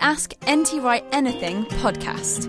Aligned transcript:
Ask 0.00 0.32
NT 0.50 0.82
Wright 0.82 1.04
Anything 1.12 1.66
podcast. 1.66 2.48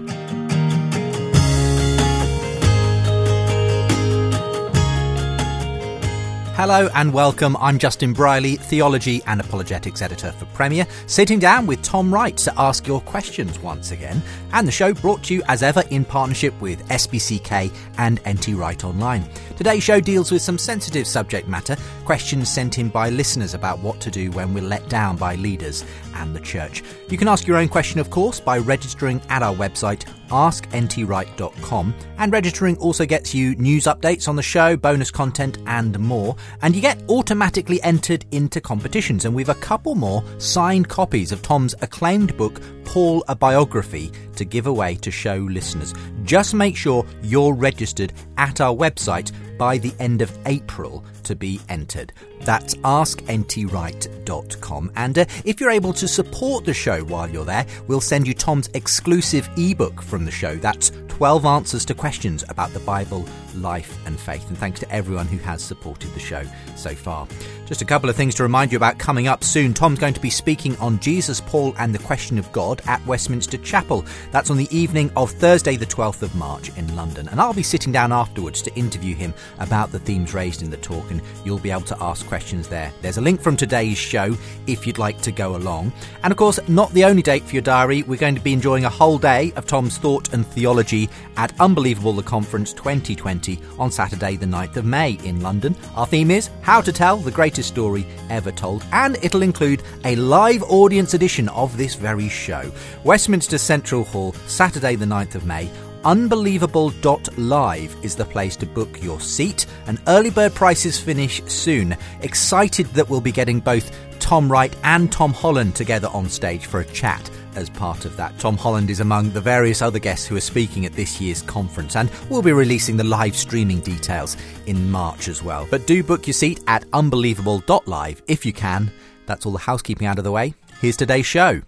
Hello 6.55 6.89
and 6.93 7.11
welcome. 7.11 7.57
I'm 7.57 7.79
Justin 7.79 8.13
Brierley, 8.13 8.55
Theology 8.55 9.23
and 9.25 9.41
Apologetics 9.41 10.01
Editor 10.01 10.31
for 10.31 10.45
Premier, 10.47 10.85
sitting 11.07 11.39
down 11.39 11.65
with 11.65 11.81
Tom 11.81 12.13
Wright 12.13 12.37
to 12.37 12.53
ask 12.55 12.85
your 12.85 13.01
questions 13.01 13.57
once 13.59 13.89
again. 13.91 14.21
And 14.53 14.67
the 14.67 14.71
show 14.71 14.93
brought 14.93 15.23
to 15.23 15.33
you 15.33 15.41
as 15.47 15.63
ever 15.63 15.83
in 15.89 16.05
partnership 16.05 16.53
with 16.61 16.87
SPCK 16.89 17.75
and 17.97 18.21
NT 18.29 18.49
Wright 18.49 18.83
Online. 18.83 19.27
Today's 19.57 19.81
show 19.81 19.99
deals 19.99 20.31
with 20.31 20.43
some 20.43 20.59
sensitive 20.59 21.07
subject 21.07 21.47
matter, 21.47 21.75
questions 22.05 22.47
sent 22.47 22.77
in 22.77 22.89
by 22.89 23.09
listeners 23.09 23.55
about 23.55 23.79
what 23.79 23.99
to 24.01 24.11
do 24.11 24.29
when 24.29 24.53
we're 24.53 24.61
let 24.61 24.87
down 24.87 25.17
by 25.17 25.35
leaders 25.35 25.83
and 26.15 26.35
the 26.35 26.39
church. 26.39 26.83
You 27.09 27.17
can 27.17 27.27
ask 27.27 27.47
your 27.47 27.57
own 27.57 27.69
question, 27.69 27.99
of 27.99 28.09
course, 28.09 28.39
by 28.39 28.57
registering 28.57 29.21
at 29.29 29.43
our 29.43 29.55
website 29.55 30.05
askntwright.com. 30.31 31.93
And 32.17 32.31
registering 32.31 32.77
also 32.77 33.05
gets 33.05 33.33
you 33.33 33.55
news 33.55 33.83
updates 33.83 34.27
on 34.27 34.35
the 34.35 34.43
show, 34.43 34.77
bonus 34.77 35.11
content, 35.11 35.57
and 35.67 35.99
more. 35.99 36.35
And 36.61 36.75
you 36.75 36.81
get 36.81 37.01
automatically 37.09 37.81
entered 37.83 38.25
into 38.31 38.61
competitions. 38.61 39.25
And 39.25 39.35
we've 39.35 39.49
a 39.49 39.55
couple 39.55 39.95
more 39.95 40.23
signed 40.37 40.87
copies 40.87 41.31
of 41.31 41.41
Tom's 41.41 41.75
acclaimed 41.81 42.35
book, 42.37 42.61
Paul 42.85 43.23
a 43.27 43.35
Biography, 43.35 44.11
to 44.41 44.45
give 44.45 44.65
away 44.65 44.95
to 44.95 45.11
show 45.11 45.35
listeners. 45.35 45.93
Just 46.23 46.55
make 46.55 46.75
sure 46.75 47.05
you're 47.21 47.53
registered 47.53 48.11
at 48.37 48.59
our 48.59 48.75
website 48.75 49.31
by 49.59 49.77
the 49.77 49.93
end 49.99 50.23
of 50.23 50.35
April 50.47 51.05
to 51.21 51.35
be 51.35 51.61
entered. 51.69 52.11
That's 52.41 52.73
askntwright.com. 52.75 54.91
And 54.95 55.19
uh, 55.19 55.25
if 55.45 55.61
you're 55.61 55.69
able 55.69 55.93
to 55.93 56.07
support 56.07 56.65
the 56.65 56.73
show 56.73 57.03
while 57.03 57.29
you're 57.29 57.45
there, 57.45 57.67
we'll 57.87 58.01
send 58.01 58.27
you 58.27 58.33
Tom's 58.33 58.67
exclusive 58.73 59.47
ebook 59.57 60.01
from 60.01 60.25
the 60.25 60.31
show. 60.31 60.55
That's 60.55 60.91
12 61.21 61.45
answers 61.45 61.85
to 61.85 61.93
questions 61.93 62.43
about 62.49 62.73
the 62.73 62.79
Bible, 62.79 63.23
life, 63.57 63.95
and 64.07 64.19
faith. 64.19 64.47
And 64.47 64.57
thanks 64.57 64.79
to 64.79 64.91
everyone 64.91 65.27
who 65.27 65.37
has 65.37 65.61
supported 65.61 66.11
the 66.15 66.19
show 66.19 66.41
so 66.75 66.95
far. 66.95 67.27
Just 67.67 67.83
a 67.83 67.85
couple 67.85 68.09
of 68.09 68.15
things 68.15 68.33
to 68.35 68.43
remind 68.43 68.71
you 68.71 68.75
about 68.75 68.97
coming 68.97 69.27
up 69.27 69.43
soon. 69.43 69.75
Tom's 69.75 69.99
going 69.99 70.15
to 70.15 70.19
be 70.19 70.31
speaking 70.31 70.75
on 70.77 70.99
Jesus, 70.99 71.39
Paul, 71.39 71.75
and 71.77 71.93
the 71.93 71.99
question 71.99 72.39
of 72.39 72.51
God 72.51 72.81
at 72.87 73.05
Westminster 73.05 73.59
Chapel. 73.59 74.03
That's 74.31 74.49
on 74.49 74.57
the 74.57 74.67
evening 74.75 75.11
of 75.15 75.29
Thursday, 75.29 75.75
the 75.75 75.85
12th 75.85 76.23
of 76.23 76.33
March 76.33 76.75
in 76.75 76.95
London. 76.95 77.29
And 77.29 77.39
I'll 77.39 77.53
be 77.53 77.61
sitting 77.61 77.93
down 77.93 78.11
afterwards 78.11 78.63
to 78.63 78.73
interview 78.73 79.15
him 79.15 79.35
about 79.59 79.91
the 79.91 79.99
themes 79.99 80.33
raised 80.33 80.63
in 80.63 80.71
the 80.71 80.77
talk, 80.77 81.11
and 81.11 81.21
you'll 81.45 81.59
be 81.59 81.69
able 81.69 81.81
to 81.81 82.03
ask 82.03 82.25
questions 82.25 82.67
there. 82.67 82.91
There's 83.03 83.17
a 83.17 83.21
link 83.21 83.41
from 83.41 83.55
today's 83.55 83.99
show 83.99 84.35
if 84.65 84.87
you'd 84.87 84.97
like 84.97 85.21
to 85.21 85.31
go 85.31 85.55
along. 85.55 85.93
And 86.23 86.31
of 86.31 86.37
course, 86.37 86.59
not 86.67 86.91
the 86.93 87.05
only 87.05 87.21
date 87.21 87.43
for 87.43 87.53
your 87.53 87.61
diary, 87.61 88.01
we're 88.01 88.17
going 88.17 88.35
to 88.35 88.41
be 88.41 88.53
enjoying 88.53 88.85
a 88.85 88.89
whole 88.89 89.19
day 89.19 89.53
of 89.55 89.67
Tom's 89.67 89.99
thought 89.99 90.33
and 90.33 90.47
theology 90.47 91.10
at 91.37 91.53
Unbelievable 91.59 92.13
the 92.13 92.23
Conference 92.23 92.73
2020 92.73 93.59
on 93.79 93.91
Saturday, 93.91 94.35
the 94.35 94.45
9th 94.45 94.77
of 94.77 94.85
May 94.85 95.13
in 95.23 95.41
London. 95.41 95.75
Our 95.95 96.05
theme 96.05 96.31
is 96.31 96.49
How 96.61 96.81
to 96.81 96.91
Tell 96.91 97.17
the 97.17 97.31
Greatest 97.31 97.69
Story 97.69 98.05
Ever 98.29 98.51
Told, 98.51 98.83
and 98.91 99.17
it'll 99.21 99.41
include 99.41 99.83
a 100.05 100.15
live 100.15 100.63
audience 100.63 101.13
edition 101.13 101.49
of 101.49 101.77
this 101.77 101.95
very 101.95 102.29
show. 102.29 102.71
Westminster 103.03 103.57
Central 103.57 104.03
Hall, 104.03 104.33
Saturday, 104.47 104.95
the 104.95 105.05
9th 105.05 105.35
of 105.35 105.45
May. 105.45 105.69
Unbelievable.live 106.03 107.95
is 108.03 108.15
the 108.15 108.25
place 108.25 108.55
to 108.55 108.65
book 108.65 109.01
your 109.03 109.19
seat, 109.19 109.67
and 109.85 110.01
early 110.07 110.31
bird 110.31 110.53
prices 110.55 110.99
finish 110.99 111.43
soon. 111.45 111.95
Excited 112.21 112.87
that 112.87 113.07
we'll 113.09 113.21
be 113.21 113.31
getting 113.31 113.59
both 113.59 113.95
Tom 114.19 114.51
Wright 114.51 114.75
and 114.83 115.11
Tom 115.11 115.33
Holland 115.33 115.75
together 115.75 116.07
on 116.09 116.27
stage 116.29 116.65
for 116.65 116.79
a 116.79 116.85
chat 116.85 117.29
as 117.55 117.69
part 117.69 118.05
of 118.05 118.15
that. 118.17 118.37
Tom 118.39 118.57
Holland 118.57 118.89
is 118.89 118.99
among 118.99 119.31
the 119.31 119.41
various 119.41 119.81
other 119.81 119.99
guests 119.99 120.25
who 120.25 120.35
are 120.35 120.41
speaking 120.41 120.85
at 120.85 120.93
this 120.93 121.19
year's 121.19 121.41
conference, 121.41 121.95
and 121.95 122.09
we'll 122.29 122.41
be 122.41 122.51
releasing 122.51 122.97
the 122.97 123.03
live 123.03 123.35
streaming 123.35 123.79
details 123.79 124.37
in 124.65 124.91
March 124.91 125.27
as 125.27 125.43
well. 125.43 125.67
But 125.69 125.87
do 125.87 126.03
book 126.03 126.27
your 126.27 126.33
seat 126.33 126.61
at 126.67 126.85
unbelievable.live 126.93 128.21
if 128.27 128.45
you 128.45 128.53
can. 128.53 128.91
That's 129.25 129.45
all 129.45 129.51
the 129.51 129.59
housekeeping 129.59 130.07
out 130.07 130.17
of 130.17 130.23
the 130.23 130.31
way. 130.31 130.53
Here's 130.81 130.97
today's 130.97 131.25
show. 131.25 131.61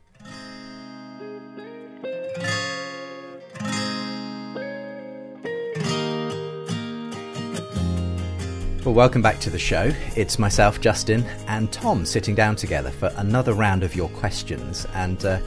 Well, 8.85 8.93
welcome 8.93 9.21
back 9.21 9.39
to 9.39 9.49
the 9.49 9.57
show. 9.57 9.93
It's 10.17 10.37
myself, 10.37 10.81
Justin, 10.81 11.23
and 11.47 11.71
Tom 11.71 12.05
sitting 12.05 12.35
down 12.35 12.57
together 12.57 12.91
for 12.91 13.13
another 13.15 13.53
round 13.53 13.81
of 13.81 13.95
your 13.95 14.09
questions. 14.09 14.85
And 14.93 15.23
uh, 15.23 15.39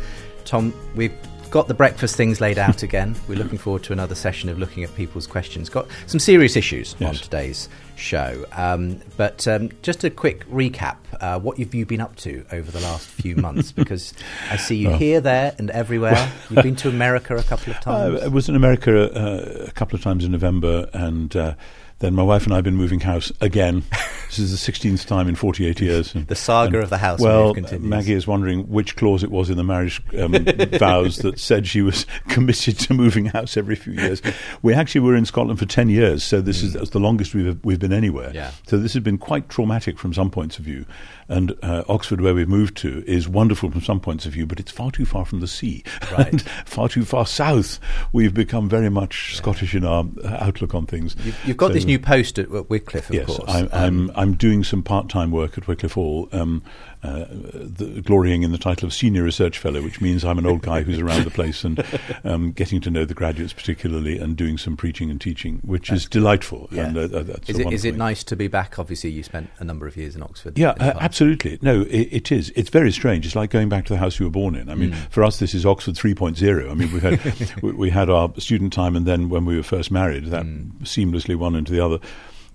Tom, 0.46 0.72
we've 0.94 1.12
got 1.50 1.68
the 1.68 1.74
breakfast 1.74 2.16
things 2.16 2.40
laid 2.40 2.58
out 2.58 2.82
again. 2.82 3.14
We're 3.28 3.38
looking 3.38 3.58
forward 3.58 3.82
to 3.84 3.92
another 3.92 4.14
session 4.14 4.48
of 4.48 4.58
looking 4.58 4.82
at 4.84 4.94
people's 4.94 5.26
questions. 5.26 5.68
Got 5.68 5.86
some 6.06 6.18
serious 6.20 6.56
issues 6.56 6.94
Yes. 6.98 7.08
on 7.08 7.14
today's 7.16 7.68
show. 7.96 8.44
Um, 8.52 9.00
but 9.16 9.46
um, 9.48 9.70
just 9.82 10.04
a 10.04 10.10
quick 10.10 10.48
recap 10.50 10.96
uh, 11.20 11.38
what 11.38 11.56
have 11.58 11.74
you 11.74 11.86
been 11.86 12.00
up 12.00 12.14
to 12.16 12.44
over 12.52 12.70
the 12.70 12.80
last 12.80 13.06
few 13.08 13.36
months? 13.46 13.72
Because 13.72 14.12
I 14.50 14.56
see 14.56 14.76
you 14.76 14.88
Well- 14.90 14.98
here, 14.98 15.20
there, 15.20 15.54
and 15.58 15.70
everywhere. 15.70 16.30
You've 16.50 16.62
been 16.62 16.76
to 16.76 16.88
America 16.88 17.36
a 17.36 17.42
couple 17.42 17.72
of 17.72 17.80
times. 17.80 18.20
Uh, 18.20 18.24
I 18.24 18.28
was 18.28 18.48
in 18.48 18.54
America 18.56 19.10
uh, 19.14 19.66
a 19.68 19.72
couple 19.72 19.96
of 19.96 20.02
times 20.02 20.24
in 20.24 20.32
November, 20.32 20.88
and 20.92 21.34
uh, 21.34 21.54
then 22.00 22.14
my 22.14 22.22
wife 22.22 22.44
and 22.44 22.52
I 22.52 22.56
have 22.56 22.64
been 22.64 22.76
moving 22.76 23.00
house 23.00 23.32
again. 23.40 23.82
this 24.26 24.38
is 24.38 24.50
the 24.64 24.72
16th 24.72 25.06
time 25.06 25.28
in 25.28 25.34
48 25.34 25.80
years. 25.80 26.12
The 26.12 26.34
saga 26.34 26.74
and- 26.76 26.84
of 26.84 26.90
the 26.90 26.98
house 26.98 27.20
Well, 27.20 27.54
continues. 27.54 27.82
Maggie 27.88 28.12
is 28.12 28.26
wondering 28.26 28.68
which 28.68 28.96
clause 28.96 29.22
it 29.22 29.30
was 29.30 29.48
in 29.48 29.56
the 29.56 29.64
marriage 29.64 30.02
um, 30.18 30.32
vows 30.78 31.16
that 31.18 31.38
said 31.38 31.66
she 31.66 31.80
was 31.80 32.04
committed 32.28 32.78
to 32.80 32.94
moving 32.94 33.26
house 33.26 33.56
every 33.56 33.76
few 33.76 33.94
years. 33.94 34.20
We 34.62 34.74
actually 34.74 35.00
were 35.02 35.16
in 35.16 35.24
Scotland 35.24 35.58
for 35.58 35.64
10 35.66 35.88
years, 35.88 36.22
so 36.22 36.40
this 36.42 36.62
is 36.62 36.74
that's 36.74 36.90
the 36.90 37.00
longest 37.00 37.34
we've 37.34 37.58
we've 37.64 37.78
been 37.80 37.92
anywhere. 37.94 38.30
Mm. 38.30 38.34
Yeah. 38.34 38.50
So 38.66 38.76
this 38.76 38.92
has 38.92 39.02
been 39.02 39.16
quite 39.18 39.48
traumatic 39.48 39.98
from 39.98 40.12
some 40.12 40.30
points 40.30 40.58
of 40.58 40.64
view. 40.66 40.84
And 41.28 41.56
uh, 41.62 41.82
Oxford, 41.88 42.20
where 42.20 42.34
we've 42.34 42.48
moved 42.48 42.76
to, 42.78 43.02
is 43.04 43.26
wonderful 43.28 43.70
from 43.72 43.80
some 43.80 43.98
points 43.98 44.26
of 44.26 44.32
view, 44.32 44.46
but 44.46 44.60
it's 44.60 44.70
far 44.70 44.92
too 44.92 45.04
far 45.04 45.24
from 45.24 45.40
the 45.40 45.48
sea 45.48 45.82
Right. 46.12 46.28
and 46.30 46.42
far 46.66 46.88
too 46.88 47.04
far 47.04 47.26
south. 47.26 47.80
We've 48.12 48.32
become 48.34 48.68
very 48.68 48.90
much 48.90 49.34
Scottish 49.36 49.74
in 49.74 49.84
our 49.84 50.04
uh, 50.22 50.36
outlook 50.40 50.72
on 50.76 50.86
things. 50.86 51.16
You've, 51.24 51.44
you've 51.44 51.56
got 51.56 51.68
So- 51.68 51.72
this 51.72 51.85
new 51.86 51.98
post 51.98 52.38
at, 52.38 52.50
Wycliffe, 52.50 53.08
of 53.10 53.14
Yes, 53.14 53.26
course. 53.26 53.44
I'm, 53.48 53.68
Um, 53.72 53.72
I'm 53.72 54.10
I'm 54.16 54.34
doing 54.34 54.64
some 54.64 54.82
part-time 54.82 55.30
work 55.30 55.56
at 55.58 55.66
Wycliffe 55.68 55.92
Hall, 55.92 56.28
um, 56.32 56.62
uh, 57.02 57.26
the, 57.30 58.02
glorying 58.04 58.42
in 58.42 58.52
the 58.52 58.58
title 58.58 58.86
of 58.86 58.92
senior 58.94 59.22
research 59.22 59.58
fellow, 59.58 59.82
which 59.82 60.00
means 60.00 60.24
I'm 60.24 60.38
an 60.38 60.46
old 60.46 60.62
guy 60.62 60.82
who's 60.82 60.98
around 60.98 61.24
the 61.24 61.30
place 61.30 61.62
and 61.64 61.84
um, 62.24 62.52
getting 62.52 62.80
to 62.82 62.90
know 62.90 63.04
the 63.04 63.14
graduates 63.14 63.52
particularly, 63.52 64.18
and 64.18 64.36
doing 64.36 64.58
some 64.58 64.76
preaching 64.76 65.10
and 65.10 65.20
teaching, 65.20 65.60
which 65.64 65.90
is 65.90 66.06
delightful. 66.06 66.68
Yeah. 66.70 66.86
And 66.86 66.96
uh, 66.96 67.00
uh, 67.00 67.22
that's 67.22 67.48
is 67.50 67.58
it 67.58 67.72
is 67.72 67.84
it 67.84 67.96
nice 67.96 68.24
to 68.24 68.36
be 68.36 68.48
back? 68.48 68.78
Obviously, 68.78 69.10
you 69.10 69.22
spent 69.22 69.50
a 69.58 69.64
number 69.64 69.86
of 69.86 69.96
years 69.96 70.16
in 70.16 70.22
Oxford. 70.22 70.58
Yeah, 70.58 70.74
in 70.76 70.82
uh, 70.82 70.98
absolutely. 71.00 71.58
No, 71.62 71.82
it, 71.82 72.08
it 72.12 72.32
is. 72.32 72.52
It's 72.56 72.70
very 72.70 72.92
strange. 72.92 73.26
It's 73.26 73.36
like 73.36 73.50
going 73.50 73.68
back 73.68 73.84
to 73.86 73.92
the 73.92 73.98
house 73.98 74.18
you 74.18 74.26
were 74.26 74.30
born 74.30 74.54
in. 74.54 74.68
I 74.70 74.74
mean, 74.74 74.86
Mm. 74.92 75.10
for 75.10 75.24
us, 75.24 75.38
this 75.38 75.54
is 75.54 75.66
Oxford 75.66 75.94
3.0. 75.96 76.70
I 76.70 76.74
mean, 76.74 76.92
we 76.92 77.00
had 77.00 77.52
we, 77.62 77.72
we 77.72 77.90
had 77.90 78.08
our 78.08 78.32
student 78.38 78.72
time, 78.72 78.94
and 78.96 79.04
then 79.06 79.28
when 79.28 79.44
we 79.44 79.56
were 79.56 79.62
first 79.62 79.90
married, 79.90 80.26
that 80.26 80.44
Mm. 80.44 80.70
seamlessly 80.82 81.34
one 81.36 81.54
into 81.56 81.72
the 81.72 81.80
other. 81.84 81.98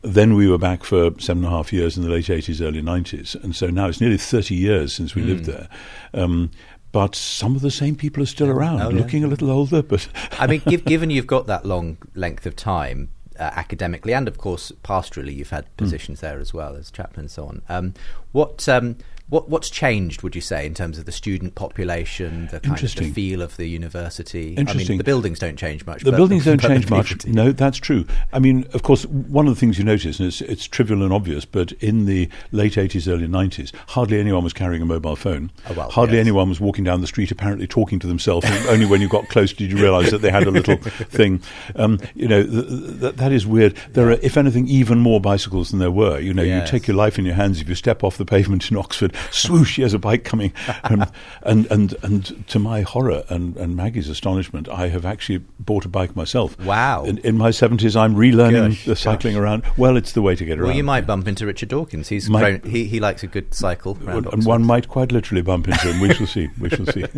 Then 0.04 0.34
we 0.36 0.48
were 0.50 0.58
back 0.58 0.84
for 0.84 1.12
seven 1.20 1.44
and 1.46 1.54
a 1.54 1.56
half 1.56 1.72
years 1.72 1.96
in 1.96 2.04
the 2.04 2.10
late 2.10 2.26
80s, 2.26 2.60
early 2.62 2.82
90s, 2.82 3.36
and 3.44 3.56
so 3.56 3.68
now 3.68 3.88
it's 3.88 4.02
nearly 4.02 4.18
30 4.18 4.56
years 4.56 4.94
since 4.94 5.14
we 5.14 5.22
Mm. 5.22 5.28
lived 5.28 5.46
there. 5.46 5.68
Um, 6.14 6.50
but 6.92 7.16
some 7.16 7.56
of 7.56 7.62
the 7.62 7.72
same 7.72 7.96
people 7.96 8.22
are 8.24 8.26
still 8.28 8.50
around, 8.50 8.82
Oh, 8.82 8.90
yeah. 8.90 8.98
looking 8.98 9.24
a 9.24 9.28
little 9.28 9.52
older, 9.52 9.82
but 9.84 10.08
I 10.40 10.48
mean, 10.48 10.62
giv 10.68 10.86
given 10.86 11.10
you've 11.12 11.28
got 11.28 11.46
that 11.48 11.66
long 11.66 11.98
length 12.16 12.46
of 12.48 12.56
time 12.56 13.10
uh, 13.40 13.44
academically 13.56 14.14
and, 14.14 14.28
of 14.28 14.38
course, 14.38 14.72
pastorally, 14.84 15.36
you've 15.36 15.50
Hmm. 15.50 15.56
had 15.56 15.78
positions 15.78 16.20
there 16.20 16.40
as 16.40 16.54
well 16.54 16.76
as 16.76 16.90
chaplain 16.92 17.22
and 17.26 17.32
so 17.32 17.46
on. 17.46 17.62
Um, 17.70 17.94
what 18.32 18.68
um, 18.68 18.98
what 19.32 19.48
what's 19.48 19.70
changed? 19.70 20.24
Would 20.24 20.36
you 20.36 20.42
say 20.42 20.66
in 20.66 20.74
terms 20.74 20.98
of 21.00 21.06
the 21.06 21.12
student 21.14 21.56
population, 21.56 22.50
the 22.52 22.60
kind 22.60 22.84
of 22.84 22.96
the 22.96 23.12
feel 23.12 23.42
of 23.42 23.56
the 23.56 23.66
university? 23.66 24.56
I 24.58 24.74
mean, 24.74 24.98
the 24.98 25.04
buildings 25.06 25.40
don't 25.40 25.56
change 25.56 25.86
much. 25.86 26.04
The 26.04 26.12
buildings 26.12 26.44
don't 26.50 26.60
change 26.62 26.90
much. 26.90 27.26
No, 27.26 27.54
that's 27.54 27.78
true. 27.78 28.06
I 28.34 28.40
mean, 28.40 28.66
of 28.74 28.84
course, 28.84 29.06
one 29.06 29.48
of 29.48 29.56
the 29.56 29.60
things 29.60 29.78
you 29.78 29.86
notice, 29.86 30.20
and 30.20 30.28
it's, 30.28 30.42
it's 30.42 30.66
trivial 30.66 31.02
and 31.02 31.14
obvious, 31.14 31.46
but 31.46 31.72
in 31.74 32.06
the 32.08 32.28
late 32.52 32.74
80s, 32.74 33.08
early 33.08 33.26
90s, 33.26 33.74
hardly 33.88 34.20
anyone 34.20 34.44
was 34.44 34.52
carrying 34.52 34.82
a 34.82 34.86
mobile 34.86 35.16
phone. 35.16 35.50
Oh, 35.70 35.74
well, 35.76 35.90
hardly 35.90 36.18
yes. 36.18 36.26
anyone 36.26 36.50
was 36.50 36.60
walking 36.60 36.84
down 36.84 37.00
the 37.00 37.08
street 37.08 37.32
apparently 37.32 37.68
talking 37.68 38.00
to 38.00 38.08
themselves. 38.08 38.46
and 38.50 38.68
only 38.70 38.86
when 38.86 39.00
you 39.00 39.08
got 39.08 39.30
close 39.30 39.54
did 39.54 39.72
you 39.72 39.78
realise 39.78 40.12
that 40.12 40.22
they 40.22 40.30
had 40.30 40.44
a 40.44 40.52
little 40.52 40.76
thing. 41.10 41.42
Um, 41.78 42.00
you 42.16 42.28
know, 42.28 42.44
th- 42.44 43.00
th- 43.00 43.16
that 43.16 43.32
is 43.32 43.48
weird. 43.48 43.78
There 43.94 44.10
are, 44.10 44.20
if 44.22 44.36
anything, 44.36 44.68
even 44.68 45.00
more 45.00 45.22
bicycles 45.22 45.70
than 45.72 45.80
there 45.80 45.90
were. 45.90 46.20
You 46.20 46.34
know, 46.34 46.42
Yes. 46.44 46.68
you 46.68 46.80
take 46.80 46.88
your 46.88 46.98
life 46.98 47.18
in 47.18 47.24
your 47.24 47.36
hands. 47.36 47.62
If 47.62 47.70
you 47.70 47.76
step 47.76 48.04
off 48.04 48.18
the 48.18 48.26
pavement 48.26 48.70
in 48.70 48.76
Oxford, 48.76 49.16
swoosh, 49.32 49.76
he 49.76 49.82
has 49.84 49.94
a 49.94 50.00
bike 50.00 50.24
coming. 50.24 50.54
Um, 50.84 51.06
and, 51.44 51.66
and, 51.72 51.96
and 52.04 52.48
to 52.48 52.60
my 52.60 52.82
horror 52.82 53.24
and, 53.30 53.56
and 53.58 53.76
Maggie's 53.76 54.10
astonishment, 54.10 54.68
I 54.70 54.88
have 54.90 55.06
actually 55.06 55.40
bought 55.60 55.86
a 55.86 55.90
bike 55.90 56.16
myself. 56.16 56.60
Wow. 56.60 57.04
In, 57.04 57.18
in 57.20 57.38
my 57.38 57.50
70s, 57.50 57.96
I'm 57.96 58.16
relearning 58.16 58.70
Gosh, 58.70 58.86
the 58.86 58.96
cycling 58.96 59.34
gosh. 59.36 59.42
around. 59.42 59.64
Well, 59.78 59.98
it's 59.98 60.14
the 60.14 60.22
way 60.22 60.36
to 60.36 60.46
get 60.46 60.58
around. 60.60 60.68
Well, 60.70 60.78
you 60.78 60.84
might 60.84 61.06
bump 61.06 61.28
into 61.28 61.46
Richard 61.46 61.70
Dawkins. 61.70 62.08
He's 62.10 62.30
Might- 62.30 62.62
grown, 62.62 62.72
he 62.72 62.86
he 62.86 63.00
likes 63.00 63.24
a 63.24 63.28
good 63.28 63.54
cycle 63.54 63.98
around 64.04 64.18
and 64.18 64.28
Oxford. 64.28 64.46
one 64.46 64.64
might 64.66 64.88
quite 64.88 65.12
literally 65.12 65.42
bump 65.42 65.68
into 65.68 65.92
him. 65.92 66.02
We 66.02 66.14
shall 66.14 66.28
see. 66.28 66.50
We 66.60 66.70
shall 66.70 66.86
see. 66.88 67.06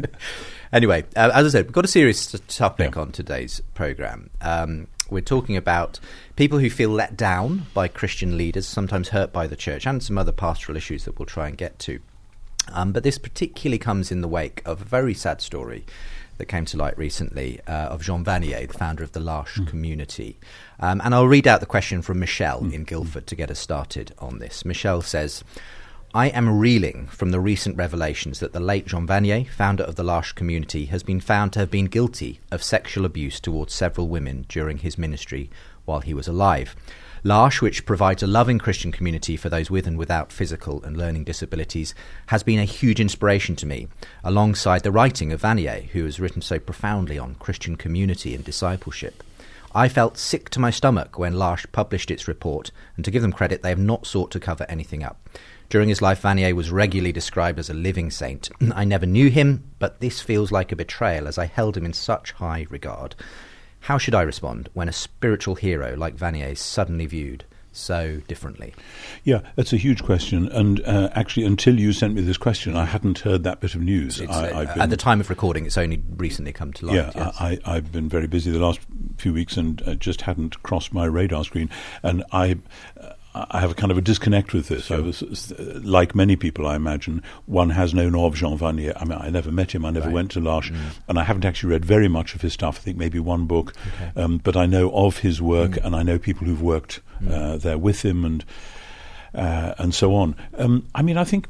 Anyway, 0.71 1.03
uh, 1.15 1.29
as 1.35 1.45
I 1.45 1.49
said, 1.49 1.65
we've 1.65 1.71
got 1.71 1.85
a 1.85 1.88
serious 1.88 2.31
topic 2.47 2.95
Yeah. 2.95 3.01
on 3.01 3.11
today's 3.11 3.61
program. 3.75 4.31
Um, 4.41 4.88
we're 5.09 5.21
talking 5.21 5.57
about 5.57 6.00
people 6.35 6.59
who 6.59 6.69
feel 6.69 6.89
let 6.89 7.17
down 7.17 7.67
by 7.73 7.88
Christian 7.88 8.38
leaders, 8.38 8.67
sometimes 8.67 9.09
hurt 9.09 9.31
by 9.31 9.47
the 9.47 9.55
church, 9.55 9.85
and 9.85 10.01
some 10.01 10.17
other 10.17 10.31
pastoral 10.31 10.77
issues 10.77 11.05
that 11.05 11.19
we'll 11.19 11.25
try 11.25 11.47
and 11.47 11.57
get 11.57 11.79
to. 11.79 12.00
Um, 12.71 12.91
but 12.91 13.03
this 13.03 13.17
particularly 13.17 13.77
comes 13.79 14.11
in 14.11 14.21
the 14.21 14.27
wake 14.27 14.61
of 14.65 14.81
a 14.81 14.85
very 14.85 15.13
sad 15.13 15.41
story 15.41 15.85
that 16.38 16.45
came 16.45 16.65
to 16.65 16.77
light 16.77 16.97
recently 16.97 17.59
uh, 17.67 17.89
of 17.89 18.01
Jean 18.01 18.23
Vanier, 18.23 18.67
the 18.67 18.77
founder 18.77 19.03
of 19.03 19.11
the 19.11 19.19
L'Arche 19.19 19.65
community. 19.67 20.38
Um, 20.79 21.01
and 21.03 21.13
I'll 21.13 21.27
read 21.27 21.47
out 21.47 21.59
the 21.59 21.65
question 21.65 22.01
from 22.01 22.19
Michelle 22.19 22.65
in 22.71 22.85
Guildford 22.85 23.27
to 23.27 23.35
get 23.35 23.51
us 23.51 23.59
started 23.59 24.13
on 24.17 24.39
this. 24.39 24.65
Michelle 24.65 25.01
says, 25.01 25.44
I 26.15 26.27
am 26.27 26.60
reeling 26.60 27.07
from 27.07 27.31
the 27.31 27.39
recent 27.39 27.75
revelations 27.75 28.39
that 28.39 28.54
the 28.54 28.60
late 28.60 28.86
Jean 28.86 29.07
Vanier, 29.07 29.50
founder 29.50 29.83
of 29.83 29.95
the 29.95 30.04
L'Arche 30.04 30.36
community, 30.36 30.86
has 30.86 31.01
been 31.01 31.19
found 31.19 31.54
to 31.54 31.60
have 31.60 31.71
been 31.71 31.86
guilty 31.86 32.39
of 32.51 32.62
sexual 32.62 33.04
abuse 33.04 33.39
towards 33.39 33.74
several 33.74 34.07
women 34.07 34.45
during 34.48 34.77
his 34.77 34.95
ministry 34.95 35.50
while 35.86 36.01
he 36.01 36.13
was 36.13 36.27
alive. 36.27 36.75
L'Arche, 37.24 37.63
which 37.63 37.88
provides 37.88 38.21
a 38.21 38.27
loving 38.27 38.60
Christian 38.60 38.92
community 38.92 39.36
for 39.36 39.50
those 39.50 39.71
with 39.71 39.88
and 39.88 39.98
without 39.98 40.31
physical 40.31 40.83
and 40.83 40.95
learning 40.95 41.24
disabilities, 41.24 41.95
has 42.27 42.44
been 42.44 42.59
a 42.59 42.63
huge 42.63 43.00
inspiration 43.00 43.56
to 43.56 43.66
me, 43.66 43.88
alongside 44.24 44.83
the 44.83 44.92
writing 44.92 45.33
of 45.33 45.42
Vanier, 45.42 45.88
who 45.94 46.06
has 46.06 46.19
written 46.19 46.44
so 46.44 46.59
profoundly 46.59 47.18
on 47.18 47.33
Christian 47.36 47.75
community 47.75 48.36
and 48.36 48.44
discipleship. 48.44 49.24
I 49.74 49.89
felt 49.89 50.19
sick 50.19 50.51
to 50.51 50.59
my 50.59 50.69
stomach 50.69 51.18
when 51.18 51.39
L'Arche 51.39 51.66
published 51.71 52.12
its 52.12 52.27
report, 52.27 52.69
and 52.95 53.04
to 53.04 53.09
give 53.09 53.24
them 53.24 53.33
credit, 53.33 53.63
they 53.63 53.69
have 53.69 53.80
not 53.80 54.06
sought 54.06 54.30
to 54.30 54.39
cover 54.39 54.68
anything 54.69 55.01
up. 55.01 55.18
During 55.73 55.89
his 55.89 56.03
life, 56.03 56.21
Vanier 56.21 56.53
was 56.53 56.69
regularly 56.69 57.11
described 57.11 57.57
as 57.57 57.67
a 57.67 57.73
living 57.73 58.11
saint. 58.11 58.47
I 58.75 58.85
never 58.85 59.07
knew 59.07 59.31
him, 59.31 59.71
but 59.79 60.01
this 60.01 60.21
feels 60.21 60.51
like 60.51 60.71
a 60.71 60.75
betrayal 60.75 61.27
as 61.27 61.39
I 61.39 61.47
held 61.47 61.75
him 61.75 61.83
in 61.83 61.93
such 61.93 62.33
high 62.33 62.67
regard. 62.69 63.15
How 63.79 63.97
should 63.97 64.13
I 64.13 64.21
respond 64.21 64.69
when 64.73 64.87
a 64.87 64.93
spiritual 64.93 65.55
hero 65.55 65.95
like 65.97 66.15
Vanier 66.15 66.51
is 66.51 66.59
suddenly 66.59 67.07
viewed 67.07 67.45
so 67.71 68.21
differently? 68.27 68.75
Yeah, 69.23 69.39
that's 69.55 69.73
a 69.73 69.77
huge 69.77 70.03
question. 70.03 70.47
And 70.49 70.79
uh, 70.85 71.09
actually, 71.13 71.47
until 71.47 71.79
you 71.79 71.91
sent 71.91 72.13
me 72.13 72.21
this 72.21 72.37
question, 72.37 72.77
I 72.77 72.85
hadn't 72.85 73.17
heard 73.17 73.43
that 73.43 73.59
bit 73.59 73.73
of 73.73 73.81
news. 73.81 74.21
I, 74.21 74.25
uh, 74.25 74.59
I've 74.59 74.77
at 74.77 74.91
the 74.91 74.97
time 74.97 75.21
of 75.21 75.31
recording, 75.31 75.65
it's 75.65 75.79
only 75.79 76.03
recently 76.17 76.53
come 76.53 76.71
to 76.73 76.85
light. 76.85 76.97
yeah, 76.97 77.11
yes. 77.15 77.35
I, 77.39 77.57
I've 77.65 77.91
been 77.91 78.09
very 78.09 78.27
busy 78.27 78.51
the 78.51 78.59
last 78.59 78.79
few 79.17 79.33
weeks 79.33 79.57
and 79.57 79.81
uh, 79.87 79.95
just 79.95 80.21
hadn't 80.21 80.61
crossed 80.61 80.93
my 80.93 81.05
radar 81.05 81.43
screen. 81.43 81.71
And 82.03 82.23
I, 82.31 82.59
I 83.35 83.59
have 83.62 83.71
a 83.71 83.74
kind 83.74 83.91
of 83.91 83.97
a 83.97 84.01
disconnect 84.01 84.53
with 84.53 84.68
this. 84.68 84.91
I 84.91 85.00
was, 85.00 85.24
like 85.83 86.13
many 86.13 86.35
people, 86.35 86.68
I 86.68 86.75
imagine, 86.75 87.24
one 87.47 87.71
has 87.71 87.94
known 87.94 88.15
of 88.15 88.35
Jean 88.35 88.57
Vanier. 88.59 88.94
I 88.95 89.06
mean, 89.06 89.18
I 89.19 89.30
never 89.31 89.51
met 89.51 89.74
him. 89.74 89.85
I 89.85 89.89
never 89.89 90.06
Right. 90.06 90.13
went 90.13 90.31
to 90.31 90.39
L'Arche, 90.39 90.71
Mm. 90.71 90.77
and 91.07 91.18
I 91.19 91.24
haven't 91.24 91.44
actually 91.44 91.71
read 91.71 91.83
very 91.83 92.07
much 92.07 92.35
of 92.35 92.41
his 92.41 92.53
stuff. 92.53 92.77
I 92.77 92.81
think 92.81 92.97
maybe 92.97 93.19
one 93.19 93.45
book, 93.47 93.74
um, 94.15 94.39
but 94.44 94.56
I 94.56 94.68
know 94.68 94.91
of 94.94 95.18
his 95.19 95.41
work, 95.41 95.71
Mm. 95.71 95.85
and 95.85 95.95
I 95.95 96.03
know 96.03 96.19
people 96.19 96.45
who've 96.47 96.62
worked 96.62 97.00
uh, 97.27 97.57
there 97.57 97.77
with 97.77 98.03
him, 98.06 98.24
and 98.25 98.44
uh, 99.33 99.74
and 99.80 99.95
so 99.95 100.13
on. 100.13 100.35
Um, 100.59 100.85
I 100.94 101.01
mean, 101.01 101.18
I 101.18 101.24
think 101.24 101.47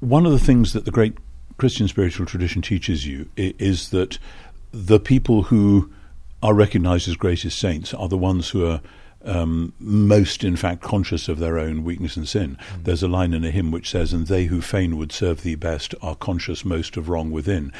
one 0.00 0.24
of 0.26 0.30
the 0.32 0.38
things 0.38 0.72
that 0.72 0.84
the 0.84 0.90
great 0.92 1.14
Christian 1.56 1.88
spiritual 1.88 2.26
tradition 2.26 2.62
teaches 2.62 3.06
you 3.06 3.26
i- 3.36 3.54
is 3.58 3.88
that 3.90 4.18
the 4.72 5.00
people 5.00 5.44
who 5.44 5.90
are 6.42 6.54
recognized 6.54 7.08
as 7.08 7.16
greatest 7.16 7.58
saints 7.58 7.92
are 7.94 8.06
the 8.08 8.18
ones 8.18 8.50
who 8.50 8.64
are 8.66 8.80
um, 9.24 9.72
most, 9.78 10.44
in 10.44 10.56
fact, 10.56 10.82
conscious 10.82 11.28
of 11.28 11.38
their 11.38 11.58
own 11.58 11.84
weakness 11.84 12.16
and 12.16 12.28
sin. 12.28 12.58
There's 12.82 13.02
a 13.02 13.08
line 13.08 13.32
in 13.32 13.44
a 13.44 13.50
hymn 13.50 13.70
which 13.70 13.90
says, 13.90 14.12
And 14.12 14.26
they 14.26 14.44
who 14.44 14.60
fain 14.60 14.96
would 14.96 15.12
serve 15.12 15.42
thee 15.42 15.54
best 15.54 15.94
are 16.02 16.14
conscious 16.14 16.64
most 16.64 16.96
of 16.96 17.08
wrong 17.08 17.30
within. 17.30 17.72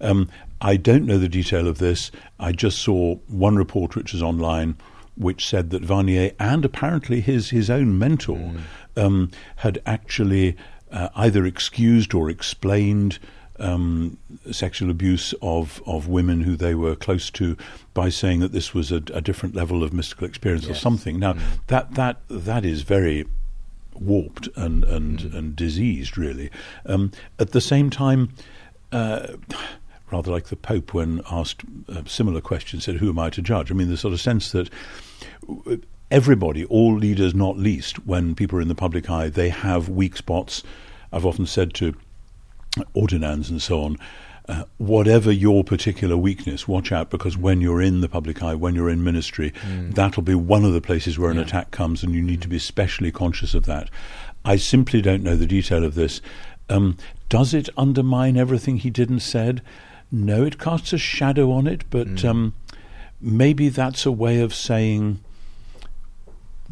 Um, 0.00 0.28
I 0.60 0.76
don't 0.76 1.06
know 1.06 1.18
the 1.18 1.28
detail 1.28 1.68
of 1.68 1.78
this. 1.78 2.10
I 2.40 2.52
just 2.52 2.78
saw 2.78 3.16
one 3.28 3.56
report 3.56 3.94
which 3.94 4.12
was 4.12 4.22
online 4.22 4.76
which 5.18 5.46
said 5.46 5.70
that 5.70 5.82
Vanier 5.82 6.32
and 6.38 6.64
apparently 6.64 7.20
his, 7.20 7.50
his 7.50 7.68
own 7.68 7.98
mentor 7.98 8.52
um, 8.96 9.30
had 9.56 9.82
actually 9.84 10.56
uh, 10.92 11.08
either 11.16 11.44
excused 11.44 12.14
or 12.14 12.30
explained 12.30 13.18
um, 13.58 14.18
sexual 14.50 14.90
abuse 14.90 15.34
of, 15.42 15.82
of 15.86 16.08
women 16.08 16.42
who 16.42 16.56
they 16.56 16.74
were 16.74 16.96
close 16.96 17.30
to 17.30 17.56
by 17.94 18.08
saying 18.08 18.40
that 18.40 18.52
this 18.52 18.74
was 18.74 18.92
a, 18.92 19.02
a 19.12 19.20
different 19.20 19.54
level 19.54 19.82
of 19.82 19.92
mystical 19.92 20.26
experience 20.26 20.68
or 20.68 20.74
something. 20.74 21.18
Now, 21.18 21.36
that, 21.66 21.94
that, 21.94 22.20
that 22.28 22.64
is 22.64 22.82
very 22.82 23.26
warped 23.94 24.48
and, 24.56 24.84
and, 24.84 25.34
and 25.34 25.56
diseased, 25.56 26.16
really. 26.16 26.50
Um, 26.86 27.12
at 27.38 27.52
the 27.52 27.60
same 27.60 27.90
time, 27.90 28.30
uh, 28.92 29.34
rather 30.10 30.30
like 30.30 30.46
the 30.46 30.56
Pope 30.56 30.94
when 30.94 31.20
asked 31.30 31.62
a 31.88 32.08
similar 32.08 32.40
question, 32.40 32.80
said, 32.80 32.96
Who 32.96 33.10
am 33.10 33.18
I 33.18 33.30
to 33.30 33.42
judge? 33.42 33.70
I 33.70 33.74
mean, 33.74 33.88
the 33.88 33.96
sort 33.96 34.14
of 34.14 34.20
sense 34.20 34.52
that 34.52 34.70
everybody, 36.10 36.64
all 36.66 36.96
leaders 36.96 37.34
not 37.34 37.58
least, 37.58 38.06
when 38.06 38.34
people 38.34 38.58
are 38.58 38.62
in 38.62 38.68
the 38.68 38.74
public 38.74 39.10
eye, 39.10 39.28
they 39.28 39.50
have 39.50 39.88
weak 39.88 40.16
spots. 40.16 40.62
I've 41.12 41.26
often 41.26 41.46
said 41.46 41.74
to 41.74 41.94
ordinands 42.94 43.50
and 43.50 43.60
so 43.62 43.82
on, 43.82 43.96
uh, 44.48 44.64
whatever 44.78 45.30
your 45.30 45.62
particular 45.62 46.16
weakness, 46.16 46.66
watch 46.66 46.90
out 46.90 47.10
because 47.10 47.36
when 47.36 47.60
you're 47.60 47.82
in 47.82 48.00
the 48.00 48.08
public 48.08 48.42
eye, 48.42 48.54
when 48.54 48.74
you're 48.74 48.88
in 48.88 49.04
ministry, 49.04 49.52
that'll 49.90 50.22
be 50.22 50.34
one 50.34 50.64
of 50.64 50.72
the 50.72 50.80
places 50.80 51.18
where 51.18 51.30
an 51.30 51.38
attack 51.38 51.70
comes, 51.70 52.02
and 52.02 52.14
you 52.14 52.22
need 52.22 52.40
to 52.42 52.48
be 52.48 52.56
especially 52.56 53.12
conscious 53.12 53.52
of 53.54 53.66
that. 53.66 53.90
I 54.44 54.56
simply 54.56 55.02
don't 55.02 55.22
know 55.22 55.36
the 55.36 55.46
detail 55.46 55.84
of 55.84 55.94
this. 55.94 56.22
Um, 56.70 56.96
does 57.28 57.52
it 57.52 57.68
undermine 57.76 58.36
everything 58.38 58.78
he 58.78 58.88
did 58.90 59.10
and 59.10 59.20
said? 59.20 59.60
No, 60.10 60.44
it 60.44 60.58
casts 60.58 60.94
a 60.94 60.98
shadow 60.98 61.52
on 61.52 61.66
it, 61.66 61.84
but 61.90 62.24
um, 62.24 62.54
maybe 63.20 63.68
that's 63.68 64.06
a 64.06 64.12
way 64.12 64.40
of 64.40 64.54
saying 64.54 65.20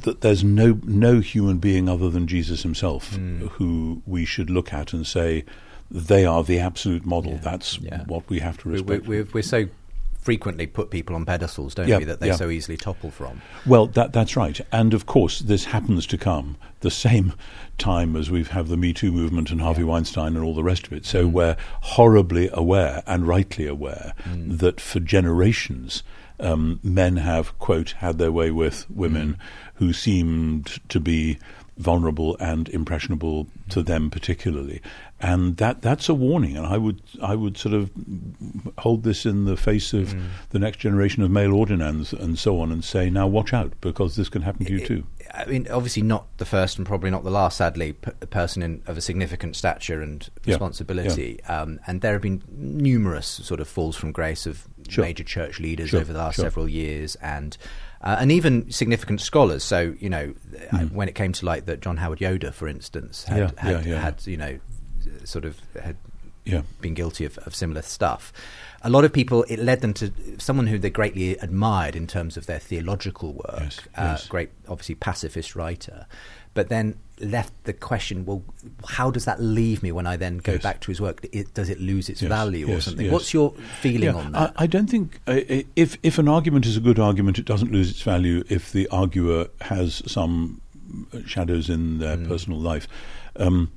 that 0.02 0.20
there's 0.20 0.44
no 0.44 0.78
no 0.84 1.20
human 1.20 1.58
being 1.58 1.88
other 1.88 2.10
than 2.10 2.26
Jesus 2.26 2.62
himself 2.62 3.14
Hmm. 3.16 3.46
who 3.48 4.02
we 4.06 4.24
should 4.24 4.50
look 4.50 4.72
at 4.72 4.92
and 4.92 5.06
say 5.06 5.44
they 5.90 6.24
are 6.24 6.42
the 6.44 6.58
absolute 6.58 7.04
model. 7.06 7.32
Yeah, 7.32 7.38
That's 7.38 7.78
yeah. 7.80 8.04
what 8.04 8.28
we 8.28 8.40
have 8.40 8.58
to 8.58 8.68
We, 8.68 8.72
we, 8.74 8.78
respect. 8.80 9.06
we're, 9.08 9.24
we're 9.32 9.42
so 9.42 9.66
frequently 10.20 10.66
put 10.66 10.90
people 10.90 11.14
on 11.14 11.24
pedestals, 11.24 11.72
don't 11.76 11.86
Yeah, 11.86 11.98
we, 11.98 12.04
that 12.04 12.18
they 12.18 12.32
so 12.32 12.50
easily 12.50 12.76
topple 12.76 13.12
from. 13.12 13.40
Well, 13.64 13.86
that, 13.88 14.12
that's 14.12 14.36
right. 14.36 14.60
And 14.72 14.92
of 14.92 15.06
course, 15.06 15.38
this 15.38 15.66
happens 15.66 16.04
to 16.08 16.18
come 16.18 16.56
the 16.80 16.90
same 16.90 17.32
time 17.78 18.16
as 18.16 18.28
we've 18.28 18.48
had 18.48 18.66
the 18.66 18.76
Me 18.76 18.92
Too 18.92 19.12
movement 19.12 19.50
and 19.52 19.60
Harvey 19.60 19.84
Weinstein 19.84 20.34
and 20.34 20.44
all 20.44 20.54
the 20.54 20.64
rest 20.64 20.86
of 20.88 20.92
it. 20.92 21.04
Mm. 21.04 21.06
So 21.06 21.26
we're 21.28 21.56
horribly 21.82 22.50
aware 22.52 23.04
and 23.06 23.26
rightly 23.28 23.68
aware 23.68 24.14
Mm. 24.24 24.58
that 24.58 24.80
for 24.80 24.98
generations, 24.98 26.02
um, 26.40 26.80
men 26.82 27.18
have, 27.18 27.56
quote, 27.60 27.92
had 27.98 28.18
their 28.18 28.32
way 28.32 28.50
with 28.50 28.84
women 28.90 29.34
Mm. 29.34 29.38
who 29.76 29.92
seemed 29.92 30.80
to 30.88 30.98
be 30.98 31.38
vulnerable 31.78 32.36
and 32.40 32.68
impressionable 32.70 33.46
to 33.68 33.82
them 33.82 34.10
particularly. 34.10 34.80
And 35.20 35.56
that 35.58 35.82
that's 35.82 36.08
a 36.08 36.14
warning, 36.14 36.56
and 36.56 36.66
I 36.66 36.76
would 36.78 37.00
I 37.22 37.34
would 37.34 37.56
sort 37.56 37.74
of 37.74 37.90
hold 38.78 39.02
this 39.02 39.24
in 39.26 39.44
the 39.46 39.56
face 39.56 39.92
of 39.92 40.14
Mm. 40.14 40.22
the 40.50 40.58
next 40.58 40.78
generation 40.78 41.22
of 41.22 41.30
male 41.30 41.54
ordinands 41.54 42.12
and 42.12 42.38
so 42.38 42.60
on, 42.60 42.70
and 42.72 42.84
say, 42.84 43.08
now 43.10 43.26
watch 43.26 43.52
out 43.54 43.72
because 43.80 44.16
this 44.16 44.28
can 44.28 44.42
happen 44.42 44.66
to 44.66 44.72
you 44.72 44.86
too. 44.86 45.04
I 45.32 45.44
mean, 45.46 45.66
obviously 45.70 46.02
not 46.02 46.26
the 46.38 46.44
first 46.44 46.76
and 46.78 46.86
probably 46.86 47.10
not 47.10 47.24
the 47.24 47.30
last, 47.30 47.56
sadly, 47.58 47.94
p- 47.94 48.10
a 48.20 48.26
person 48.26 48.62
in, 48.62 48.82
of 48.86 48.96
a 48.96 49.00
significant 49.00 49.56
stature 49.56 50.00
and 50.02 50.28
Yeah, 50.44 50.52
responsibility. 50.54 51.42
Um, 51.44 51.80
and 51.86 52.00
there 52.00 52.12
have 52.12 52.22
been 52.22 52.42
numerous 52.56 53.26
sort 53.26 53.60
of 53.60 53.68
falls 53.68 53.96
from 53.96 54.12
grace 54.12 54.46
of 54.46 54.66
Sure. 54.88 55.04
major 55.04 55.24
church 55.24 55.58
leaders 55.60 55.90
Sure, 55.90 56.00
over 56.00 56.12
the 56.12 56.18
last 56.18 56.36
sure. 56.36 56.44
several 56.44 56.68
years, 56.68 57.16
and 57.16 57.56
uh, 58.02 58.16
and 58.20 58.30
even 58.32 58.70
significant 58.70 59.20
scholars. 59.20 59.64
So 59.64 59.94
you 59.98 60.08
know, 60.10 60.34
uh, 60.72 60.76
Mhm. 60.78 60.92
when 60.92 61.08
it 61.08 61.14
came 61.14 61.32
to 61.32 61.46
light 61.46 61.66
that 61.66 61.80
John 61.80 61.96
Howard 61.96 62.20
Yoder, 62.20 62.52
for 62.52 62.68
instance, 62.68 63.24
had 63.24 63.38
Yeah, 63.38 63.50
had, 63.56 63.86
yeah, 63.86 63.92
yeah, 63.92 64.00
had 64.00 64.26
you 64.26 64.36
know, 64.36 64.58
sort 65.24 65.44
of 65.44 65.58
had 65.82 65.96
Yeah. 66.44 66.62
been 66.80 66.94
guilty 66.94 67.24
of, 67.24 67.38
of 67.38 67.54
similar 67.54 67.82
stuff. 67.82 68.32
A 68.82 68.90
lot 68.90 69.04
of 69.04 69.12
people, 69.12 69.42
it 69.48 69.58
led 69.58 69.80
them 69.80 69.92
to 69.94 70.12
someone 70.38 70.68
who 70.68 70.78
they 70.78 70.90
greatly 70.90 71.36
admired 71.38 71.96
in 71.96 72.06
terms 72.06 72.36
of 72.36 72.46
their 72.46 72.60
theological 72.60 73.32
work. 73.32 73.60
Yes, 73.60 73.80
uh, 73.96 74.02
yes. 74.16 74.28
Great, 74.28 74.50
obviously 74.68 74.94
pacifist 74.94 75.56
writer, 75.56 76.06
but 76.56 76.68
then 76.68 76.96
left 77.20 77.52
the 77.64 77.72
question: 77.72 78.26
Well, 78.26 78.42
how 78.88 79.10
does 79.12 79.24
that 79.26 79.40
leave 79.40 79.82
me 79.82 79.92
when 79.92 80.06
I 80.06 80.16
then 80.16 80.38
go 80.38 80.52
Yes. 80.54 80.62
back 80.62 80.80
to 80.80 80.90
his 80.90 81.00
work? 81.00 81.24
It, 81.32 81.54
does 81.54 81.70
it 81.70 81.80
lose 81.80 82.08
its 82.08 82.20
Yes, 82.22 82.28
value 82.28 82.66
or 82.72 82.80
something? 82.80 83.04
yes. 83.06 83.12
What's 83.12 83.32
your 83.32 83.52
feeling 83.80 84.02
Yeah, 84.02 84.14
on 84.14 84.32
that? 84.32 84.52
I, 84.56 84.64
I 84.64 84.66
don't 84.66 84.90
think 84.90 85.20
uh, 85.28 85.40
if 85.76 85.96
if 86.02 86.18
an 86.18 86.28
argument 86.28 86.66
is 86.66 86.76
a 86.76 86.80
good 86.80 86.98
argument, 86.98 87.38
it 87.38 87.44
doesn't 87.44 87.70
lose 87.70 87.90
its 87.90 88.02
value 88.02 88.42
if 88.48 88.72
the 88.72 88.88
arguer 88.88 89.46
has 89.60 90.02
some 90.06 90.60
shadows 91.26 91.68
in 91.70 91.98
their 91.98 92.16
Mm. 92.16 92.28
personal 92.28 92.58
life. 92.58 92.86
Um, 93.36 93.70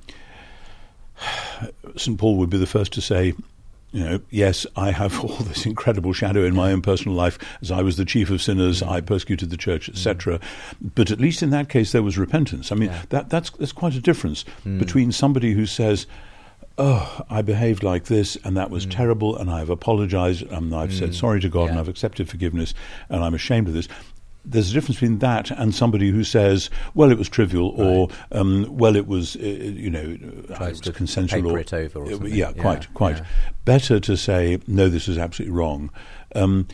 St. 1.96 2.18
Paul 2.18 2.36
would 2.36 2.50
be 2.50 2.58
the 2.58 2.66
first 2.66 2.92
to 2.94 3.00
say, 3.00 3.34
you 3.92 4.04
know, 4.04 4.20
yes, 4.30 4.66
I 4.76 4.92
have 4.92 5.18
all 5.24 5.36
this 5.38 5.66
incredible 5.66 6.12
shadow 6.12 6.44
in 6.44 6.54
my 6.54 6.72
own 6.72 6.82
personal 6.82 7.16
life. 7.16 7.38
As 7.60 7.70
I 7.70 7.82
was 7.82 7.96
the 7.96 8.04
chief 8.04 8.30
of 8.30 8.42
sinners, 8.42 8.82
mm. 8.82 8.88
I 8.88 9.00
persecuted 9.00 9.50
the 9.50 9.56
church, 9.56 9.88
etc. 9.88 10.38
Mm. 10.38 10.92
But 10.94 11.10
at 11.10 11.20
least 11.20 11.42
in 11.42 11.50
that 11.50 11.68
case, 11.68 11.92
there 11.92 12.02
was 12.02 12.18
repentance. 12.18 12.70
I 12.72 12.76
mean, 12.76 12.90
Yeah. 12.90 13.02
that, 13.10 13.30
that's 13.30 13.50
that's 13.50 13.72
quite 13.72 13.94
a 13.94 14.00
difference 14.00 14.44
mm. 14.64 14.78
between 14.78 15.12
somebody 15.12 15.52
who 15.52 15.66
says. 15.66 16.06
Oh, 16.78 17.22
I 17.28 17.42
behaved 17.42 17.82
like 17.82 18.04
this, 18.04 18.38
and 18.42 18.56
that 18.56 18.70
was 18.70 18.86
terrible, 18.86 19.36
and 19.36 19.50
I've 19.50 19.68
apologized, 19.68 20.44
and 20.44 20.74
I've 20.74 20.94
said 20.94 21.14
sorry 21.14 21.38
to 21.40 21.50
God, 21.50 21.68
and 21.68 21.78
I've 21.78 21.88
accepted 21.88 22.30
forgiveness, 22.30 22.72
and 23.10 23.22
I'm 23.22 23.34
ashamed 23.34 23.68
of 23.68 23.74
this. 23.74 23.86
There's 24.44 24.70
a 24.70 24.74
difference 24.74 24.96
between 25.00 25.18
that 25.18 25.50
and 25.50 25.74
somebody 25.74 26.10
who 26.10 26.24
says, 26.24 26.70
"Well, 26.94 27.10
it 27.10 27.18
was 27.18 27.28
trivial," 27.28 27.68
or 27.76 28.08
um, 28.32 28.66
"Well, 28.70 28.96
it 28.96 29.06
was, 29.06 29.36
uh, 29.36 29.40
you 29.40 29.90
know, 29.90 30.16
uh, 30.50 30.56
Tries 30.56 30.80
it 30.80 30.86
was 30.88 30.96
consensual." 30.96 31.42
paper 31.42 31.50
or, 31.52 31.58
it 31.60 31.72
over 31.74 31.98
or 32.00 32.06
Uh, 32.06 32.10
something. 32.10 32.34
Yeah, 32.34 32.52
Yeah, 32.56 32.62
quite, 32.62 32.94
quite. 32.94 33.16
yeah. 33.18 33.24
Better 33.64 34.00
to 34.00 34.16
say, 34.16 34.58
"No, 34.66 34.88
this 34.88 35.08
is 35.08 35.18
absolutely 35.18 35.54
wrong," 35.56 35.90
um, 36.34 36.66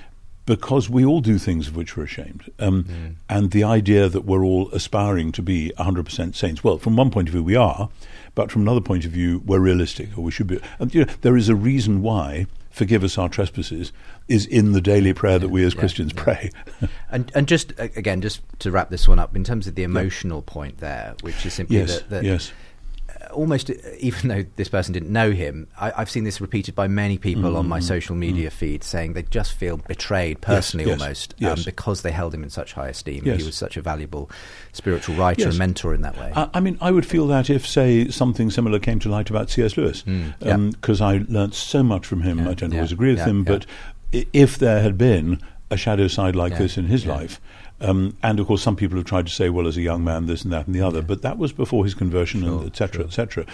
because 0.47 0.89
we 0.89 1.05
all 1.05 1.21
do 1.21 1.39
things 1.39 1.67
of 1.67 1.75
which 1.75 1.97
we're 1.97 2.05
ashamed, 2.05 2.45
um, 2.61 2.85
Mm. 2.85 3.15
and 3.29 3.51
the 3.51 3.65
idea 3.65 4.09
that 4.09 4.25
we're 4.25 4.45
all 4.45 4.71
aspiring 4.73 5.33
to 5.33 5.43
be 5.43 5.73
100% 5.77 6.37
saints. 6.37 6.63
Well, 6.63 6.79
from 6.79 6.95
one 6.95 7.11
point 7.11 7.27
of 7.29 7.33
view, 7.33 7.43
we 7.43 7.57
are, 7.57 7.89
but 8.37 8.53
from 8.53 8.63
another 8.63 8.81
point 8.81 9.05
of 9.05 9.11
view, 9.11 9.43
we're 9.45 9.59
realistic, 9.59 10.17
or 10.17 10.23
we 10.23 10.31
should 10.31 10.47
be. 10.47 10.61
And, 10.79 10.95
you 10.95 11.05
know, 11.05 11.13
there 11.23 11.37
is 11.37 11.49
a 11.49 11.57
reason 11.57 12.01
why 12.01 12.47
"Forgive 12.77 13.03
us 13.03 13.17
our 13.17 13.31
trespasses" 13.31 13.91
is 14.29 14.45
in 14.45 14.73
the 14.73 14.83
daily 14.83 15.15
prayer 15.15 15.39
that 15.39 15.49
we 15.49 15.65
as 15.65 15.73
yeah, 15.73 15.81
Christians 15.81 16.13
yeah. 16.15 16.23
pray. 16.23 16.51
And 17.11 17.33
and 17.35 17.49
just 17.49 17.73
again, 17.79 18.21
just 18.21 18.43
to 18.59 18.71
wrap 18.71 18.91
this 18.91 19.09
one 19.09 19.19
up, 19.19 19.35
in 19.35 19.45
terms 19.45 19.67
of 19.67 19.77
the 19.77 19.83
emotional 19.83 20.43
point 20.43 20.79
there, 20.79 21.15
which 21.23 21.47
is 21.47 21.55
simply 21.55 21.79
yes, 21.79 22.01
that, 22.01 22.11
that 22.11 22.25
yes. 22.25 22.53
Almost, 23.37 23.71
even 24.01 24.29
though 24.29 24.45
this 24.57 24.69
person 24.69 24.93
didn't 24.93 25.13
know 25.13 25.31
him, 25.31 25.69
I, 25.79 25.93
I've 25.97 26.11
seen 26.11 26.25
this 26.25 26.41
repeated 26.41 26.75
by 26.75 26.89
many 26.89 27.19
people 27.19 27.57
on 27.57 27.69
my 27.69 27.79
social 27.81 28.17
media 28.17 28.51
feed, 28.51 28.83
saying 28.83 29.13
they 29.13 29.23
just 29.23 29.53
feel 29.53 29.77
betrayed 29.77 30.41
personally, 30.41 30.85
Mm-hmm. 30.87 30.91
yes, 30.91 31.01
almost, 31.01 31.35
yes. 31.39 31.59
Um, 31.59 31.65
because 31.65 32.03
they 32.03 32.11
held 32.11 32.35
him 32.35 32.43
in 32.43 32.51
such 32.51 32.73
high 32.73 32.89
esteem. 32.89 33.23
Yes. 33.25 33.41
He 33.41 33.47
was 33.47 33.55
such 33.55 33.77
a 33.77 33.83
valuable 33.83 34.31
spiritual 34.73 35.15
writer 35.17 35.43
Yes. 35.43 35.51
and 35.51 35.59
mentor 35.59 35.95
in 35.95 36.03
that 36.03 36.17
way. 36.19 36.33
I, 36.35 36.49
I 36.55 36.61
mean, 36.61 36.79
I 36.81 36.91
would 36.91 37.07
feel 37.07 37.27
that 37.29 37.49
if, 37.51 37.67
say, 37.67 38.09
something 38.09 38.51
similar 38.51 38.79
came 38.79 38.99
to 39.01 39.09
light 39.09 39.31
about 39.31 39.51
C.S. 39.51 39.77
Lewis, 39.77 40.03
because 40.03 41.01
yeah. 41.01 41.07
I 41.07 41.25
learnt 41.29 41.55
so 41.55 41.83
much 41.83 42.07
from 42.07 42.23
him. 42.23 42.39
Yeah, 42.39 42.51
I 42.51 42.55
don't 42.55 42.73
yeah, 42.73 42.79
always 42.79 42.93
agree 42.93 43.13
with 43.15 43.25
him, 43.25 43.45
but 43.45 43.67
if 44.13 44.59
there 44.59 44.81
had 44.83 44.97
been 44.97 45.41
a 45.71 45.77
shadow 45.77 46.07
side 46.09 46.37
like 46.37 46.57
this 46.59 46.79
in 46.79 46.87
his 46.87 47.07
life, 47.07 47.41
um, 47.81 48.17
and 48.23 48.41
of 48.41 48.47
course, 48.47 48.63
some 48.63 48.77
people 48.77 48.97
have 48.97 49.07
tried 49.07 49.27
to 49.27 49.33
say, 49.33 49.51
well, 49.51 49.67
as 49.67 49.77
a 49.77 49.83
young 49.83 50.03
man, 50.03 50.27
this 50.27 50.43
and 50.43 50.53
that 50.53 50.67
and 50.67 50.75
the 50.75 50.81
other, 50.81 51.03
but 51.03 51.23
that 51.23 51.39
was 51.39 51.53
before 51.53 51.85
his 51.85 51.95
conversion, 51.95 52.41
Sure, 52.43 52.59
and 52.59 52.67
et 52.67 52.77
cetera, 52.77 53.03
sure. 53.03 53.07
et 53.07 53.13
cetera. 53.13 53.47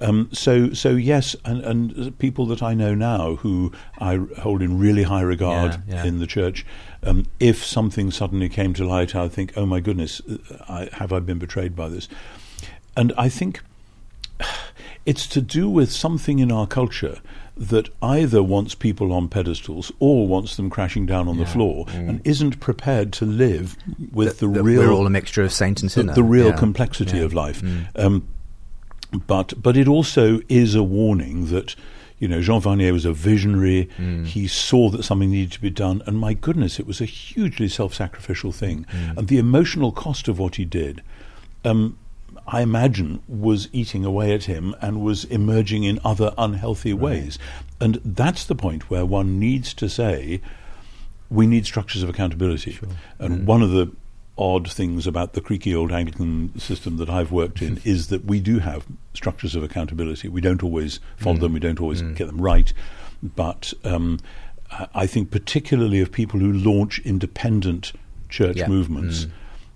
Um, 0.00 0.28
so, 0.32 0.72
so 0.74 0.90
yes, 0.90 1.34
and, 1.44 1.62
and 1.64 2.18
people 2.18 2.46
that 2.46 2.62
I 2.62 2.74
know 2.74 2.94
now 2.94 3.36
who 3.36 3.72
I 3.98 4.16
hold 4.38 4.60
in 4.62 4.78
really 4.78 5.04
high 5.04 5.22
regard 5.22 5.80
Yeah, 5.88 5.96
yeah. 5.96 6.04
in 6.04 6.18
the 6.18 6.26
church, 6.26 6.66
um, 7.02 7.26
if 7.40 7.64
something 7.64 8.10
suddenly 8.10 8.48
came 8.48 8.74
to 8.74 8.84
light, 8.86 9.14
I 9.14 9.28
think, 9.28 9.54
oh 9.56 9.64
my 9.66 9.80
goodness, 9.80 10.20
I, 10.68 10.88
have 10.92 11.12
I 11.12 11.20
been 11.20 11.38
betrayed 11.38 11.74
by 11.74 11.88
this? 11.88 12.08
And 12.96 13.12
I 13.16 13.28
think 13.28 13.62
it's 15.06 15.26
to 15.28 15.40
do 15.40 15.68
with 15.68 15.90
something 15.90 16.38
in 16.38 16.52
our 16.52 16.66
culture 16.66 17.18
that 17.56 17.88
either 18.02 18.42
wants 18.42 18.74
people 18.74 19.12
on 19.12 19.28
pedestals 19.28 19.90
or 19.98 20.26
wants 20.28 20.56
them 20.56 20.68
crashing 20.68 21.06
down 21.06 21.26
on 21.26 21.38
the 21.38 21.46
floor 21.46 21.86
and 21.88 22.20
isn't 22.24 22.60
prepared 22.60 23.12
to 23.14 23.24
live 23.24 23.76
with 24.12 24.40
the 24.40 24.46
Mm. 24.46 24.54
That 24.54 24.62
real 24.62 24.80
we're 24.82 24.92
all 24.92 25.06
a 25.06 25.10
mixture 25.10 25.42
of 25.42 25.52
saint 25.52 25.80
and 25.80 25.88
the, 25.88 25.94
sinner. 25.94 26.14
the 26.14 26.22
real 26.22 26.48
Yeah. 26.48 26.56
complexity 26.56 27.16
Yeah. 27.16 27.22
Mm. 27.22 27.26
of 27.26 27.34
life. 27.34 27.62
Um, 27.96 28.28
but 29.26 29.54
but 29.62 29.76
it 29.76 29.88
also 29.88 30.40
is 30.48 30.74
a 30.74 30.82
warning 30.82 31.46
that 31.46 31.74
you 32.18 32.28
know 32.28 32.42
Jean 32.42 32.60
Vanier 32.60 32.92
was 32.92 33.04
a 33.06 33.12
visionary. 33.12 33.88
Mm. 33.98 34.26
He 34.26 34.46
saw 34.48 34.90
that 34.90 35.04
something 35.04 35.30
needed 35.30 35.52
to 35.52 35.60
be 35.60 35.70
done, 35.70 36.02
and 36.06 36.18
my 36.18 36.34
goodness, 36.34 36.78
it 36.78 36.86
was 36.86 37.00
a 37.00 37.04
hugely 37.06 37.68
self-sacrificial 37.68 38.52
thing, 38.52 38.84
Mm. 38.92 39.16
and 39.18 39.28
the 39.28 39.38
emotional 39.38 39.92
cost 39.92 40.28
of 40.28 40.38
what 40.38 40.56
he 40.56 40.64
did. 40.66 41.02
Um, 41.64 41.96
I 42.46 42.62
imagine 42.62 43.22
was 43.26 43.68
eating 43.72 44.04
away 44.04 44.32
at 44.32 44.44
him 44.44 44.74
and 44.80 45.00
was 45.00 45.24
emerging 45.24 45.84
in 45.84 45.98
other 46.04 46.32
unhealthy 46.38 46.92
ways. 46.92 47.38
And 47.80 48.00
that's 48.04 48.44
the 48.44 48.54
point 48.54 48.88
where 48.88 49.04
one 49.04 49.38
needs 49.38 49.74
to 49.74 49.88
say, 49.88 50.40
we 51.28 51.46
need 51.46 51.66
structures 51.66 52.02
of 52.02 52.08
accountability. 52.08 52.78
And 53.18 53.46
one 53.46 53.62
of 53.62 53.70
the 53.70 53.90
odd 54.38 54.70
things 54.70 55.06
about 55.06 55.32
the 55.32 55.40
creaky 55.40 55.74
old 55.74 55.90
Anglican 55.90 56.56
system 56.58 56.98
that 56.98 57.08
I've 57.08 57.32
worked 57.32 57.62
in 57.62 57.80
is 57.84 58.08
that 58.08 58.24
we 58.24 58.40
do 58.40 58.60
have 58.60 58.86
structures 59.14 59.56
of 59.56 59.62
accountability. 59.62 60.28
We 60.28 60.40
don't 60.40 60.62
always 60.62 61.00
follow 61.16 61.36
mm. 61.36 61.40
them, 61.40 61.52
we 61.54 61.60
don't 61.60 61.80
always 61.80 62.02
mm. 62.02 62.14
get 62.14 62.26
them 62.26 62.40
right. 62.40 62.72
But 63.22 63.72
um, 63.84 64.20
I- 64.70 64.88
I 64.94 65.06
think, 65.06 65.30
particularly 65.30 66.00
of 66.00 66.12
people 66.12 66.40
who 66.40 66.52
launch 66.52 67.00
independent 67.00 67.92
church 68.28 68.58
Yeah. 68.58 68.68
movements, 68.68 69.24
mm. 69.24 69.30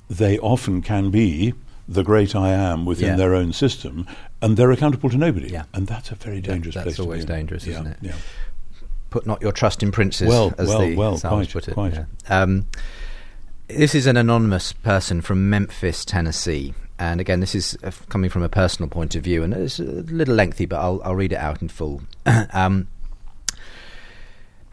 they 0.08 0.38
often 0.38 0.82
can 0.82 1.10
be 1.10 1.54
the 1.90 2.04
great 2.04 2.36
I 2.36 2.50
am 2.50 2.84
within 2.86 3.08
Yeah. 3.10 3.16
their 3.16 3.34
own 3.34 3.52
system, 3.52 4.06
and 4.40 4.56
they're 4.56 4.70
accountable 4.70 5.10
to 5.10 5.16
nobody. 5.18 5.48
Yeah. 5.50 5.64
And 5.74 5.86
that's 5.88 6.10
a 6.12 6.14
very 6.14 6.40
dangerous 6.40 6.76
that's 6.76 6.84
place 6.84 6.96
to 6.96 7.02
be 7.02 7.06
always 7.06 7.24
dangerous, 7.24 7.66
Yeah, 7.66 7.72
isn't 7.80 7.86
it? 7.88 7.96
Yeah. 8.00 8.12
Put 9.10 9.26
not 9.26 9.42
your 9.42 9.50
trust 9.50 9.82
in 9.82 9.90
princes, 9.90 10.28
Well, 10.28 10.54
as 10.56 10.68
well, 10.68 10.80
the 10.80 10.94
well, 10.96 11.18
quite, 11.18 11.50
put 11.52 11.66
it. 11.66 11.74
quite. 11.74 11.94
yeah. 11.94 12.04
Um, 12.28 12.66
this 13.66 13.94
is 13.94 14.06
an 14.06 14.16
anonymous 14.16 14.72
person 14.72 15.20
from 15.20 15.50
Memphis, 15.50 16.04
Tennessee. 16.04 16.74
And 16.98 17.20
again, 17.20 17.40
this 17.40 17.54
is 17.56 17.76
uh, 17.82 17.90
coming 18.08 18.30
from 18.30 18.42
a 18.44 18.48
personal 18.48 18.88
point 18.88 19.16
of 19.16 19.24
view, 19.24 19.42
and 19.42 19.52
it's 19.52 19.80
a 19.80 19.82
little 19.84 20.34
lengthy, 20.36 20.66
but 20.66 20.76
I'll, 20.78 21.00
I'll 21.04 21.16
read 21.16 21.32
it 21.32 21.38
out 21.38 21.60
in 21.60 21.68
full. 21.68 22.02
um, 22.52 22.86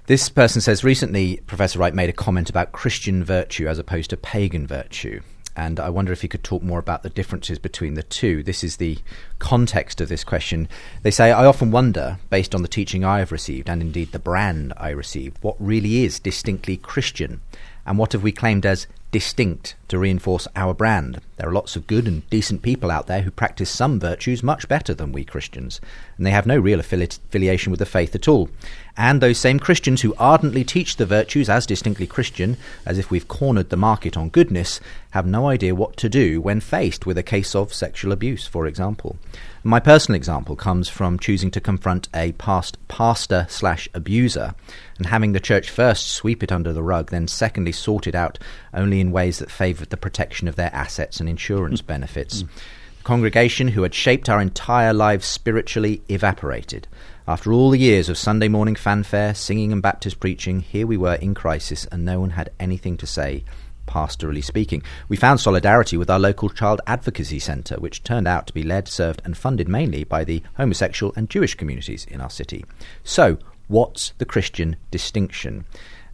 this 0.06 0.30
person 0.30 0.62
says 0.62 0.84
recently, 0.84 1.42
Professor 1.48 1.80
Wright 1.80 1.94
made 1.94 2.10
a 2.10 2.14
comment 2.14 2.50
about 2.50 2.72
Christian 2.74 3.24
virtue 3.24 3.68
as 3.68 3.80
opposed 3.80 4.10
to 4.12 4.18
pagan 4.18 4.68
virtue. 4.68 5.22
And 5.58 5.80
I 5.80 5.90
wonder 5.90 6.14
if 6.14 6.22
you 6.22 6.30
could 6.30 6.44
talk 6.44 6.62
more 6.62 6.78
about 6.78 7.02
the 7.02 7.10
differences 7.10 7.58
between 7.58 7.96
the 7.96 8.04
two. 8.04 8.44
This 8.44 8.64
is 8.64 8.78
the 8.78 9.00
context 9.40 10.00
of 10.00 10.08
this 10.08 10.24
question. 10.24 10.70
They 11.02 11.10
say, 11.10 11.32
I 11.32 11.46
often 11.46 11.72
wonder, 11.72 12.20
based 12.30 12.54
on 12.54 12.62
the 12.62 12.68
teaching 12.68 13.04
I 13.04 13.18
have 13.20 13.32
received, 13.32 13.68
and 13.68 13.82
indeed 13.82 14.12
the 14.12 14.20
brand 14.20 14.72
I 14.78 14.90
received, 14.92 15.40
what 15.42 15.56
really 15.60 16.06
is 16.06 16.20
distinctly 16.20 16.78
Christian, 16.78 17.42
and 17.88 17.98
what 17.98 18.14
have 18.14 18.22
we 18.22 18.32
claimed 18.32 18.68
as 18.68 18.86
distinct 19.12 19.76
to 19.88 19.98
reinforce 19.98 20.48
our 20.56 20.74
brand. 20.74 21.22
There 21.38 21.48
are 21.48 21.54
lots 21.54 21.76
of 21.76 21.88
good 21.88 22.08
and 22.08 22.28
decent 22.30 22.62
people 22.62 22.92
out 22.92 23.08
there 23.08 23.22
who 23.22 23.32
practice 23.32 23.70
some 23.70 24.00
virtues 24.00 24.44
much 24.44 24.68
better 24.68 24.94
than 24.94 25.12
we 25.12 25.24
Christians, 25.24 25.80
and 26.18 26.26
they 26.26 26.32
have 26.32 26.46
no 26.46 26.58
real 26.58 26.80
affili- 26.80 27.18
affiliation 27.30 27.72
with 27.72 27.80
the 27.80 27.86
faith 27.86 28.14
at 28.16 28.28
all. 28.28 28.50
And 28.98 29.22
those 29.22 29.38
same 29.38 29.60
Christians 29.60 30.02
who 30.02 30.16
ardently 30.18 30.64
teach 30.64 30.98
the 30.98 31.06
virtues 31.06 31.50
as 31.50 31.68
distinctly 31.68 32.08
Christian, 32.08 32.58
as 32.86 32.98
if 32.98 33.12
we've 33.12 33.28
cornered 33.28 33.70
the 33.70 33.78
market 33.78 34.18
on 34.18 34.30
goodness, 34.30 34.82
have 35.12 35.26
no 35.26 35.48
idea 35.48 35.76
what 35.76 35.96
to 35.98 36.10
do 36.10 36.42
when 36.42 36.60
faced 36.60 37.06
with 37.06 37.18
a 37.18 37.24
case 37.24 37.56
of 37.56 37.74
sexual 37.74 38.12
abuse, 38.12 38.48
for 38.48 38.66
example. 38.66 39.18
My 39.64 39.80
personal 39.80 40.16
example 40.16 40.56
comes 40.56 40.90
from 40.90 41.20
choosing 41.20 41.52
to 41.52 41.62
confront 41.62 42.08
a 42.14 42.32
past 42.34 42.78
pastor 42.88 43.46
slash 43.50 43.88
abuser 43.94 44.56
and 44.98 45.08
having 45.08 45.34
the 45.34 45.40
church 45.40 45.70
first 45.70 46.08
sweep 46.08 46.42
it 46.42 46.52
under 46.52 46.74
the 46.74 46.84
rug, 46.84 47.12
then 47.12 47.28
secondly 47.28 47.72
sort 47.72 48.08
it 48.08 48.16
out 48.16 48.40
only 48.74 48.97
in 49.00 49.12
ways 49.12 49.40
that 49.40 49.52
favoured 49.52 49.90
the 49.90 49.98
protection 49.98 50.48
of 50.48 50.56
their 50.56 50.74
assets 50.74 51.20
and 51.20 51.30
insurance 51.30 51.82
benefits. 51.82 52.42
The 52.42 53.04
congregation 53.04 53.70
who 53.70 53.84
had 53.84 53.94
shaped 53.94 54.30
our 54.30 54.42
entire 54.42 54.94
lives 54.94 55.26
spiritually 55.26 56.02
evaporated. 56.10 56.88
After 57.28 57.52
all 57.52 57.72
the 57.72 57.80
years 57.80 58.08
of 58.08 58.18
Sunday 58.18 58.48
morning 58.48 58.76
fanfare, 58.76 59.36
singing, 59.36 59.74
and 59.74 59.82
Baptist 59.82 60.20
preaching, 60.20 60.62
here 60.62 60.88
we 60.88 60.96
were 60.96 61.16
in 61.16 61.34
crisis, 61.34 61.86
and 61.92 62.06
no 62.06 62.22
one 62.22 62.32
had 62.32 62.52
anything 62.60 62.96
to 62.98 63.06
say 63.06 63.44
pastorally 63.88 64.44
speaking. 64.44 64.84
We 65.10 65.18
found 65.18 65.40
solidarity 65.40 65.98
with 65.98 66.10
our 66.10 66.20
local 66.20 66.50
child 66.50 66.82
advocacy 66.86 67.40
centre, 67.40 67.76
which 67.78 68.04
turned 68.04 68.28
out 68.28 68.48
to 68.48 68.54
be 68.54 68.64
led, 68.64 68.88
served, 68.88 69.22
and 69.26 69.36
funded 69.36 69.68
mainly 69.68 70.04
by 70.04 70.24
the 70.24 70.44
homosexual 70.56 71.14
and 71.16 71.30
Jewish 71.30 71.56
communities 71.56 72.06
in 72.06 72.22
our 72.22 72.30
city. 72.30 72.66
So, 73.04 73.38
what's 73.68 74.14
the 74.20 74.26
Christian 74.26 74.76
distinction? 74.92 75.66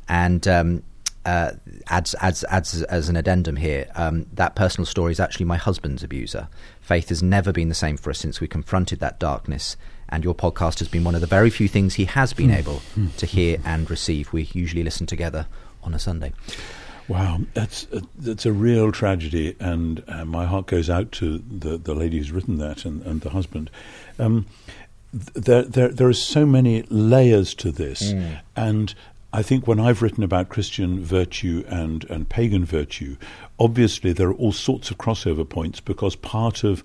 And 0.08 0.48
um, 0.48 0.84
uh, 1.26 1.52
adds, 1.88 2.16
adds, 2.22 2.44
adds 2.46 2.82
as 2.84 3.10
an 3.10 3.16
addendum 3.16 3.56
here 3.56 3.88
um, 3.96 4.26
that 4.34 4.56
personal 4.56 4.86
story 4.86 5.12
is 5.12 5.20
actually 5.20 5.46
my 5.46 5.58
husband's 5.58 6.04
abuser. 6.04 6.48
Faith 6.82 7.10
has 7.10 7.24
never 7.24 7.52
been 7.52 7.70
the 7.70 7.76
same 7.76 7.98
for 7.98 8.10
us 8.10 8.20
since 8.20 8.42
we 8.42 8.48
confronted 8.48 9.00
that 9.00 9.20
darkness. 9.20 9.78
And 10.10 10.24
your 10.24 10.36
podcast 10.36 10.80
has 10.80 10.88
been 10.88 11.04
one 11.04 11.16
of 11.16 11.22
the 11.22 11.28
very 11.28 11.50
few 11.50 11.68
things 11.68 11.96
he 11.96 12.06
has 12.06 12.34
been 12.34 12.52
able 12.52 12.82
to 13.18 13.26
hear 13.26 13.58
and 13.66 13.90
receive. 13.90 14.32
We 14.32 14.50
usually 14.54 14.84
listen 14.84 15.08
together 15.08 15.48
on 15.82 15.94
a 15.94 16.00
Sunday. 16.00 16.34
Wow, 17.08 17.40
that's 17.54 17.88
a, 17.92 18.02
that's 18.18 18.46
a 18.46 18.54
real 18.54 18.92
tragedy, 18.92 19.56
and 19.60 20.04
uh, 20.08 20.24
my 20.24 20.46
heart 20.46 20.68
goes 20.68 20.90
out 20.90 21.12
to 21.14 21.40
the, 21.40 21.78
the 21.78 21.94
lady 21.94 22.18
who's 22.18 22.32
written 22.32 22.58
that 22.60 22.86
and, 22.86 23.02
and 23.04 23.22
the 23.22 23.32
husband. 23.32 23.70
Um, 24.20 24.46
there, 25.14 25.64
there, 25.64 25.90
there 25.90 26.08
are 26.08 26.14
so 26.14 26.46
many 26.46 26.84
layers 26.84 27.54
to 27.56 27.72
this, 27.72 28.14
and 28.56 28.96
I 29.36 29.42
think 29.42 29.66
when 29.66 29.80
I've 29.80 30.04
written 30.04 30.24
about 30.24 30.50
Christian 30.50 31.04
virtue 31.04 31.64
and, 31.68 32.06
and 32.08 32.30
pagan 32.30 32.66
virtue, 32.66 33.18
obviously 33.58 34.14
there 34.14 34.28
are 34.28 34.34
all 34.34 34.52
sorts 34.52 34.92
of 34.92 35.00
crossover 35.00 35.48
points 35.48 35.80
because 35.80 36.16
part 36.16 36.64
of 36.64 36.84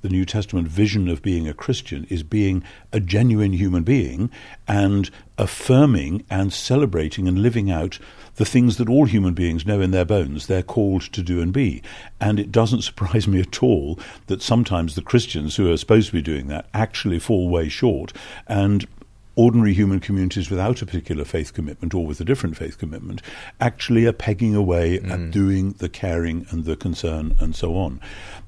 the 0.00 0.08
New 0.08 0.24
Testament 0.24 0.66
vision 0.66 1.08
of 1.08 1.22
being 1.22 1.46
a 1.46 1.54
Christian 1.54 2.04
is 2.10 2.24
being 2.24 2.64
a 2.92 2.98
genuine 2.98 3.52
human 3.52 3.84
being 3.84 4.28
and 4.66 5.08
affirming 5.38 6.24
and 6.28 6.52
celebrating 6.52 7.28
and 7.28 7.38
living 7.38 7.70
out 7.70 8.00
the 8.34 8.44
things 8.44 8.76
that 8.78 8.88
all 8.88 9.04
human 9.04 9.32
beings 9.32 9.64
know 9.64 9.80
in 9.80 9.92
their 9.92 10.04
bones 10.04 10.48
they're 10.48 10.62
called 10.64 11.02
to 11.12 11.22
do 11.22 11.40
and 11.40 11.52
be. 11.52 11.80
And 12.20 12.40
it 12.40 12.50
doesn't 12.50 12.82
surprise 12.90 13.28
me 13.28 13.40
at 13.40 13.62
all 13.62 14.00
that 14.26 14.42
sometimes 14.42 14.96
the 14.96 15.02
Christians 15.02 15.54
who 15.54 15.72
are 15.72 15.76
supposed 15.76 16.08
to 16.08 16.12
be 16.12 16.22
doing 16.22 16.48
that 16.48 16.68
actually 16.74 17.20
fall 17.20 17.48
way 17.48 17.68
short 17.68 18.12
and 18.48 18.84
ordinary 19.36 19.74
human 19.74 20.00
communities 20.00 20.50
without 20.50 20.80
a 20.80 20.86
particular 20.86 21.24
faith 21.24 21.52
commitment 21.52 21.94
or 21.94 22.06
with 22.06 22.20
a 22.20 22.24
different 22.24 22.56
faith 22.56 22.78
commitment 22.78 23.20
actually 23.60 24.06
are 24.06 24.12
pegging 24.12 24.54
away 24.54 24.98
mm. 24.98 25.10
at 25.10 25.30
doing 25.30 25.72
the 25.78 25.88
caring 25.88 26.46
and 26.50 26.64
the 26.64 26.76
concern 26.76 27.34
and 27.40 27.56
so 27.56 27.76
on. 27.76 28.00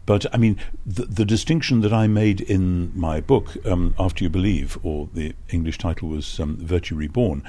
But 0.04 0.26
I 0.32 0.36
mean, 0.38 0.58
the, 0.84 1.06
the 1.06 1.24
distinction 1.24 1.80
that 1.80 1.92
I 1.92 2.06
made 2.06 2.40
in 2.40 2.92
my 2.98 3.20
book, 3.20 3.56
um, 3.66 3.94
After 3.98 4.22
You 4.22 4.30
Believe, 4.30 4.78
or 4.84 5.08
the 5.12 5.34
English 5.50 5.78
title 5.78 6.08
was 6.08 6.38
um, 6.38 6.56
Virtue 6.58 6.94
Reborn, 6.94 7.42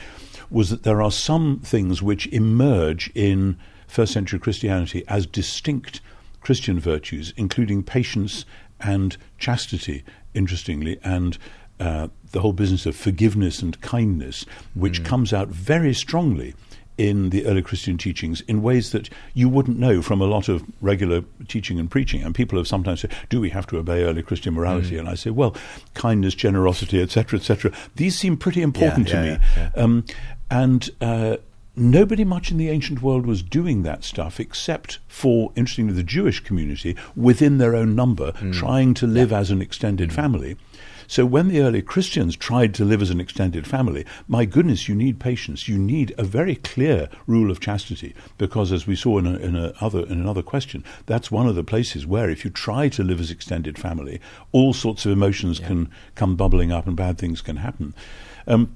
was 0.50 0.70
that 0.72 0.84
there 0.84 1.02
are 1.02 1.12
some 1.12 1.60
things 1.60 2.02
which 2.02 2.26
emerge 2.28 3.12
in 3.14 3.58
first 3.88 4.14
century 4.14 4.40
Christianity 4.40 5.04
as 5.08 5.28
distinct 5.28 6.02
Christian 6.42 6.80
virtues, 6.80 7.34
including 7.38 7.84
patience 7.84 8.46
and 8.80 9.18
chastity, 9.38 10.04
interestingly, 10.34 11.00
and 11.04 11.38
uh, 11.80 12.08
the 12.32 12.42
whole 12.42 12.54
business 12.54 12.86
of 12.86 12.96
forgiveness 12.96 13.62
and 13.62 13.80
kindness, 13.82 14.46
which 14.74 15.02
mm. 15.02 15.06
comes 15.06 15.34
out 15.34 15.48
very 15.50 15.94
strongly 15.94 16.54
in 16.98 17.30
the 17.30 17.46
early 17.46 17.62
Christian 17.62 17.98
teachings 17.98 18.42
in 18.42 18.62
ways 18.62 18.92
that 18.92 19.10
you 19.34 19.48
wouldn't 19.48 19.78
know 19.78 20.02
from 20.02 20.20
a 20.20 20.26
lot 20.26 20.50
of 20.50 20.64
regular 20.82 21.24
teaching 21.48 21.80
and 21.80 21.92
preaching. 21.92 22.24
And 22.24 22.34
people 22.34 22.58
have 22.58 22.68
sometimes 22.68 23.02
said, 23.02 23.14
"Do 23.30 23.40
we 23.40 23.52
have 23.52 23.68
to 23.68 23.78
obey 23.78 24.04
early 24.04 24.24
Christian 24.24 24.54
morality?" 24.54 24.96
Mm. 24.96 25.00
And 25.02 25.10
I 25.10 25.16
say, 25.16 25.30
"Well, 25.30 25.56
kindness, 25.94 26.34
generosity, 26.34 27.02
etc., 27.02 27.40
etc. 27.40 27.72
These 27.96 28.18
seem 28.18 28.38
pretty 28.38 28.62
important 28.62 29.08
yeah, 29.10 29.22
to 29.22 29.26
yeah, 29.26 29.34
me." 29.34 29.44
Yeah, 29.58 29.84
um, 29.84 30.06
and 30.50 30.90
uh, 31.00 31.38
nobody 31.76 32.24
much 32.24 32.52
in 32.52 32.58
the 32.58 32.70
ancient 32.70 33.02
world 33.02 33.26
was 33.26 33.44
doing 33.44 33.84
that 33.84 34.04
stuff 34.04 34.40
except 34.40 35.00
for, 35.08 35.52
interestingly, 35.56 35.94
the 35.94 36.04
Jewish 36.04 36.40
community 36.40 36.96
within 37.16 37.60
their 37.60 37.76
own 37.76 37.96
number, 37.96 38.32
mm. 38.34 38.54
trying 38.54 38.94
to 38.96 39.08
live 39.08 39.32
as 39.32 39.52
an 39.52 39.62
extended 39.62 40.10
mm. 40.10 40.14
family. 40.14 40.58
So 41.08 41.26
when 41.26 41.48
the 41.48 41.62
early 41.62 41.82
Christians 41.82 42.36
tried 42.36 42.74
to 42.76 42.86
live 42.86 43.02
as 43.02 43.10
an 43.10 43.22
extended 43.22 43.66
family, 43.66 44.06
my 44.28 44.46
goodness, 44.46 44.90
you 44.90 44.96
need 44.96 45.20
patience. 45.20 45.68
You 45.68 45.78
need 45.78 46.14
a 46.18 46.24
very 46.24 46.56
clear 46.56 47.10
rule 47.26 47.50
of 47.50 47.60
chastity, 47.62 48.14
because 48.38 48.72
as 48.72 48.86
we 48.86 48.96
saw 48.96 49.18
in, 49.18 49.26
a, 49.26 49.38
in, 49.38 49.56
a 49.56 49.74
other, 49.80 50.02
in 50.02 50.20
another 50.20 50.44
question, 50.44 50.84
that's 51.06 51.32
one 51.32 51.48
of 51.48 51.56
the 51.56 51.64
places 51.64 52.06
where 52.06 52.30
if 52.30 52.44
you 52.44 52.52
try 52.52 52.90
to 52.90 53.04
live 53.04 53.22
as 53.22 53.32
extended 53.32 53.80
family, 53.80 54.20
all 54.52 54.74
sorts 54.74 55.06
of 55.06 55.12
emotions 55.14 55.60
yeah. 55.60 55.68
can 55.68 55.92
come 56.16 56.36
bubbling 56.36 56.72
up 56.72 56.86
and 56.86 56.98
bad 56.98 57.18
things 57.18 57.42
can 57.42 57.58
happen. 57.58 57.94
Um, 58.46 58.76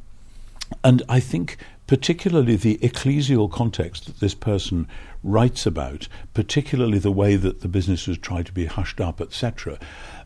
and 0.83 1.03
I 1.09 1.19
think 1.19 1.57
particularly 1.91 2.55
the 2.55 2.77
ecclesial 2.77 3.51
context 3.51 4.05
that 4.05 4.21
this 4.21 4.33
person 4.33 4.87
writes 5.23 5.65
about, 5.65 6.07
particularly 6.33 6.97
the 6.97 7.11
way 7.11 7.35
that 7.35 7.59
the 7.59 7.67
business 7.67 8.07
was 8.07 8.17
tried 8.17 8.45
to 8.45 8.53
be 8.53 8.65
hushed 8.65 9.01
up, 9.01 9.19
etc., 9.19 9.77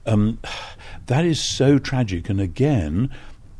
um, 0.06 0.40
that 1.08 1.26
is 1.26 1.44
so 1.44 1.78
tragic. 1.78 2.30
And 2.30 2.40
again, 2.40 3.10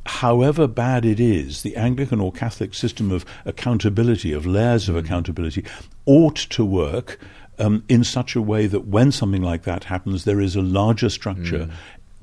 however 0.06 0.68
bad 0.68 1.06
it 1.06 1.20
is, 1.20 1.62
the 1.62 1.76
Anglican 1.76 2.20
or 2.20 2.32
Catholic 2.32 2.74
system 2.74 3.12
of 3.12 3.26
accountability, 3.46 4.32
of 4.34 4.46
layers 4.46 4.90
of 4.90 4.96
mm. 4.96 5.00
accountability, 5.00 5.66
ought 6.06 6.36
to 6.36 6.64
work 6.64 7.20
um, 7.58 7.84
in 7.88 8.04
such 8.04 8.36
a 8.36 8.42
way 8.42 8.68
that 8.68 8.88
when 8.88 9.12
something 9.12 9.42
like 9.42 9.64
that 9.64 9.86
happens, 9.86 10.26
there 10.26 10.42
is 10.42 10.56
a 10.56 10.62
larger 10.62 11.10
structure. 11.10 11.66
Mm 11.66 11.72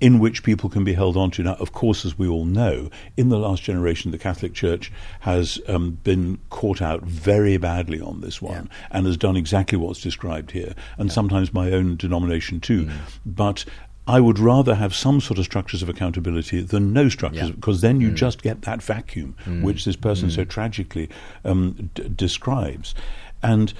in 0.02 0.18
which 0.18 0.42
people 0.42 0.68
can 0.68 0.82
be 0.82 0.94
held 0.94 1.16
onto. 1.16 1.44
Now, 1.44 1.54
of 1.54 1.72
course, 1.72 2.04
as 2.04 2.18
we 2.18 2.26
all 2.26 2.44
know, 2.44 2.90
in 3.16 3.28
the 3.28 3.38
last 3.38 3.62
generation, 3.62 4.10
the 4.10 4.18
Catholic 4.18 4.52
Church 4.52 4.90
has 5.20 5.60
um, 5.68 5.92
been 6.02 6.40
caught 6.50 6.82
out 6.82 7.02
very 7.02 7.56
badly 7.56 8.00
on 8.00 8.20
this 8.20 8.42
one 8.42 8.68
yeah. 8.68 8.88
and 8.90 9.06
has 9.06 9.16
done 9.16 9.36
exactly 9.36 9.78
what's 9.78 10.00
described 10.00 10.50
here, 10.50 10.74
and 10.98 11.08
yeah. 11.08 11.14
sometimes 11.14 11.54
my 11.54 11.70
own 11.70 11.94
denomination 11.94 12.58
too. 12.58 12.86
Mm. 12.86 12.92
But 13.24 13.64
I 14.06 14.20
would 14.20 14.38
rather 14.38 14.74
have 14.74 14.94
some 14.94 15.20
sort 15.20 15.38
of 15.38 15.44
structures 15.44 15.82
of 15.82 15.88
accountability 15.88 16.60
than 16.60 16.92
no 16.92 17.08
structures, 17.08 17.50
yeah. 17.50 17.54
because 17.54 17.82
then 17.82 18.00
you 18.00 18.10
mm. 18.10 18.14
just 18.14 18.42
get 18.42 18.62
that 18.62 18.82
vacuum 18.82 19.36
mm. 19.44 19.62
which 19.62 19.84
this 19.84 19.96
person 19.96 20.28
mm. 20.28 20.34
so 20.34 20.44
tragically 20.44 21.08
um, 21.44 21.90
d- 21.94 22.08
describes. 22.08 22.94
And 23.42 23.72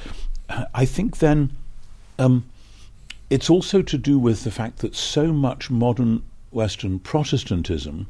I 0.75 0.85
think 0.85 1.19
then 1.19 1.57
um, 2.19 2.45
it's 3.31 3.51
also 3.51 3.83
to 3.83 3.99
do 3.99 4.19
with 4.19 4.45
the 4.45 4.51
fact 4.51 4.79
that 4.79 4.95
so 4.95 5.33
much 5.33 5.71
modern 5.71 6.23
Western 6.51 6.99
Protestantism 6.99 8.07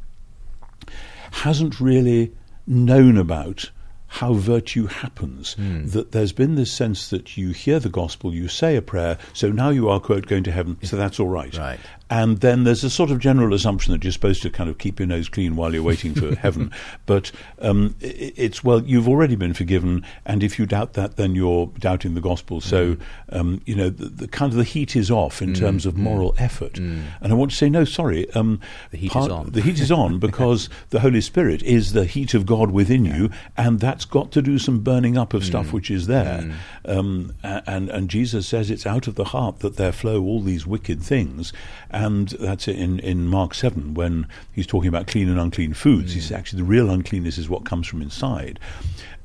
hasn't 1.31 1.81
really 1.81 2.33
known 2.67 3.17
about 3.17 3.71
how 4.07 4.35
virtue 4.35 4.87
happens. 4.87 5.55
Mm. 5.59 5.93
That 5.93 6.13
there's 6.13 6.33
been 6.33 6.57
this 6.57 6.71
sense 6.71 7.09
that 7.09 7.39
you 7.39 7.51
hear 7.51 7.79
the 7.79 7.89
gospel, 7.89 8.35
you 8.35 8.47
say 8.47 8.77
a 8.77 8.83
prayer, 8.83 9.17
so 9.33 9.51
now 9.51 9.71
you 9.71 9.89
are, 9.89 10.01
quote, 10.01 10.27
going 10.27 10.45
to 10.45 10.53
heaven, 10.53 10.77
so 10.83 10.97
that's 10.97 11.19
all 11.19 11.29
right. 11.29 11.57
Right. 11.57 11.81
And 12.13 12.41
then 12.41 12.65
there's 12.65 12.85
a 12.85 12.91
sort 12.91 13.11
of 13.11 13.21
general 13.21 13.55
assumption 13.55 13.91
that 13.95 14.05
you're 14.05 14.13
supposed 14.13 14.43
to 14.43 14.51
kind 14.51 14.69
of 14.69 14.77
keep 14.77 15.01
your 15.01 15.07
nose 15.07 15.31
clean 15.31 15.57
while 15.57 15.73
you're 15.73 15.83
waiting 15.83 16.15
for 16.15 16.35
heaven. 16.43 16.71
But 17.07 17.33
um, 17.59 17.97
it's, 18.01 18.63
well, 18.63 18.83
you've 18.83 19.09
already 19.09 19.35
been 19.35 19.55
forgiven, 19.55 20.05
and 20.27 20.43
if 20.43 20.59
you 20.59 20.67
doubt 20.67 20.93
that, 20.93 21.17
then 21.17 21.35
you're 21.35 21.69
doubting 21.79 22.13
the 22.13 22.21
gospel. 22.21 22.61
So, 22.61 22.97
mm. 22.97 23.01
um, 23.31 23.63
you 23.65 23.75
know, 23.75 23.89
the, 23.89 24.11
the, 24.11 24.29
kind 24.29 24.53
of 24.53 24.59
the 24.59 24.65
heat 24.65 24.95
is 24.95 25.11
off 25.11 25.41
in 25.41 25.55
mm. 25.55 25.59
terms 25.59 25.87
of 25.87 25.97
moral 25.97 26.35
effort. 26.37 26.77
And 26.77 27.33
I 27.33 27.33
want 27.33 27.51
to 27.53 27.57
say, 27.57 27.71
no, 27.71 27.87
sorry. 27.87 28.31
Um, 28.33 28.61
the 28.91 28.99
heat 28.99 29.13
part, 29.13 29.29
is 29.29 29.33
on. 29.33 29.51
The 29.53 29.63
heat 29.63 29.81
is 29.81 29.91
on 29.91 30.19
because 30.29 30.69
the 30.91 31.01
Holy 31.01 31.23
Spirit 31.23 31.63
is 31.63 31.95
the 31.95 32.05
heat 32.05 32.35
of 32.35 32.45
God 32.45 32.73
within 32.73 33.07
yeah. 33.07 33.17
you, 33.17 33.31
and 33.57 33.81
that's 33.81 34.05
got 34.05 34.33
to 34.33 34.43
do 34.43 34.59
some 34.59 34.81
burning 34.81 35.17
up 35.17 35.33
of 35.33 35.47
stuff 35.47 35.73
which 35.73 35.91
is 35.91 36.09
there. 36.09 36.55
Um, 36.85 37.33
and, 37.43 37.89
and 37.89 38.11
Jesus 38.11 38.47
says 38.47 38.71
it's 38.71 38.85
out 38.85 39.07
of 39.07 39.15
the 39.15 39.25
heart 39.25 39.61
that 39.61 39.79
there 39.79 39.93
flow 39.93 40.23
all 40.23 40.43
these 40.43 40.67
wicked 40.67 41.03
things. 41.03 41.55
And 41.89 42.02
that's 42.41 42.69
in, 42.69 42.99
in 43.01 43.29
Mark 43.29 43.55
7 43.55 43.95
when 43.95 44.27
he's 44.53 44.67
talking 44.67 44.89
about 44.89 45.07
clean 45.07 45.29
and 45.29 45.39
unclean 45.39 45.75
foods. 45.75 46.13
Mm. 46.13 46.15
He 46.15 46.21
says 46.21 46.33
actually 46.33 46.59
the 46.59 46.69
real 46.69 46.91
uncleanness 46.91 47.39
is 47.39 47.49
what 47.49 47.65
comes 47.65 47.87
from 47.87 48.03
inside. 48.03 48.59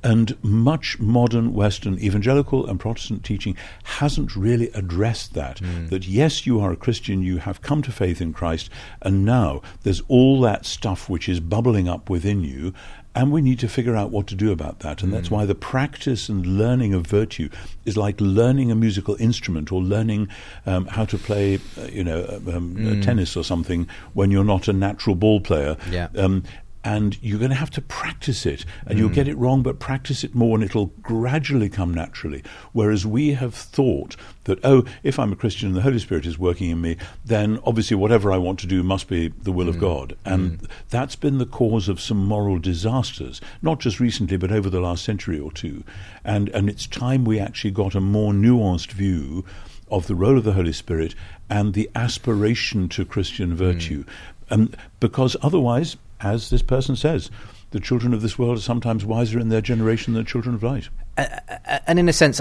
And 0.03 0.41
much 0.43 0.99
modern 0.99 1.53
Western 1.53 1.99
evangelical 1.99 2.67
and 2.67 2.79
Protestant 2.79 3.23
teaching 3.23 3.57
hasn't 3.83 4.35
really 4.35 4.69
addressed 4.69 5.33
that. 5.33 5.57
Mm. 5.57 5.89
That 5.89 6.07
yes, 6.07 6.45
you 6.45 6.59
are 6.59 6.71
a 6.71 6.75
Christian, 6.75 7.23
you 7.23 7.37
have 7.37 7.61
come 7.61 7.81
to 7.81 7.91
faith 7.91 8.21
in 8.21 8.31
Christ, 8.31 8.69
and 9.01 9.25
now 9.25 9.61
there's 9.83 10.01
all 10.07 10.39
that 10.41 10.65
stuff 10.65 11.09
which 11.09 11.27
is 11.27 11.39
bubbling 11.39 11.89
up 11.89 12.09
within 12.09 12.43
you, 12.43 12.73
and 13.17 13.31
we 13.31 13.41
need 13.41 13.57
to 13.57 13.67
figure 13.67 13.95
out 13.95 14.11
what 14.11 14.27
to 14.27 14.35
do 14.35 14.51
about 14.51 14.79
that. 14.81 15.01
And 15.01 15.11
mm. 15.11 15.15
that's 15.15 15.31
why 15.31 15.43
the 15.45 15.55
practice 15.55 16.29
and 16.29 16.45
learning 16.45 16.93
of 16.93 17.07
virtue 17.07 17.49
is 17.83 17.97
like 17.97 18.21
learning 18.21 18.69
a 18.69 18.75
musical 18.75 19.15
instrument 19.19 19.71
or 19.71 19.81
learning 19.81 20.29
um, 20.67 20.85
how 20.85 21.03
to 21.05 21.17
play, 21.17 21.55
uh, 21.79 21.85
you 21.85 22.03
know, 22.03 22.25
um, 22.53 22.75
mm. 22.75 23.03
tennis 23.03 23.35
or 23.35 23.43
something 23.43 23.89
when 24.13 24.29
you're 24.29 24.43
not 24.43 24.67
a 24.67 24.73
natural 24.73 25.15
ball 25.15 25.39
player. 25.39 25.77
Yeah. 25.89 26.09
Um, 26.15 26.43
and 26.87 27.21
you're 27.21 27.37
going 27.37 27.51
to 27.51 27.55
have 27.57 27.69
to 27.69 27.81
practice 27.81 28.45
it, 28.45 28.63
and 28.85 28.95
mm. 28.95 28.99
you'll 28.99 29.09
get 29.09 29.27
it 29.27 29.37
wrong, 29.37 29.61
but 29.61 29.77
practice 29.77 30.23
it 30.23 30.33
more, 30.33 30.55
and 30.55 30.63
it'll 30.63 30.93
gradually 31.01 31.67
come 31.67 31.93
naturally. 31.93 32.41
Whereas 32.71 33.05
we 33.05 33.33
have 33.33 33.53
thought 33.53 34.15
that, 34.45 34.63
oh, 34.63 34.85
if 35.03 35.19
I'm 35.19 35.33
a 35.33 35.35
Christian 35.35 35.67
and 35.67 35.75
the 35.75 35.81
Holy 35.81 35.99
Spirit 35.99 36.25
is 36.25 36.39
working 36.39 36.69
in 36.69 36.79
me, 36.79 36.95
then 37.25 37.59
obviously 37.65 37.97
whatever 37.97 38.31
I 38.31 38.37
want 38.37 38.57
to 38.59 38.67
do 38.67 38.83
must 38.83 39.09
be 39.09 39.27
the 39.27 39.51
will 39.51 39.65
mm. 39.65 39.71
of 39.71 39.79
God. 39.79 40.15
And 40.23 40.59
mm. 40.61 40.69
that's 40.89 41.17
been 41.17 41.39
the 41.39 41.45
cause 41.45 41.89
of 41.89 41.99
some 41.99 42.25
moral 42.25 42.57
disasters, 42.57 43.41
not 43.61 43.81
just 43.81 43.99
recently, 43.99 44.37
but 44.37 44.53
over 44.53 44.69
the 44.69 44.79
last 44.79 45.03
century 45.03 45.37
or 45.37 45.51
two. 45.51 45.83
And, 46.23 46.47
and 46.49 46.69
it's 46.69 46.87
time 46.87 47.25
we 47.25 47.37
actually 47.37 47.71
got 47.71 47.95
a 47.95 48.01
more 48.01 48.31
nuanced 48.31 48.93
view 48.93 49.43
of 49.91 50.07
the 50.07 50.15
role 50.15 50.37
of 50.37 50.45
the 50.45 50.53
Holy 50.53 50.71
Spirit 50.71 51.15
and 51.49 51.73
the 51.73 51.89
aspiration 51.95 52.87
to 52.89 53.03
Christian 53.03 53.53
virtue. 53.53 54.05
Mm. 54.05 54.09
Um, 54.49 54.71
because 55.01 55.35
otherwise, 55.41 55.97
as 56.21 56.49
this 56.49 56.61
person 56.61 56.95
says, 56.95 57.29
the 57.71 57.79
children 57.79 58.13
of 58.13 58.21
this 58.21 58.39
world 58.39 58.57
are 58.57 58.61
sometimes 58.61 59.05
wiser 59.05 59.39
in 59.39 59.49
their 59.49 59.61
generation 59.61 60.13
than 60.13 60.23
the 60.23 60.29
children 60.29 60.55
of 60.55 60.63
light. 60.63 60.89
And 61.17 61.99
in 61.99 62.07
a 62.07 62.13
sense, 62.13 62.39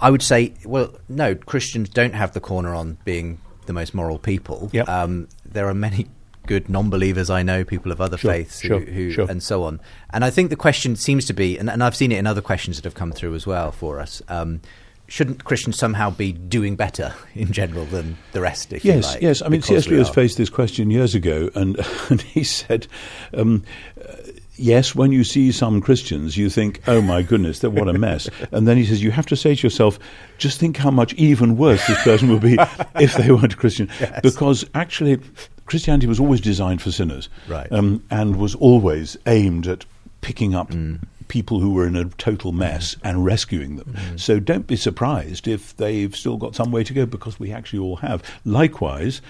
I 0.00 0.10
would 0.10 0.22
say, 0.22 0.54
well, 0.64 0.94
no, 1.08 1.34
Christians 1.34 1.88
don't 1.88 2.14
have 2.14 2.32
the 2.32 2.40
corner 2.40 2.74
on 2.74 2.98
being 3.04 3.40
the 3.66 3.72
most 3.72 3.94
moral 3.94 4.18
people. 4.18 4.70
Yep. 4.72 4.88
Um, 4.88 5.28
there 5.44 5.68
are 5.68 5.74
many 5.74 6.06
good 6.46 6.68
non-believers 6.68 7.30
I 7.30 7.42
know, 7.42 7.64
people 7.64 7.92
of 7.92 8.00
other 8.00 8.16
sure, 8.16 8.32
faiths, 8.32 8.60
who, 8.60 8.68
sure, 8.68 8.80
who 8.80 9.10
sure. 9.12 9.30
and 9.30 9.42
so 9.42 9.64
on. 9.64 9.80
And 10.10 10.24
I 10.24 10.30
think 10.30 10.50
the 10.50 10.56
question 10.56 10.96
seems 10.96 11.24
to 11.26 11.32
be, 11.32 11.58
and, 11.58 11.68
and, 11.70 11.82
I've 11.82 11.94
seen 11.94 12.12
it 12.12 12.18
in 12.18 12.26
other 12.26 12.40
questions 12.40 12.76
that 12.76 12.84
have 12.84 12.94
come 12.94 13.12
through 13.12 13.34
as 13.34 13.46
well 13.46 13.70
for 13.70 14.00
us. 14.00 14.22
Um, 14.28 14.60
shouldn't 15.10 15.42
Christians 15.42 15.76
somehow 15.76 16.08
be 16.08 16.30
doing 16.30 16.76
better 16.76 17.12
in 17.34 17.50
general 17.50 17.84
than 17.84 18.16
the 18.30 18.40
rest? 18.40 18.72
If 18.72 18.84
yes, 18.84 19.04
you 19.04 19.10
like, 19.10 19.22
yes. 19.22 19.42
I 19.42 19.48
mean, 19.48 19.60
C.S. 19.60 19.88
Lewis 19.88 20.08
faced 20.08 20.38
this 20.38 20.48
question 20.48 20.88
years 20.88 21.16
ago, 21.16 21.50
and, 21.56 21.76
and 22.08 22.22
he 22.22 22.44
said, 22.44 22.86
um, 23.34 23.64
yes, 24.54 24.94
when 24.94 25.10
you 25.10 25.24
see 25.24 25.50
some 25.50 25.80
Christians, 25.80 26.36
you 26.36 26.48
think, 26.48 26.80
oh 26.86 27.02
my 27.02 27.22
goodness, 27.22 27.58
that 27.58 27.70
what 27.70 27.88
a 27.88 27.92
mess. 27.92 28.30
and 28.52 28.68
then 28.68 28.76
he 28.76 28.86
says, 28.86 29.02
you 29.02 29.10
have 29.10 29.26
to 29.26 29.36
say 29.36 29.56
to 29.56 29.66
yourself, 29.66 29.98
just 30.38 30.60
think 30.60 30.76
how 30.76 30.92
much 30.92 31.12
even 31.14 31.56
worse 31.56 31.84
this 31.88 32.00
person 32.04 32.28
would 32.30 32.42
be 32.42 32.56
if 32.94 33.14
they 33.14 33.32
weren't 33.32 33.54
a 33.54 33.56
Christian. 33.56 33.90
Yes. 34.00 34.20
Because 34.22 34.64
actually, 34.74 35.18
Christianity 35.66 36.06
was 36.06 36.20
always 36.20 36.40
designed 36.40 36.82
for 36.82 36.92
sinners. 36.92 37.28
Right. 37.48 37.70
Um, 37.72 38.04
and 38.12 38.36
was 38.36 38.54
always 38.54 39.16
aimed 39.26 39.66
at 39.66 39.84
picking 40.20 40.54
up 40.54 40.70
people 41.30 41.60
who 41.60 41.72
were 41.72 41.86
in 41.86 41.96
a 41.96 42.04
total 42.04 42.52
mess 42.52 42.96
mm. 42.96 43.00
and 43.04 43.24
rescuing 43.24 43.76
them. 43.76 43.94
Mm. 43.94 44.20
So 44.20 44.38
don't 44.38 44.66
be 44.66 44.76
surprised 44.76 45.48
if 45.48 45.74
they've 45.76 46.14
still 46.14 46.36
got 46.36 46.54
some 46.54 46.70
way 46.70 46.84
to 46.84 46.92
go 46.92 47.06
because 47.06 47.40
we 47.40 47.52
actually 47.52 47.78
all 47.78 47.96
have. 47.96 48.22
Likewise, 48.44 49.22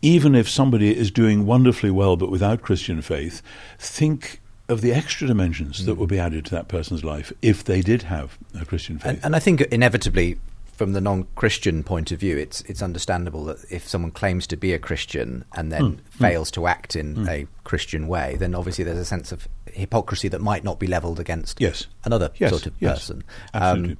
even 0.00 0.34
if 0.34 0.48
somebody 0.48 0.96
is 0.96 1.10
doing 1.10 1.44
wonderfully 1.44 1.90
well 1.90 2.16
but 2.16 2.30
without 2.30 2.62
Christian 2.62 3.02
faith, 3.02 3.42
think 3.78 4.40
of 4.68 4.80
the 4.80 4.92
extra 4.92 5.26
dimensions 5.26 5.84
that 5.84 5.96
mm. 5.96 5.98
would 5.98 6.08
be 6.08 6.18
added 6.18 6.44
to 6.46 6.52
that 6.52 6.68
person's 6.68 7.04
life 7.04 7.32
if 7.42 7.64
they 7.64 7.82
did 7.82 8.02
have 8.02 8.38
a 8.58 8.64
Christian 8.64 8.98
faith. 8.98 9.14
And, 9.14 9.24
and 9.24 9.36
I 9.36 9.38
think 9.40 9.60
inevitably, 9.60 10.38
from 10.76 10.92
the 10.92 11.00
non-Christian 11.00 11.82
point 11.82 12.12
of 12.12 12.20
view, 12.20 12.36
it's 12.36 12.60
it's 12.62 12.82
understandable 12.82 13.44
that 13.44 13.64
if 13.70 13.88
someone 13.88 14.10
claims 14.12 14.46
to 14.48 14.56
be 14.56 14.72
a 14.72 14.78
Christian 14.78 15.44
and 15.54 15.72
then 15.72 15.80
Hmm. 15.80 15.88
hmm. 15.88 16.24
fails 16.24 16.50
to 16.52 16.66
act 16.66 16.94
in 16.94 17.14
hmm. 17.16 17.28
a 17.28 17.46
Christian 17.64 18.06
way, 18.06 18.36
then 18.38 18.54
obviously 18.54 18.84
there's 18.84 18.98
a 18.98 19.04
sense 19.04 19.32
of 19.32 19.48
hypocrisy 19.76 20.28
that 20.28 20.40
might 20.40 20.64
not 20.64 20.78
be 20.78 20.86
levelled 20.86 21.20
against 21.20 21.60
Yes. 21.60 21.86
another 22.04 22.30
Yes, 22.38 22.50
sort 22.50 22.66
of 22.66 22.72
yes, 22.80 22.98
person. 23.00 23.24
absolutely. 23.54 23.92
Um, 23.92 23.98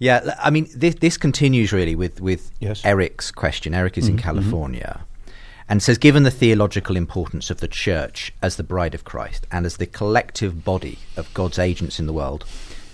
yeah, 0.00 0.34
I 0.40 0.50
mean, 0.50 0.68
this, 0.74 0.94
this 0.96 1.16
continues 1.16 1.72
really 1.72 1.94
with 1.96 2.20
with. 2.20 2.50
Eric's 2.84 3.30
question. 3.32 3.74
Eric 3.74 3.98
is 3.98 4.06
in 4.08 4.14
Mm-hmm, 4.16 4.22
California. 4.22 5.00
And 5.70 5.82
says, 5.82 5.98
given 5.98 6.22
the 6.22 6.30
theological 6.30 6.96
importance 6.96 7.50
of 7.50 7.60
the 7.60 7.68
church 7.68 8.32
as 8.40 8.56
the 8.56 8.62
bride 8.62 8.94
of 8.94 9.04
Christ 9.04 9.46
and 9.52 9.66
as 9.66 9.76
the 9.76 9.84
collective 9.86 10.64
body 10.64 10.98
of 11.14 11.32
God's 11.34 11.58
agents 11.58 11.98
in 12.00 12.06
the 12.06 12.12
world, 12.14 12.46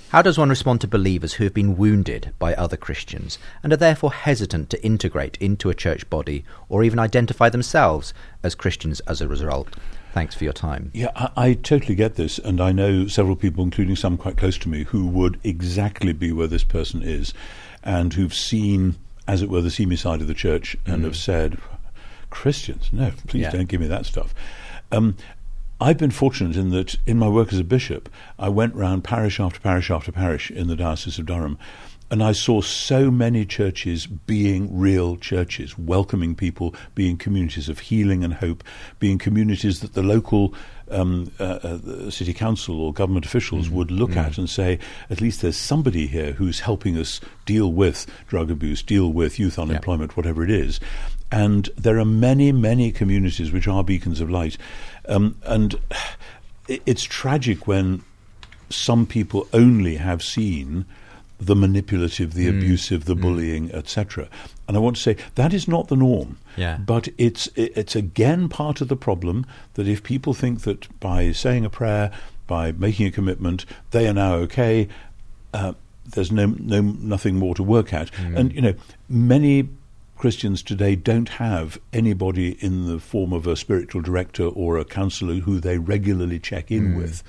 how 0.08 0.22
does 0.22 0.38
one 0.38 0.48
respond 0.48 0.80
to 0.80 0.88
believers 0.88 1.34
who 1.34 1.44
have 1.44 1.54
been 1.54 1.76
wounded 1.76 2.32
by 2.40 2.52
other 2.54 2.76
Christians 2.76 3.38
and 3.62 3.72
are 3.72 3.76
therefore 3.76 4.12
hesitant 4.12 4.70
to 4.70 4.84
integrate 4.84 5.36
into 5.40 5.70
a 5.70 5.74
church 5.74 6.08
body 6.10 6.44
or 6.68 6.82
even 6.82 6.98
identify 6.98 7.48
themselves 7.48 8.12
as 8.42 8.56
Christians 8.56 8.98
as 9.06 9.20
a 9.20 9.28
result? 9.28 9.68
Thanks 10.14 10.36
for 10.36 10.44
your 10.44 10.52
time. 10.52 10.92
Yeah, 10.94 11.10
I, 11.16 11.30
I 11.36 11.52
totally 11.54 11.96
get 11.96 12.14
this, 12.14 12.38
and 12.38 12.60
I 12.60 12.70
know 12.70 13.08
several 13.08 13.34
people, 13.34 13.64
including 13.64 13.96
some 13.96 14.16
quite 14.16 14.36
close 14.36 14.56
to 14.58 14.68
me, 14.68 14.84
who 14.84 15.08
would 15.08 15.40
exactly 15.42 16.12
be 16.12 16.30
where 16.30 16.46
this 16.46 16.62
person 16.62 17.02
is, 17.02 17.34
and 17.82 18.14
who've 18.14 18.32
seen, 18.32 18.94
as 19.26 19.42
it 19.42 19.50
were, 19.50 19.60
the 19.60 19.72
seamy 19.72 19.96
side 19.96 20.20
of 20.20 20.28
the 20.28 20.32
church, 20.34 20.76
and 20.86 21.02
have 21.02 21.16
said, 21.16 21.58
"Christians, 22.30 22.90
no, 22.92 23.10
please 23.26 23.42
Yeah. 23.42 23.50
don't 23.50 23.66
give 23.68 23.80
me 23.80 23.88
that 23.88 24.06
stuff." 24.06 24.32
Um, 24.92 25.16
I've 25.80 25.98
been 25.98 26.12
fortunate 26.12 26.56
in 26.56 26.70
that, 26.70 26.94
in 27.06 27.18
my 27.18 27.28
work 27.28 27.52
as 27.52 27.58
a 27.58 27.64
bishop, 27.64 28.08
I 28.38 28.50
went 28.50 28.76
round 28.76 29.02
parish 29.02 29.40
after 29.40 29.58
parish 29.58 29.90
after 29.90 30.12
parish 30.12 30.48
in 30.48 30.68
the 30.68 30.76
Diocese 30.76 31.18
of 31.18 31.26
Durham, 31.26 31.58
and 32.14 32.22
I 32.22 32.30
saw 32.30 32.60
so 32.60 33.10
many 33.10 33.44
churches 33.44 34.06
being 34.06 34.78
real 34.78 35.16
churches, 35.16 35.76
welcoming 35.76 36.36
people, 36.36 36.72
being 36.94 37.16
communities 37.16 37.68
of 37.68 37.80
healing 37.80 38.22
and 38.22 38.34
hope, 38.34 38.62
being 39.00 39.18
communities 39.18 39.80
that 39.80 39.94
the 39.94 40.02
local 40.04 40.54
um, 40.92 41.32
uh, 41.40 41.42
uh, 41.42 42.10
city 42.10 42.32
council 42.32 42.80
or 42.80 42.92
government 42.92 43.26
officials 43.26 43.68
would 43.68 43.90
look 43.90 44.16
at 44.16 44.38
and 44.38 44.48
say, 44.48 44.78
at 45.10 45.20
least 45.20 45.42
there's 45.42 45.56
somebody 45.56 46.06
here 46.06 46.30
who's 46.30 46.60
helping 46.60 46.96
us 46.96 47.20
deal 47.46 47.72
with 47.72 48.06
drug 48.28 48.48
abuse, 48.48 48.80
deal 48.80 49.12
with 49.12 49.40
youth 49.40 49.58
unemployment, 49.58 50.16
whatever 50.16 50.44
it 50.44 50.50
is. 50.50 50.78
And 51.32 51.68
there 51.76 51.98
are 51.98 52.04
many, 52.04 52.52
many 52.52 52.92
communities 52.92 53.50
which 53.50 53.66
are 53.66 53.82
beacons 53.82 54.20
of 54.20 54.30
light. 54.30 54.56
Um, 55.08 55.36
and 55.42 55.80
it's 56.68 57.02
tragic 57.02 57.66
when 57.66 58.04
some 58.70 59.04
people 59.04 59.48
only 59.52 59.96
have 59.96 60.22
seen 60.22 60.86
the 61.38 61.56
manipulative, 61.56 62.34
the 62.34 62.46
mm. 62.46 62.56
abusive, 62.56 63.04
the 63.04 63.16
mm. 63.16 63.20
bullying, 63.20 63.72
etc. 63.72 64.28
And 64.68 64.76
I 64.76 64.80
want 64.80 64.96
to 64.96 65.02
say 65.02 65.16
that 65.34 65.52
is 65.52 65.66
not 65.68 65.88
the 65.88 65.96
norm. 65.96 66.38
Yeah. 66.56 66.78
But 66.78 67.08
it's 67.18 67.48
it's 67.56 67.96
again 67.96 68.48
part 68.48 68.80
of 68.80 68.88
the 68.88 68.96
problem 68.96 69.46
that 69.74 69.88
if 69.88 70.02
people 70.02 70.34
think 70.34 70.62
that 70.62 71.00
by 71.00 71.32
saying 71.32 71.64
a 71.64 71.70
prayer, 71.70 72.10
by 72.46 72.72
making 72.72 73.06
a 73.06 73.10
commitment, 73.10 73.64
they 73.90 74.06
are 74.06 74.14
now 74.14 74.34
okay. 74.34 74.88
Uh, 75.52 75.74
there's 76.06 76.30
no 76.30 76.46
no 76.58 76.80
nothing 76.80 77.36
more 77.36 77.54
to 77.54 77.62
work 77.62 77.92
at, 77.92 78.12
mm. 78.12 78.36
and 78.36 78.52
you 78.52 78.60
know 78.60 78.74
many 79.08 79.68
Christians 80.24 80.62
today 80.62 80.96
don't 80.96 81.28
have 81.28 81.78
anybody 81.92 82.52
in 82.64 82.88
the 82.88 82.98
form 82.98 83.34
of 83.34 83.46
a 83.46 83.56
spiritual 83.56 84.00
director 84.00 84.44
or 84.44 84.78
a 84.78 84.84
counselor 84.86 85.34
who 85.34 85.60
they 85.60 85.76
regularly 85.76 86.38
check 86.38 86.70
in 86.70 86.94
mm, 86.94 86.96
with. 86.96 87.22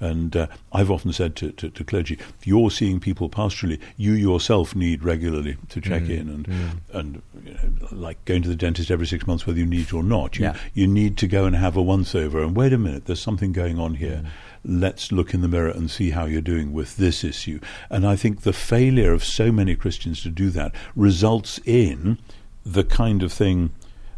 Mm. 0.00 0.10
And 0.10 0.36
uh, 0.36 0.46
I've 0.72 0.90
often 0.90 1.12
said 1.12 1.36
to, 1.36 1.52
to, 1.52 1.70
to 1.70 1.84
clergy, 1.84 2.14
if 2.14 2.48
you're 2.48 2.72
seeing 2.72 2.98
people 2.98 3.30
pastorally, 3.30 3.78
you 3.96 4.14
yourself 4.14 4.74
need 4.74 5.04
regularly 5.04 5.58
to 5.68 5.80
check 5.80 6.02
mm, 6.02 6.10
in. 6.10 6.28
And, 6.28 6.48
and 6.92 7.22
you 7.44 7.52
know, 7.52 7.86
like 7.92 8.24
going 8.24 8.42
to 8.42 8.48
the 8.48 8.56
dentist 8.56 8.90
every 8.90 9.06
six 9.06 9.28
months, 9.28 9.46
whether 9.46 9.60
you 9.60 9.64
need 9.64 9.82
it 9.82 9.94
or 9.94 10.02
not, 10.02 10.36
you, 10.36 10.46
Yeah. 10.46 10.56
you 10.74 10.88
need 10.88 11.16
to 11.18 11.28
go 11.28 11.44
and 11.44 11.54
have 11.54 11.76
a 11.76 11.82
once 11.82 12.16
over. 12.16 12.42
And 12.42 12.56
wait 12.56 12.72
a 12.72 12.78
minute, 12.78 13.04
there's 13.04 13.22
something 13.22 13.52
going 13.52 13.78
on 13.78 13.94
here. 13.94 14.24
Let's 14.64 15.12
look 15.12 15.32
in 15.34 15.40
the 15.40 15.46
mirror 15.46 15.70
and 15.70 15.88
see 15.88 16.10
how 16.10 16.24
you're 16.24 16.40
doing 16.40 16.72
with 16.72 16.96
this 16.96 17.22
issue. 17.22 17.60
And 17.90 18.04
I 18.04 18.16
think 18.16 18.40
the 18.40 18.52
failure 18.52 19.12
of 19.12 19.22
so 19.22 19.52
many 19.52 19.76
Christians 19.76 20.20
to 20.24 20.30
do 20.30 20.50
that 20.50 20.74
results 20.96 21.60
in 21.64 22.18
the 22.64 22.84
kind 22.84 23.22
of 23.22 23.32
thing, 23.32 23.70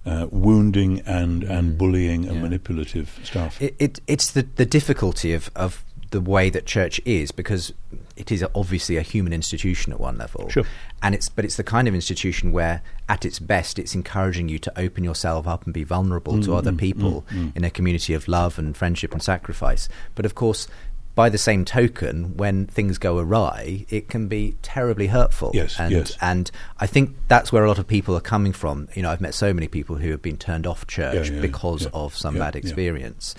uh, 0.04 0.26
wounding 0.30 1.00
and, 1.06 1.42
mm. 1.42 1.50
and 1.50 1.78
bullying 1.78 2.26
and 2.26 2.36
Yeah. 2.36 2.42
manipulative 2.42 3.20
stuff. 3.22 3.60
It, 3.60 3.76
it, 3.78 4.00
it's 4.06 4.30
the, 4.32 4.42
the 4.56 4.66
difficulty 4.66 5.32
of, 5.32 5.50
of 5.54 5.84
the 6.10 6.20
way 6.20 6.50
that 6.50 6.66
church 6.66 7.00
is 7.04 7.32
because 7.32 7.72
it 8.16 8.30
is 8.30 8.44
obviously 8.54 8.96
a 8.98 9.02
human 9.02 9.32
institution 9.32 9.92
at 9.92 9.98
one 9.98 10.18
level. 10.18 10.48
Sure. 10.50 10.64
And 11.02 11.14
it's 11.14 11.28
but 11.28 11.44
it's 11.44 11.56
the 11.56 11.64
kind 11.64 11.88
of 11.88 11.94
institution 11.94 12.52
where 12.52 12.82
at 13.08 13.24
its 13.24 13.38
best 13.38 13.78
it's 13.78 13.94
encouraging 13.94 14.48
you 14.48 14.58
to 14.60 14.78
open 14.78 15.04
yourself 15.04 15.48
up 15.48 15.64
and 15.64 15.72
be 15.72 15.84
vulnerable 15.84 16.40
to 16.42 16.50
mm, 16.50 16.56
other 16.56 16.70
mm, 16.70 16.78
people 16.78 17.24
in 17.54 17.64
a 17.64 17.70
community 17.70 18.12
of 18.12 18.28
love 18.28 18.58
and 18.58 18.76
friendship 18.76 19.12
and 19.12 19.22
sacrifice. 19.22 19.88
But 20.14 20.26
of 20.26 20.34
course 20.34 20.68
by 21.14 21.28
the 21.28 21.38
same 21.38 21.64
token, 21.64 22.36
when 22.36 22.66
things 22.66 22.96
go 22.98 23.18
awry, 23.18 23.84
it 23.90 24.08
can 24.08 24.28
be 24.28 24.56
terribly 24.62 25.08
hurtful. 25.08 25.50
Yes, 25.52 25.78
and, 25.78 25.92
yes. 25.92 26.16
and 26.20 26.50
I 26.78 26.86
think 26.86 27.14
that's 27.28 27.52
where 27.52 27.64
a 27.64 27.68
lot 27.68 27.78
of 27.78 27.86
people 27.86 28.16
are 28.16 28.20
coming 28.20 28.52
from. 28.52 28.88
You 28.94 29.02
know, 29.02 29.10
I've 29.10 29.20
met 29.20 29.34
so 29.34 29.52
many 29.52 29.68
people 29.68 29.96
who 29.96 30.10
have 30.10 30.22
been 30.22 30.38
turned 30.38 30.66
off 30.66 30.86
church 30.86 31.28
Yeah, 31.28 31.34
yeah, 31.36 31.40
because 31.42 31.82
yeah, 31.82 31.90
of 31.92 32.16
some 32.16 32.38
bad 32.38 32.56
experience. 32.56 33.34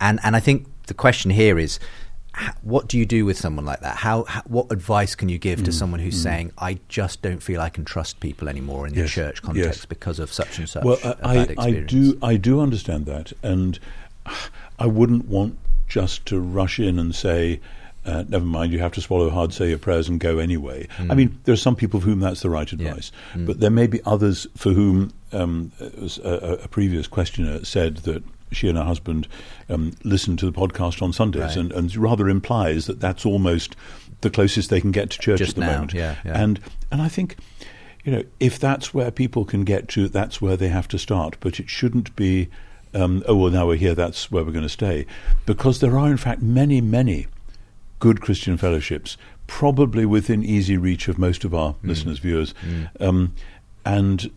And 0.00 0.18
and 0.22 0.34
I 0.34 0.40
think 0.40 0.66
the 0.86 0.94
question 0.94 1.30
here 1.30 1.58
is 1.58 1.78
what 2.62 2.88
do 2.88 2.96
you 2.96 3.04
do 3.04 3.24
with 3.24 3.36
someone 3.36 3.64
like 3.64 3.80
that? 3.80 3.96
How, 3.96 4.24
how 4.24 4.42
what 4.42 4.70
advice 4.70 5.14
can 5.14 5.28
you 5.28 5.38
give 5.38 5.60
Mm, 5.60 5.64
to 5.66 5.72
someone 5.72 6.00
who's 6.00 6.20
saying 6.20 6.52
I 6.58 6.78
just 6.88 7.22
don't 7.22 7.42
feel 7.42 7.60
I 7.60 7.68
can 7.68 7.84
trust 7.84 8.20
people 8.20 8.48
anymore 8.48 8.86
in 8.86 8.94
the 8.94 9.06
church 9.06 9.42
context 9.42 9.80
yes. 9.80 9.84
because 9.84 10.18
of 10.18 10.32
such 10.32 10.58
and 10.58 10.68
such 10.68 10.84
well, 10.84 10.98
a 11.02 11.16
I, 11.22 11.34
bad 11.34 11.48
I 11.48 11.52
experience? 11.52 11.90
do 11.90 12.18
I 12.22 12.36
do 12.36 12.60
understand 12.60 13.06
that, 13.06 13.32
and 13.42 13.78
I 14.78 14.86
wouldn't 14.86 15.26
want 15.26 15.58
just 15.90 16.24
to 16.26 16.40
rush 16.40 16.78
in 16.80 16.98
and 16.98 17.14
say. 17.14 17.60
Uh, 18.02 18.24
never 18.30 18.46
mind, 18.46 18.72
you 18.72 18.78
have 18.78 18.92
to 18.92 19.00
swallow 19.02 19.28
hard, 19.28 19.52
say 19.52 19.68
your 19.68 19.76
prayers, 19.76 20.08
and 20.08 20.18
go 20.20 20.38
anyway. 20.38 20.88
Hmm. 20.96 21.12
I 21.12 21.14
mean, 21.14 21.38
there 21.44 21.52
are 21.52 21.56
some 21.56 21.76
people 21.76 22.00
for 22.00 22.06
whom 22.06 22.20
that's 22.20 22.40
the 22.40 22.48
right 22.48 22.72
advice, 22.72 23.12
but 23.36 23.60
there 23.60 23.68
may 23.70 23.86
be 23.86 24.00
others 24.06 24.46
for 24.56 24.70
whom 24.72 25.12
um, 25.32 25.70
a, 26.24 26.60
a 26.64 26.68
previous 26.68 27.06
questioner 27.06 27.62
said 27.62 27.98
that 27.98 28.22
she 28.52 28.68
and 28.70 28.78
her 28.78 28.84
husband 28.84 29.28
um, 29.68 29.92
listen 30.02 30.38
to 30.38 30.46
the 30.46 30.52
podcast 30.52 31.02
on 31.02 31.12
Sundays, 31.12 31.42
Right. 31.42 31.56
and, 31.58 31.72
and 31.72 31.94
rather 31.94 32.26
implies 32.30 32.86
that 32.86 33.00
that's 33.00 33.26
almost 33.26 33.76
the 34.22 34.30
closest 34.30 34.70
they 34.70 34.80
can 34.80 34.92
get 34.92 35.10
to 35.10 35.18
church 35.18 35.38
Just 35.38 35.50
at 35.50 35.54
the 35.56 35.60
now, 35.66 35.72
moment. 35.72 35.92
yeah, 35.92 36.16
yeah. 36.24 36.40
And 36.42 36.58
and 36.90 37.02
I 37.02 37.08
think, 37.08 37.36
you 38.02 38.12
know, 38.12 38.22
if 38.40 38.58
that's 38.58 38.94
where 38.94 39.10
people 39.10 39.44
can 39.44 39.62
get 39.64 39.88
to, 39.88 40.08
that's 40.08 40.40
where 40.40 40.56
they 40.56 40.68
have 40.68 40.88
to 40.88 40.98
start. 40.98 41.36
But 41.40 41.60
it 41.60 41.68
shouldn't 41.68 42.16
be, 42.16 42.48
um, 42.94 43.22
oh 43.26 43.36
well, 43.36 43.50
now 43.50 43.66
we're 43.66 43.76
here, 43.76 43.94
that's 43.94 44.30
where 44.30 44.44
we're 44.44 44.52
going 44.52 44.62
to 44.62 44.68
stay, 44.68 45.06
because 45.46 45.80
there 45.80 45.98
are 45.98 46.10
in 46.10 46.16
fact 46.16 46.42
many, 46.42 46.80
many 46.80 47.26
good 47.98 48.20
Christian 48.20 48.56
fellowships, 48.56 49.16
probably 49.46 50.06
within 50.06 50.42
easy 50.44 50.76
reach 50.76 51.08
of 51.08 51.18
most 51.18 51.44
of 51.44 51.54
our 51.54 51.74
listeners, 51.82 52.18
viewers, 52.18 52.54
um, 53.00 53.34
and. 53.84 54.30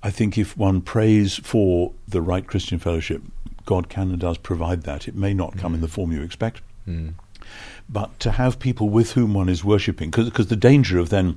I 0.00 0.12
think 0.12 0.38
if 0.38 0.56
one 0.56 0.80
prays 0.80 1.38
for 1.38 1.92
the 2.06 2.22
right 2.22 2.46
Christian 2.46 2.78
fellowship, 2.78 3.20
God 3.66 3.88
can 3.88 4.10
and 4.10 4.20
does 4.20 4.38
provide 4.38 4.82
that. 4.82 5.08
It 5.08 5.16
may 5.16 5.34
not 5.34 5.58
come 5.58 5.74
in 5.74 5.80
the 5.80 5.88
form 5.88 6.12
you 6.12 6.22
expect, 6.22 6.62
but 7.88 8.20
to 8.20 8.30
have 8.30 8.60
people 8.60 8.88
with 8.90 9.14
whom 9.14 9.34
one 9.34 9.48
is 9.48 9.64
worshipping, 9.64 10.10
because 10.10 10.46
the 10.46 10.54
danger 10.54 11.00
of 11.00 11.08
then 11.08 11.36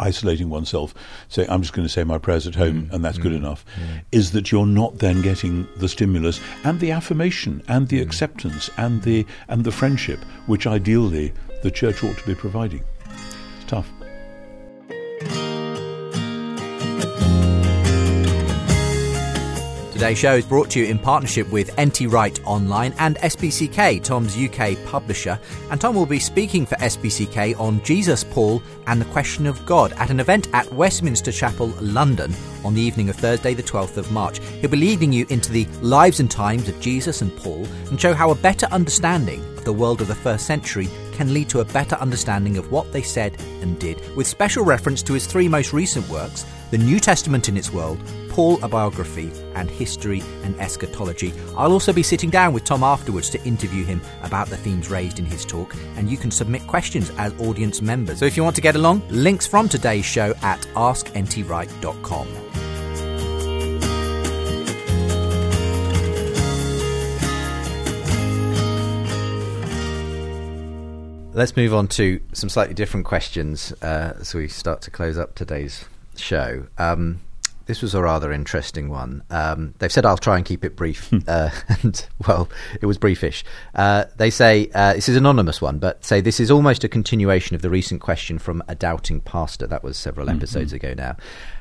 isolating 0.00 0.48
oneself, 0.50 0.94
say, 1.28 1.46
I'm 1.48 1.62
just 1.62 1.72
going 1.72 1.86
to 1.86 1.92
say 1.92 2.04
my 2.04 2.18
prayers 2.18 2.46
at 2.46 2.54
home 2.54 2.86
mm, 2.86 2.92
and 2.92 3.04
that's 3.04 3.18
mm, 3.18 3.22
good 3.22 3.32
enough, 3.32 3.64
mm. 3.76 4.02
is 4.12 4.32
that 4.32 4.52
you're 4.52 4.66
not 4.66 4.98
then 4.98 5.22
getting 5.22 5.66
the 5.76 5.88
stimulus 5.88 6.40
and 6.64 6.80
the 6.80 6.90
affirmation 6.90 7.62
and 7.68 7.88
the 7.88 8.00
acceptance 8.00 8.70
and 8.76 9.02
the 9.02 9.26
and 9.48 9.64
the 9.64 9.72
friendship 9.72 10.20
which 10.46 10.66
ideally 10.66 11.32
the 11.62 11.70
church 11.70 12.04
ought 12.04 12.16
to 12.16 12.26
be 12.26 12.34
providing. 12.34 12.82
Today's 19.98 20.18
show 20.18 20.36
is 20.36 20.46
brought 20.46 20.70
to 20.70 20.78
you 20.78 20.86
in 20.86 20.96
partnership 20.96 21.50
with 21.50 21.76
NT 21.76 22.02
Wright 22.02 22.38
Online 22.44 22.94
and 23.00 23.16
SPCK, 23.16 24.00
Tom's 24.00 24.38
UK 24.38 24.76
publisher. 24.86 25.40
And 25.72 25.80
Tom 25.80 25.96
will 25.96 26.06
be 26.06 26.20
speaking 26.20 26.66
for 26.66 26.76
SPCK 26.76 27.58
on 27.58 27.82
Jesus, 27.82 28.22
Paul, 28.22 28.62
and 28.86 29.00
the 29.00 29.06
question 29.06 29.44
of 29.44 29.66
God 29.66 29.92
at 29.94 30.10
an 30.10 30.20
event 30.20 30.50
at 30.52 30.72
Westminster 30.72 31.32
Chapel, 31.32 31.74
London, 31.80 32.32
on 32.64 32.74
the 32.74 32.80
evening 32.80 33.08
of 33.08 33.16
Thursday, 33.16 33.54
the 33.54 33.62
12th 33.64 33.96
of 33.96 34.12
March. 34.12 34.38
He'll 34.60 34.70
be 34.70 34.76
leading 34.76 35.12
you 35.12 35.26
into 35.30 35.50
the 35.50 35.66
lives 35.82 36.20
and 36.20 36.30
times 36.30 36.68
of 36.68 36.78
Jesus 36.78 37.20
and 37.20 37.36
Paul 37.36 37.66
and 37.90 38.00
show 38.00 38.14
how 38.14 38.30
a 38.30 38.36
better 38.36 38.66
understanding 38.66 39.40
of 39.56 39.64
the 39.64 39.72
world 39.72 40.00
of 40.00 40.06
the 40.06 40.14
first 40.14 40.46
century 40.46 40.86
can 41.12 41.34
lead 41.34 41.48
to 41.48 41.58
a 41.58 41.64
better 41.64 41.96
understanding 41.96 42.56
of 42.56 42.70
what 42.70 42.92
they 42.92 43.02
said 43.02 43.36
and 43.62 43.76
did, 43.80 44.00
with 44.16 44.28
special 44.28 44.64
reference 44.64 45.02
to 45.02 45.14
his 45.14 45.26
three 45.26 45.48
most 45.48 45.72
recent 45.72 46.08
works 46.08 46.46
The 46.70 46.78
New 46.78 47.00
Testament 47.00 47.48
in 47.48 47.56
its 47.56 47.72
World, 47.72 48.00
Paul 48.38 48.62
a 48.62 48.68
Biography, 48.68 49.32
and 49.56 49.68
History 49.68 50.22
and 50.44 50.54
Eschatology. 50.60 51.32
I'll 51.56 51.72
also 51.72 51.92
be 51.92 52.04
sitting 52.04 52.30
down 52.30 52.52
with 52.52 52.62
Tom 52.62 52.84
afterwards 52.84 53.30
to 53.30 53.42
interview 53.42 53.84
him 53.84 54.00
about 54.22 54.46
the 54.46 54.56
themes 54.56 54.88
raised 54.88 55.18
in 55.18 55.24
his 55.24 55.44
talk, 55.44 55.74
and 55.96 56.08
you 56.08 56.16
can 56.16 56.30
submit 56.30 56.64
questions 56.68 57.10
as 57.18 57.34
audience 57.40 57.82
members. 57.82 58.20
So 58.20 58.26
if 58.26 58.36
you 58.36 58.44
want 58.44 58.54
to 58.54 58.62
get 58.62 58.76
along, 58.76 59.02
links 59.08 59.44
from 59.44 59.68
today's 59.68 60.04
show 60.04 60.34
at 60.42 60.60
askntwright.com. 60.76 62.28
Let's 71.34 71.56
move 71.56 71.74
on 71.74 71.88
to 71.88 72.20
some 72.34 72.48
slightly 72.48 72.74
different 72.74 73.04
questions 73.04 73.72
uh, 73.82 74.12
as 74.20 74.32
we 74.32 74.46
start 74.46 74.80
to 74.82 74.92
close 74.92 75.18
up 75.18 75.34
today's 75.34 75.86
show. 76.14 76.68
Um, 76.78 77.18
this 77.68 77.82
was 77.82 77.94
a 77.94 78.00
rather 78.00 78.32
interesting 78.32 78.88
one. 78.88 79.22
Um, 79.28 79.74
they've 79.78 79.92
said 79.92 80.06
I'll 80.06 80.16
try 80.16 80.38
and 80.38 80.44
keep 80.44 80.64
it 80.64 80.74
brief, 80.74 81.12
uh, 81.28 81.50
and 81.82 82.04
well, 82.26 82.48
it 82.80 82.86
was 82.86 82.96
briefish. 82.96 83.44
Uh, 83.74 84.06
they 84.16 84.30
say 84.30 84.70
uh, 84.74 84.94
this 84.94 85.08
is 85.08 85.16
an 85.16 85.24
anonymous 85.24 85.60
one, 85.60 85.78
but 85.78 86.02
say 86.02 86.22
this 86.22 86.40
is 86.40 86.50
almost 86.50 86.82
a 86.82 86.88
continuation 86.88 87.54
of 87.54 87.60
the 87.60 87.68
recent 87.68 88.00
question 88.00 88.38
from 88.38 88.62
a 88.68 88.74
doubting 88.74 89.20
pastor. 89.20 89.66
That 89.66 89.84
was 89.84 89.98
several 89.98 90.30
episodes 90.30 90.72
mm-hmm. 90.72 90.86
ago 90.86 90.94
now. 90.94 91.16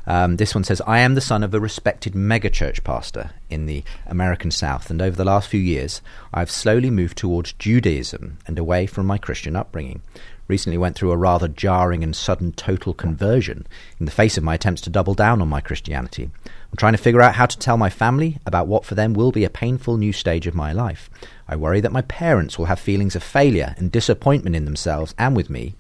Um, 0.08 0.38
this 0.38 0.56
one 0.56 0.64
says, 0.64 0.82
I 0.88 1.00
am 1.00 1.16
the 1.16 1.22
son 1.22 1.44
of 1.44 1.54
a 1.54 1.60
respected 1.60 2.14
megachurch 2.14 2.86
pastor 2.86 3.32
in 3.50 3.66
the 3.66 3.84
American 4.06 4.50
South, 4.50 4.90
and 4.90 5.02
over 5.02 5.18
the 5.18 5.26
last 5.26 5.50
few 5.50 5.60
years, 5.60 6.02
I've 6.34 6.50
slowly 6.50 6.90
moved 6.90 7.18
towards 7.18 7.52
Judaism 7.52 8.38
and 8.48 8.58
away 8.58 8.86
from 8.86 9.06
my 9.06 9.18
Christian 9.18 9.58
upbringing 9.58 10.02
recently 10.48 10.78
went 10.78 10.96
through 10.96 11.12
a 11.12 11.18
rather 11.18 11.48
jarring 11.48 12.04
and 12.04 12.16
sudden 12.16 12.52
total 12.52 12.94
conversion 12.94 13.68
in 14.00 14.06
the 14.06 14.12
face 14.12 14.38
of 14.38 14.44
my 14.44 14.56
attempts 14.56 14.82
to 14.82 14.90
double 14.90 15.14
down 15.14 15.42
on 15.42 15.48
my 15.48 15.62
Christianity. 15.62 16.30
I'm 16.46 16.78
trying 16.78 16.94
to 16.94 16.98
figure 16.98 17.22
out 17.22 17.36
how 17.36 17.46
to 17.46 17.58
tell 17.58 17.78
my 17.78 17.90
family 17.90 18.38
about 18.46 18.68
what 18.68 18.86
for 18.86 18.96
them 18.96 19.14
will 19.14 19.32
be 19.32 19.44
a 19.44 19.50
painful 19.50 19.98
new 19.98 20.14
stage 20.14 20.48
of 20.48 20.56
my 20.56 20.74
life. 20.74 21.10
I 21.48 21.56
worry 21.56 21.82
that 21.82 21.92
my 21.92 22.02
parents 22.02 22.58
will 22.58 22.66
have 22.66 22.80
feelings 22.80 23.16
of 23.16 23.24
failure 23.24 23.76
and 23.78 23.92
disappointment 23.92 24.56
in 24.56 24.66
themselves 24.66 25.16
and 25.18 25.36
with 25.36 25.50
me. 25.50 25.76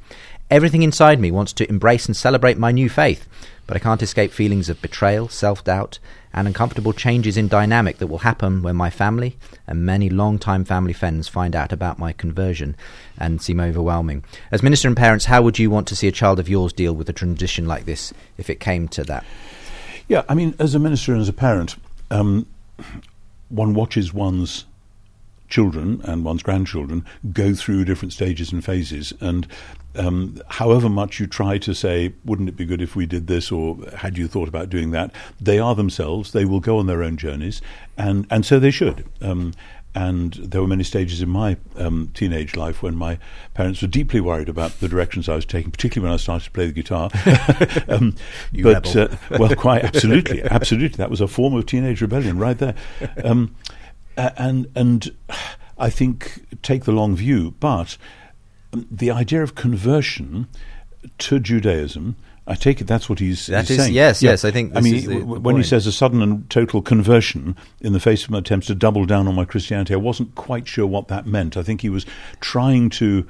Everything 0.49 0.81
inside 0.81 1.19
me 1.19 1.29
wants 1.29 1.51
to 1.53 1.69
embrace 1.69 2.05
and 2.05 2.15
celebrate 2.15 2.57
my 2.57 2.71
new 2.71 2.89
faith, 2.89 3.27
but 3.65 3.75
I 3.75 3.81
can't 3.81 4.01
escape 4.01 4.31
feelings 4.31 4.69
of 4.69 4.81
betrayal, 4.81 5.27
self 5.27 5.63
doubt, 5.63 5.99
and 6.37 6.47
uncomfortable 6.47 6.93
changes 6.93 7.35
in 7.35 7.47
dynamic 7.47 7.97
that 7.97 8.05
will 8.05 8.19
happen 8.19 8.61
when 8.61 8.75
my 8.75 8.91
family 8.91 9.35
and 9.65 9.83
many 9.83 10.07
long-time 10.07 10.63
family 10.63 10.93
friends 10.93 11.27
find 11.27 11.55
out 11.55 11.73
about 11.73 11.97
my 11.97 12.13
conversion 12.13 12.75
and 13.17 13.41
seem 13.41 13.59
overwhelming. 13.59 14.23
As 14.51 14.61
minister 14.61 14.87
and 14.87 14.95
parents, 14.95 15.25
how 15.25 15.41
would 15.41 15.57
you 15.57 15.71
want 15.71 15.87
to 15.87 15.95
see 15.95 16.07
a 16.07 16.11
child 16.11 16.37
of 16.37 16.47
yours 16.47 16.71
deal 16.71 16.93
with 16.93 17.09
a 17.09 17.13
transition 17.13 17.65
like 17.65 17.85
this 17.85 18.13
if 18.37 18.51
it 18.51 18.59
came 18.59 18.87
to 18.89 19.03
that? 19.05 19.25
Yeah, 20.07 20.25
I 20.29 20.35
mean, 20.35 20.53
as 20.59 20.75
a 20.75 20.79
minister 20.79 21.11
and 21.11 21.21
as 21.21 21.27
a 21.27 21.33
parent, 21.33 21.75
um, 22.11 22.45
one 23.49 23.73
watches 23.73 24.13
one's 24.13 24.65
children 25.49 26.01
and 26.03 26.25
one's 26.25 26.43
grandchildren 26.43 27.05
go 27.31 27.53
through 27.53 27.85
different 27.85 28.13
stages 28.13 28.51
and 28.51 28.63
phases. 28.63 29.13
And 29.19 29.47
um, 29.95 30.41
however 30.47 30.89
much 30.89 31.19
you 31.19 31.27
try 31.27 31.57
to 31.59 31.73
say, 31.73 32.13
wouldn't 32.25 32.49
it 32.49 32.57
be 32.57 32.65
good 32.65 32.81
if 32.81 32.95
we 32.95 33.05
did 33.05 33.27
this, 33.27 33.51
or 33.51 33.77
had 33.97 34.17
you 34.17 34.27
thought 34.27 34.47
about 34.47 34.69
doing 34.69 34.91
that, 34.91 35.13
they 35.39 35.59
are 35.59 35.75
themselves. 35.75 36.31
They 36.31 36.45
will 36.45 36.59
go 36.59 36.77
on 36.77 36.87
their 36.87 37.03
own 37.03 37.17
journeys, 37.17 37.61
and, 37.97 38.27
and 38.29 38.45
so 38.45 38.59
they 38.59 38.71
should. 38.71 39.07
Um, 39.21 39.53
and 39.95 40.33
there 40.33 40.61
were 40.61 40.67
many 40.67 40.83
stages 40.83 41.23
in 41.23 41.29
my 41.29 41.57
um, 41.75 42.11
teenage 42.13 42.55
life 42.55 42.83
when 42.83 42.95
my 42.95 43.17
parents 43.55 43.81
were 43.81 43.87
deeply 43.87 44.21
worried 44.21 44.47
about 44.47 44.79
the 44.79 44.87
directions 44.87 45.27
I 45.27 45.33
was 45.33 45.45
taking, 45.45 45.71
particularly 45.71 46.07
when 46.07 46.13
I 46.13 46.17
started 46.17 46.45
to 46.45 46.51
play 46.51 46.67
the 46.67 46.71
guitar. 46.71 47.09
um, 47.87 48.15
but 48.61 48.95
uh, 48.95 49.07
well, 49.31 49.55
quite 49.55 49.83
absolutely, 49.83 50.43
absolutely, 50.43 50.97
that 50.97 51.09
was 51.09 51.19
a 51.19 51.27
form 51.27 51.55
of 51.55 51.65
teenage 51.65 52.01
rebellion 52.01 52.37
right 52.37 52.57
there. 52.57 52.75
Um, 53.23 53.55
and 54.17 54.67
and 54.75 55.15
I 55.77 55.89
think 55.89 56.45
take 56.61 56.85
the 56.85 56.91
long 56.91 57.15
view, 57.15 57.53
but 57.59 57.97
the 58.71 59.11
idea 59.11 59.43
of 59.43 59.55
conversion 59.55 60.47
to 61.19 61.39
Judaism. 61.39 62.15
I 62.49 62.55
take 62.55 62.79
it 62.79 62.87
that's 62.87 63.09
what 63.09 63.19
he's, 63.19 63.47
that 63.47 63.67
he's 63.67 63.71
is, 63.71 63.77
saying. 63.77 63.93
Yes, 63.93 64.23
yeah. 64.23 64.31
yes. 64.31 64.45
I 64.45 64.51
think. 64.51 64.73
I 64.73 64.79
mean, 64.79 65.05
the, 65.05 65.19
when 65.21 65.41
point. 65.41 65.57
he 65.57 65.63
says 65.63 65.85
a 65.85 65.91
sudden 65.91 66.21
and 66.21 66.49
total 66.49 66.81
conversion 66.81 67.57
in 67.81 67.91
the 67.91 67.99
face 67.99 68.23
of 68.23 68.29
my 68.29 68.37
attempts 68.37 68.67
to 68.67 68.75
double 68.75 69.05
down 69.05 69.27
on 69.27 69.35
my 69.35 69.43
Christianity, 69.43 69.93
I 69.93 69.97
wasn't 69.97 70.33
quite 70.35 70.65
sure 70.65 70.87
what 70.87 71.09
that 71.09 71.25
meant. 71.25 71.57
I 71.57 71.63
think 71.63 71.81
he 71.81 71.89
was 71.89 72.05
trying 72.39 72.89
to 72.91 73.27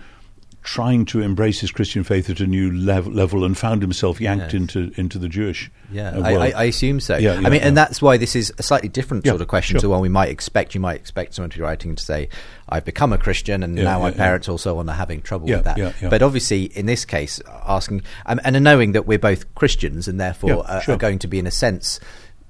trying 0.64 1.06
to 1.06 1.22
embrace 1.22 1.62
his 1.62 1.72
Christian 1.72 2.04
faith 2.04 2.30
at 2.30 2.42
a 2.42 2.46
new 2.46 2.72
level, 2.72 3.12
level 3.14 3.46
and 3.46 3.58
found 3.58 3.82
himself 3.82 4.20
yanked 4.20 4.54
yes. 4.54 4.54
into 4.54 4.92
into 4.98 5.18
the 5.18 5.30
Jewish. 5.30 5.72
Yeah, 5.92 6.10
uh, 6.10 6.22
I, 6.22 6.50
I, 6.50 6.64
assume 6.66 7.00
so. 7.00 7.16
Yeah, 7.16 7.40
yeah 7.40 7.48
I 7.48 7.50
mean, 7.50 7.62
yeah. 7.62 7.68
and 7.68 7.78
that's 7.78 8.02
why 8.02 8.18
this 8.18 8.36
is 8.36 8.54
a 8.58 8.64
slightly 8.64 8.90
different 8.90 9.26
sort 9.26 9.40
of 9.40 9.48
question 9.48 9.76
sure. 9.76 9.82
to 9.82 9.90
one 9.90 10.02
we 10.02 10.10
might 10.10 10.30
expect. 10.30 10.76
You 10.76 10.82
might 10.82 10.98
expect 10.98 11.36
someone 11.36 11.52
to 11.52 11.58
be 11.58 11.64
writing 11.64 11.96
to 11.96 12.04
say, 12.04 12.28
"I've 12.68 12.84
become 12.84 13.14
a 13.14 13.18
Christian, 13.18 13.64
and 13.64 13.76
now 13.76 14.00
my 14.00 14.12
parents 14.12 14.50
also 14.50 14.78
are 14.78 14.94
having 14.94 15.22
trouble 15.22 15.48
with 15.48 15.64
that." 15.64 15.96
But 16.10 16.22
obviously, 16.22 16.66
in 16.66 16.86
this 16.86 17.06
case, 17.06 17.42
asking 17.66 18.04
um, 18.26 18.42
and 18.44 18.62
knowing 18.64 18.92
that 18.92 19.08
we're 19.08 19.20
both 19.20 19.54
Christians 19.56 20.08
and 20.08 20.20
therefore 20.20 20.66
uh, 20.68 20.82
sure. 20.82 20.96
are 20.96 20.98
going 20.98 21.20
to 21.20 21.28
be 21.28 21.40
in 21.40 21.48
a 21.48 21.52
sense 21.52 22.00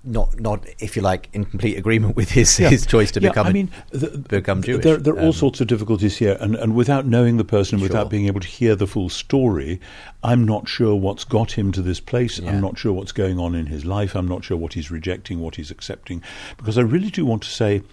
not 0.07 0.39
not 0.39 0.65
if 0.79 0.95
you 0.95 1.01
like 1.01 1.29
in 1.33 1.45
complete 1.45 1.77
agreement 1.77 2.15
with 2.15 2.29
his 2.31 2.59
yeah. 2.59 2.69
his 2.69 2.85
choice 2.85 3.11
to 3.11 3.19
yeah, 3.19 3.29
become 3.29 3.47
I 3.47 3.51
mean 3.51 3.71
the, 3.91 4.17
become 4.17 4.63
Jewish. 4.63 4.83
There, 4.83 4.97
there 4.97 5.15
are 5.15 5.19
um, 5.19 5.25
all 5.25 5.33
sorts 5.33 5.61
of 5.61 5.67
difficulties 5.67 6.17
here, 6.17 6.37
and, 6.39 6.55
and 6.55 6.75
without 6.75 7.05
knowing 7.05 7.37
the 7.37 7.45
person, 7.45 7.79
sure. 7.79 7.87
without 7.87 8.09
being 8.09 8.27
able 8.27 8.39
to 8.39 8.47
hear 8.47 8.75
the 8.75 8.87
full 8.87 9.09
story, 9.09 9.79
I'm 10.23 10.45
not 10.45 10.67
sure 10.67 10.95
what's 10.95 11.23
got 11.23 11.51
him 11.51 11.71
to 11.73 11.81
this 11.81 11.99
place. 11.99 12.39
Yeah. 12.39 12.51
I'm 12.51 12.61
not 12.61 12.77
sure 12.77 12.93
what's 12.93 13.11
going 13.11 13.39
on 13.39 13.53
in 13.53 13.67
his 13.67 13.85
life. 13.85 14.15
I'm 14.15 14.27
not 14.27 14.43
sure 14.43 14.57
what 14.57 14.73
he's 14.73 14.89
rejecting, 14.89 15.39
what 15.39 15.55
he's 15.55 15.71
accepting, 15.71 16.23
because 16.57 16.77
I 16.77 16.81
really 16.81 17.09
do 17.09 17.25
want 17.25 17.43
to 17.43 17.49
say 17.49 17.83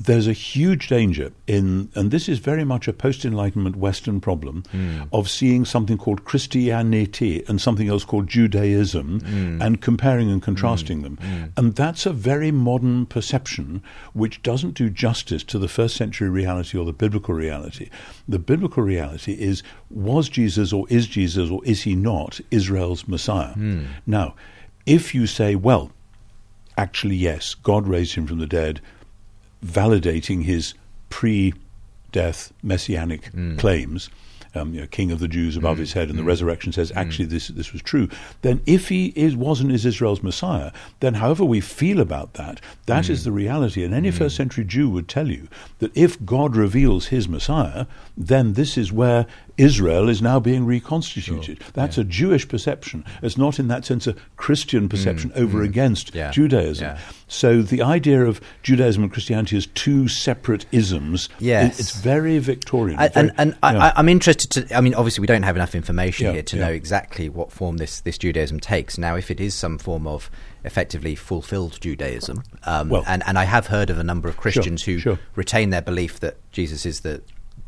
there's 0.00 0.26
a 0.26 0.32
huge 0.32 0.88
danger 0.88 1.32
in, 1.46 1.88
and 1.94 2.10
this 2.10 2.28
is 2.28 2.40
very 2.40 2.64
much 2.64 2.88
a 2.88 2.92
post 2.92 3.24
Enlightenment 3.24 3.76
Western 3.76 4.20
problem, 4.20 4.64
mm. 4.72 5.08
of 5.12 5.30
seeing 5.30 5.64
something 5.64 5.96
called 5.96 6.24
Christianity 6.24 7.44
and 7.46 7.60
something 7.60 7.88
else 7.88 8.04
called 8.04 8.26
Judaism 8.26 9.20
mm. 9.20 9.64
and 9.64 9.80
comparing 9.80 10.30
and 10.30 10.42
contrasting 10.42 10.98
mm. 10.98 11.02
them. 11.02 11.16
Hmm. 11.16 11.44
And 11.56 11.74
that's 11.76 12.06
a 12.06 12.12
very 12.12 12.50
modern 12.50 13.06
perception 13.06 13.82
which 14.12 14.42
doesn't 14.42 14.74
do 14.74 14.90
justice 14.90 15.44
to 15.44 15.58
the 15.58 15.68
first 15.68 15.96
century 15.96 16.28
reality 16.28 16.76
or 16.76 16.84
the 16.84 16.92
biblical 16.92 17.34
reality. 17.34 17.88
The 18.28 18.40
biblical 18.40 18.82
reality 18.82 19.34
is 19.34 19.62
was 19.90 20.28
Jesus 20.28 20.72
or 20.72 20.86
is 20.90 21.06
Jesus 21.06 21.50
or 21.50 21.64
is 21.64 21.82
he 21.82 21.94
not 21.94 22.40
Israel's 22.50 23.06
Messiah? 23.06 23.52
Hmm. 23.52 23.84
Now, 24.06 24.34
if 24.86 25.14
you 25.14 25.26
say, 25.26 25.54
well, 25.54 25.92
actually, 26.76 27.16
yes, 27.16 27.54
God 27.54 27.86
raised 27.86 28.16
him 28.16 28.26
from 28.26 28.38
the 28.38 28.46
dead 28.46 28.80
validating 29.64 30.44
his 30.44 30.74
pre 31.08 31.54
death 32.12 32.52
messianic 32.62 33.32
mm. 33.32 33.58
claims. 33.58 34.10
Um, 34.56 34.72
you 34.72 34.82
know, 34.82 34.86
king 34.86 35.10
of 35.10 35.18
the 35.18 35.26
Jews 35.26 35.56
above 35.56 35.78
mm. 35.78 35.80
his 35.80 35.94
head, 35.94 36.10
and 36.10 36.14
mm. 36.14 36.18
the 36.18 36.24
resurrection 36.24 36.72
says 36.72 36.92
mm. 36.92 36.96
actually 36.96 37.24
this 37.24 37.48
this 37.48 37.72
was 37.72 37.82
true. 37.82 38.08
Then, 38.42 38.60
if 38.66 38.88
he 38.88 39.06
is 39.16 39.34
wasn't 39.34 39.72
is 39.72 39.84
Israel's 39.84 40.22
Messiah, 40.22 40.70
then 41.00 41.14
however 41.14 41.44
we 41.44 41.60
feel 41.60 41.98
about 41.98 42.34
that, 42.34 42.60
that 42.86 43.10
is 43.10 43.22
mm. 43.22 43.24
the 43.24 43.32
reality. 43.32 43.82
And 43.82 43.92
any 43.92 44.12
first 44.12 44.36
century 44.36 44.64
Jew 44.64 44.88
would 44.90 45.08
tell 45.08 45.28
you 45.28 45.48
that 45.80 45.90
if 45.96 46.24
God 46.24 46.54
reveals 46.54 47.06
His 47.06 47.28
Messiah, 47.28 47.86
then 48.16 48.52
this 48.52 48.78
is 48.78 48.92
where 48.92 49.26
Israel 49.56 50.08
is 50.08 50.20
now 50.20 50.40
being 50.40 50.64
reconstituted. 50.66 51.62
Sure. 51.62 51.70
That's 51.72 51.96
yeah. 51.96 52.02
a 52.02 52.04
Jewish 52.04 52.48
perception. 52.48 53.04
It's 53.22 53.36
not, 53.36 53.58
in 53.58 53.68
that 53.68 53.84
sense, 53.84 54.06
a 54.06 54.14
Christian 54.36 54.88
perception 54.88 55.32
over 55.34 55.62
against 55.62 56.14
yeah, 56.14 56.30
Judaism. 56.30 56.88
Yeah. 56.88 56.98
So 57.26 57.62
the 57.62 57.82
idea 57.82 58.24
of 58.24 58.40
Judaism 58.62 59.02
and 59.02 59.12
Christianity 59.12 59.56
as 59.56 59.66
two 59.66 60.08
separate 60.08 60.66
isms, 60.72 61.28
yes. 61.38 61.78
It, 61.78 61.80
it's 61.80 61.96
very 61.96 62.38
Victorian. 62.38 62.98
I, 62.98 63.08
very, 63.08 63.28
and, 63.28 63.38
and 63.38 63.56
I, 63.62 63.92
am 63.96 64.08
interested 64.08 64.50
to, 64.68 64.76
I 64.76 64.80
mean, 64.80 64.94
obviously 64.94 65.22
we 65.22 65.26
don't 65.26 65.42
have 65.42 65.56
enough 65.56 65.74
information 65.74 66.26
yeah, 66.26 66.32
here 66.32 66.42
to 66.42 66.56
yeah. 66.56 66.66
know 66.66 66.72
exactly 66.72 67.28
what 67.28 67.50
form 67.50 67.78
this, 67.78 68.00
this 68.00 68.18
Judaism 68.18 68.60
takes. 68.60 68.98
Now, 68.98 69.16
if 69.16 69.30
it 69.30 69.40
is 69.40 69.54
some 69.54 69.78
form 69.78 70.06
of 70.06 70.30
effectively 70.64 71.14
fulfilled 71.14 71.80
Judaism, 71.80 72.42
um, 72.64 72.88
well, 72.90 73.04
and, 73.06 73.22
and 73.26 73.38
I 73.38 73.44
have 73.44 73.66
heard 73.68 73.90
of 73.90 73.98
a 73.98 74.04
number 74.04 74.28
of 74.28 74.36
Christians 74.36 74.82
sure, 74.82 74.94
who 74.94 75.00
sure. 75.00 75.18
retain 75.34 75.70
their 75.70 75.82
belief 75.82 76.20
that 76.20 76.36
Jesus 76.52 76.86
is 76.86 77.00
the 77.00 77.22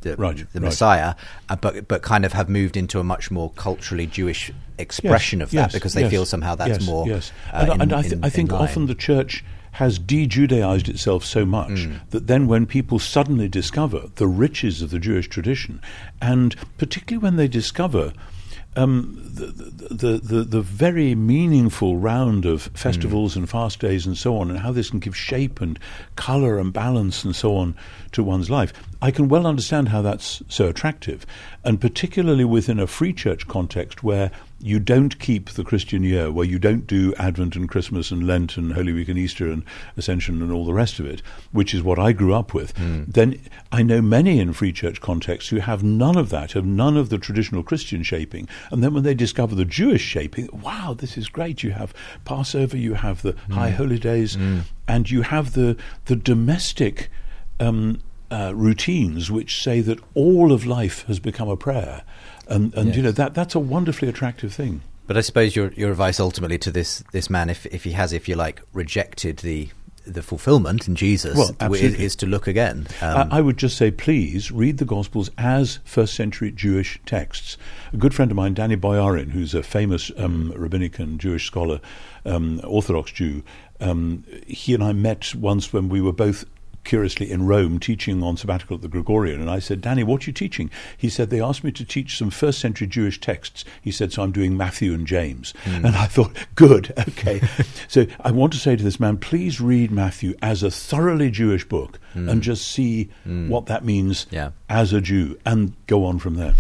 the, 0.06 0.16
right, 0.16 0.36
the 0.36 0.60
right. 0.60 0.66
Messiah, 0.66 1.14
uh, 1.48 1.56
but 1.56 1.88
but 1.88 2.02
kind 2.02 2.24
of 2.24 2.32
have 2.32 2.48
moved 2.48 2.76
into 2.76 3.00
a 3.00 3.04
much 3.04 3.30
more 3.30 3.50
culturally 3.50 4.06
Jewish 4.06 4.52
expression 4.78 5.40
yes, 5.40 5.46
of 5.46 5.50
that 5.52 5.56
yes, 5.56 5.72
because 5.72 5.94
they 5.94 6.02
yes, 6.02 6.10
feel 6.10 6.26
somehow 6.26 6.54
that's 6.54 6.84
more. 6.84 7.06
Yes, 7.06 7.32
uh, 7.52 7.58
and, 7.58 7.72
in, 7.72 7.80
and 7.82 7.92
I, 7.92 8.02
th- 8.02 8.12
in, 8.14 8.24
I 8.24 8.28
think 8.28 8.52
often 8.52 8.86
the 8.86 8.94
church 8.94 9.44
has 9.72 9.98
de 9.98 10.26
Judaized 10.26 10.88
itself 10.88 11.22
so 11.22 11.44
much 11.44 11.86
that 12.08 12.26
then 12.26 12.46
when 12.46 12.64
people 12.64 12.98
suddenly 12.98 13.46
discover 13.46 14.08
the 14.14 14.26
riches 14.26 14.80
of 14.80 14.88
the 14.90 14.98
Jewish 14.98 15.28
tradition, 15.28 15.82
and 16.20 16.56
particularly 16.78 17.22
when 17.22 17.36
they 17.36 17.46
discover 17.46 18.14
um, 18.76 19.20
the, 19.22 19.46
the, 19.46 20.18
the, 20.18 20.44
the 20.44 20.60
very 20.60 21.14
meaningful 21.14 21.96
round 21.96 22.44
of 22.44 22.62
festivals 22.74 23.36
and 23.36 23.48
fast 23.48 23.80
days 23.80 24.06
and 24.06 24.16
so 24.16 24.36
on, 24.36 24.50
and 24.50 24.60
how 24.60 24.72
this 24.72 24.90
can 24.90 24.98
give 24.98 25.16
shape 25.16 25.60
and 25.60 25.78
colour 26.16 26.58
and 26.58 26.72
balance 26.72 27.24
and 27.24 27.34
so 27.34 27.56
on 27.56 27.74
to 28.12 28.22
one's 28.22 28.50
life. 28.50 28.72
I 29.06 29.12
can 29.12 29.28
well 29.28 29.46
understand 29.46 29.90
how 29.90 30.02
that's 30.02 30.42
so 30.48 30.66
attractive, 30.66 31.24
and 31.62 31.80
particularly 31.80 32.44
within 32.44 32.80
a 32.80 32.88
free 32.88 33.12
church 33.12 33.46
context 33.46 34.02
where 34.02 34.32
you 34.58 34.80
don't 34.80 35.20
keep 35.20 35.50
the 35.50 35.62
Christian 35.62 36.02
year, 36.02 36.32
where 36.32 36.44
you 36.44 36.58
don't 36.58 36.88
do 36.88 37.14
Advent 37.14 37.54
and 37.54 37.68
Christmas 37.68 38.10
and 38.10 38.26
Lent 38.26 38.56
and 38.56 38.72
Holy 38.72 38.92
Week 38.92 39.08
and 39.08 39.16
Easter 39.16 39.48
and 39.48 39.62
Ascension 39.96 40.42
and 40.42 40.50
all 40.50 40.66
the 40.66 40.74
rest 40.74 40.98
of 40.98 41.06
it, 41.06 41.22
which 41.52 41.72
is 41.72 41.84
what 41.84 42.00
I 42.00 42.10
grew 42.10 42.34
up 42.34 42.52
with, 42.52 42.76
hmm. 42.76 43.04
then 43.06 43.40
I 43.70 43.84
know 43.84 44.02
many 44.02 44.40
in 44.40 44.52
free 44.52 44.72
church 44.72 45.00
contexts 45.00 45.50
who 45.50 45.58
have 45.58 45.84
none 45.84 46.18
of 46.18 46.30
that, 46.30 46.50
have 46.52 46.66
none 46.66 46.96
of 46.96 47.08
the 47.08 47.18
traditional 47.18 47.62
Christian 47.62 48.02
shaping. 48.02 48.48
And 48.72 48.82
then 48.82 48.92
when 48.92 49.04
they 49.04 49.14
discover 49.14 49.54
the 49.54 49.64
Jewish 49.64 50.02
shaping, 50.02 50.48
wow, 50.52 50.96
this 50.98 51.16
is 51.16 51.28
great. 51.28 51.62
You 51.62 51.70
have 51.70 51.94
Passover, 52.24 52.76
you 52.76 52.94
have 52.94 53.22
the 53.22 53.34
hmm. 53.34 53.52
High 53.52 53.70
Holy 53.70 54.00
Days, 54.00 54.34
hmm. 54.34 54.62
and 54.88 55.08
you 55.08 55.22
have 55.22 55.52
the, 55.52 55.76
the 56.06 56.16
domestic. 56.16 57.08
Um, 57.60 58.00
uh, 58.30 58.52
routines 58.54 59.30
which 59.30 59.62
say 59.62 59.80
that 59.80 59.98
all 60.14 60.52
of 60.52 60.66
life 60.66 61.04
has 61.06 61.18
become 61.18 61.48
a 61.48 61.56
prayer, 61.56 62.02
and, 62.48 62.74
and 62.74 62.94
you 62.94 63.02
know 63.02 63.12
that 63.12 63.34
that's 63.34 63.54
a 63.54 63.60
wonderfully 63.60 64.08
attractive 64.08 64.52
thing. 64.52 64.82
But 65.06 65.16
I 65.16 65.20
suppose 65.20 65.54
your 65.54 65.72
your 65.72 65.90
advice 65.90 66.18
ultimately 66.18 66.58
to 66.58 66.70
this 66.70 67.04
this 67.12 67.30
man, 67.30 67.50
if 67.50 67.66
if 67.66 67.84
he 67.84 67.92
has, 67.92 68.12
if 68.12 68.28
you 68.28 68.34
like, 68.34 68.60
rejected 68.72 69.38
the 69.38 69.68
the 70.06 70.22
fulfillment 70.22 70.86
in 70.86 70.94
Jesus, 70.94 71.36
Well, 71.36 71.74
is, 71.74 71.94
is 71.94 72.16
to 72.16 72.26
look 72.26 72.46
again. 72.46 72.86
Um, 73.02 73.28
I, 73.32 73.38
I 73.38 73.40
would 73.40 73.56
just 73.56 73.76
say, 73.76 73.90
please 73.90 74.52
read 74.52 74.78
the 74.78 74.84
Gospels 74.84 75.30
as 75.36 75.80
first 75.84 76.14
century 76.14 76.52
Jewish 76.52 77.00
texts. 77.06 77.56
A 77.92 77.96
good 77.96 78.14
friend 78.14 78.30
of 78.30 78.36
mine, 78.36 78.54
Danny 78.54 78.76
Boyarin, 78.76 79.30
who's 79.30 79.52
a 79.52 79.64
famous 79.64 80.12
um, 80.16 80.52
rabbinic 80.56 81.00
and 81.00 81.18
Jewish 81.18 81.46
scholar, 81.46 81.80
um, 82.24 82.60
Orthodox 82.64 83.10
Jew, 83.10 83.42
um, 83.80 84.24
he 84.46 84.74
and 84.74 84.82
I 84.82 84.92
met 84.92 85.34
once 85.34 85.72
when 85.72 85.88
we 85.88 86.00
were 86.00 86.12
both 86.12 86.44
curiously 86.86 87.30
in 87.30 87.46
Rome 87.46 87.78
teaching 87.78 88.22
on 88.22 88.38
sabbatical 88.38 88.76
at 88.76 88.82
the 88.82 88.88
Gregorian. 88.88 89.40
And 89.40 89.50
I 89.50 89.58
said, 89.58 89.82
Danny, 89.82 90.02
what 90.02 90.22
are 90.22 90.30
you 90.30 90.32
teaching? 90.32 90.70
He 90.96 91.10
said, 91.10 91.28
they 91.28 91.42
asked 91.42 91.64
me 91.64 91.72
to 91.72 91.84
teach 91.84 92.16
some 92.16 92.30
first 92.30 92.58
century 92.58 92.86
Jewish 92.86 93.20
texts. 93.20 93.64
He 93.82 93.90
said, 93.90 94.12
so 94.12 94.22
I'm 94.22 94.32
doing 94.32 94.56
Matthew 94.56 94.94
and 94.94 95.06
James. 95.06 95.52
Hmm. 95.64 95.84
And 95.84 95.96
I 95.96 96.06
thought, 96.06 96.32
good, 96.54 96.94
okay. 96.98 97.42
so 97.88 98.06
I 98.20 98.30
want 98.30 98.54
to 98.54 98.58
say 98.58 98.76
to 98.76 98.82
this 98.82 98.98
man, 98.98 99.18
please 99.18 99.60
read 99.60 99.90
Matthew 99.90 100.34
as 100.40 100.62
a 100.62 100.70
thoroughly 100.70 101.30
Jewish 101.30 101.68
book 101.68 101.98
and 102.14 102.30
hmm. 102.30 102.40
just 102.40 102.66
see 102.66 103.10
hmm. 103.24 103.48
what 103.48 103.66
that 103.66 103.84
means 103.84 104.26
Yeah. 104.30 104.52
as 104.68 104.92
a 104.92 105.00
Jew 105.00 105.38
and 105.44 105.74
go 105.86 106.04
on 106.04 106.18
from 106.18 106.36
there. 106.36 106.54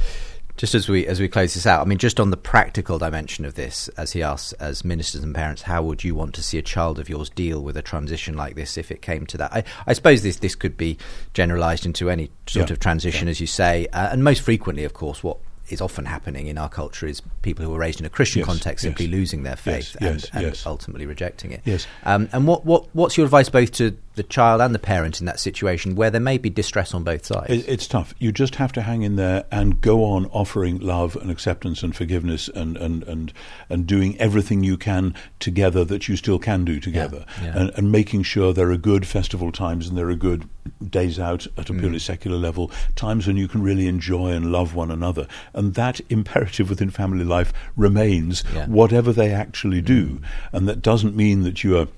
Just 0.56 0.74
as 0.74 0.88
we 0.88 1.06
as 1.06 1.20
we 1.20 1.28
close 1.28 1.52
this 1.54 1.66
out, 1.66 1.82
I 1.82 1.84
mean, 1.84 1.98
just 1.98 2.18
on 2.18 2.30
the 2.30 2.36
practical 2.36 2.98
dimension 2.98 3.44
of 3.44 3.54
this, 3.56 3.88
as 3.96 4.12
he 4.12 4.22
asks, 4.22 4.52
as 4.54 4.84
ministers 4.84 5.22
and 5.22 5.34
parents, 5.34 5.62
how 5.62 5.82
would 5.82 6.02
you 6.02 6.14
want 6.14 6.34
to 6.34 6.42
see 6.42 6.56
a 6.56 6.62
child 6.62 6.98
of 6.98 7.08
yours 7.10 7.28
deal 7.28 7.60
with 7.62 7.76
a 7.76 7.82
transition 7.82 8.34
like 8.36 8.54
this 8.54 8.78
if 8.78 8.90
it 8.90 9.02
came 9.02 9.26
to 9.26 9.36
that? 9.36 9.52
I, 9.52 9.64
I 9.86 9.92
suppose 9.92 10.22
this 10.22 10.36
this 10.36 10.54
could 10.54 10.76
be 10.78 10.96
generalised 11.34 11.84
into 11.84 12.08
any 12.08 12.30
sort 12.46 12.70
Yeah. 12.70 12.72
of 12.74 12.80
transition, 12.80 13.28
as 13.28 13.38
you 13.40 13.46
say, 13.46 13.86
uh, 13.92 14.08
and 14.12 14.24
most 14.24 14.40
frequently, 14.40 14.84
of 14.84 14.94
course, 14.94 15.22
what 15.22 15.36
is 15.68 15.80
often 15.80 16.04
happening 16.04 16.46
in 16.46 16.58
our 16.58 16.68
culture 16.68 17.06
is 17.06 17.20
people 17.42 17.64
who 17.64 17.74
are 17.74 17.78
raised 17.78 18.00
in 18.00 18.06
a 18.06 18.10
Christian 18.10 18.40
Yes, 18.40 18.46
context 18.46 18.82
simply 18.82 19.06
yes. 19.06 19.12
losing 19.12 19.42
their 19.42 19.56
faith 19.56 19.96
Yes, 20.00 20.28
and, 20.32 20.44
and 20.44 20.62
ultimately 20.66 21.06
rejecting 21.06 21.52
it. 21.52 21.62
Yes. 21.64 21.86
Um, 22.04 22.28
and 22.32 22.46
what, 22.46 22.64
what 22.64 22.86
what's 22.94 23.16
your 23.16 23.24
advice 23.24 23.48
both 23.48 23.72
to 23.72 23.96
the 24.14 24.22
child 24.22 24.60
and 24.62 24.74
the 24.74 24.78
parent 24.78 25.20
in 25.20 25.26
that 25.26 25.38
situation 25.38 25.94
where 25.94 26.10
there 26.10 26.20
may 26.20 26.38
be 26.38 26.48
distress 26.50 26.94
on 26.94 27.04
both 27.04 27.26
sides? 27.26 27.50
It, 27.50 27.68
it's 27.68 27.86
tough. 27.86 28.14
You 28.18 28.32
just 28.32 28.54
have 28.56 28.72
to 28.72 28.82
hang 28.82 29.02
in 29.02 29.16
there 29.16 29.44
and 29.50 29.80
go 29.80 30.04
on 30.04 30.26
offering 30.26 30.78
love 30.78 31.16
and 31.16 31.30
acceptance 31.30 31.82
and 31.82 31.94
forgiveness 31.94 32.48
and, 32.48 32.76
and, 32.76 33.02
and, 33.04 33.32
and 33.68 33.86
doing 33.86 34.18
everything 34.18 34.62
you 34.62 34.76
can 34.78 35.14
together 35.40 35.84
that 35.84 36.08
you 36.08 36.16
still 36.16 36.38
can 36.38 36.64
do 36.64 36.80
together. 36.80 37.24
yeah. 37.42 37.58
And, 37.58 37.70
and 37.76 37.92
making 37.92 38.22
sure 38.22 38.52
there 38.52 38.70
are 38.70 38.76
good 38.76 39.06
festival 39.06 39.52
times 39.52 39.88
and 39.88 39.98
there 39.98 40.08
are 40.08 40.14
good 40.14 40.48
days 40.90 41.18
out 41.18 41.46
at 41.56 41.70
a 41.70 41.72
Mm. 41.72 41.80
purely 41.80 41.98
secular 41.98 42.36
level, 42.36 42.70
times 42.94 43.26
when 43.26 43.36
you 43.36 43.48
can 43.48 43.62
really 43.62 43.86
enjoy 43.86 44.30
and 44.32 44.50
love 44.52 44.74
one 44.74 44.90
another. 44.90 45.26
And 45.54 45.74
that 45.74 46.00
imperative 46.10 46.68
within 46.70 46.90
family 46.90 47.24
life 47.24 47.52
remains, 47.76 48.44
Yeah. 48.54 48.66
Mm. 48.66 48.68
whatever 48.68 49.12
they 49.12 49.30
actually 49.32 49.80
do. 49.82 50.20
And 50.52 50.68
that 50.68 50.82
doesn't 50.82 51.16
mean 51.16 51.42
that 51.42 51.62
you 51.64 51.76
are 51.78 51.88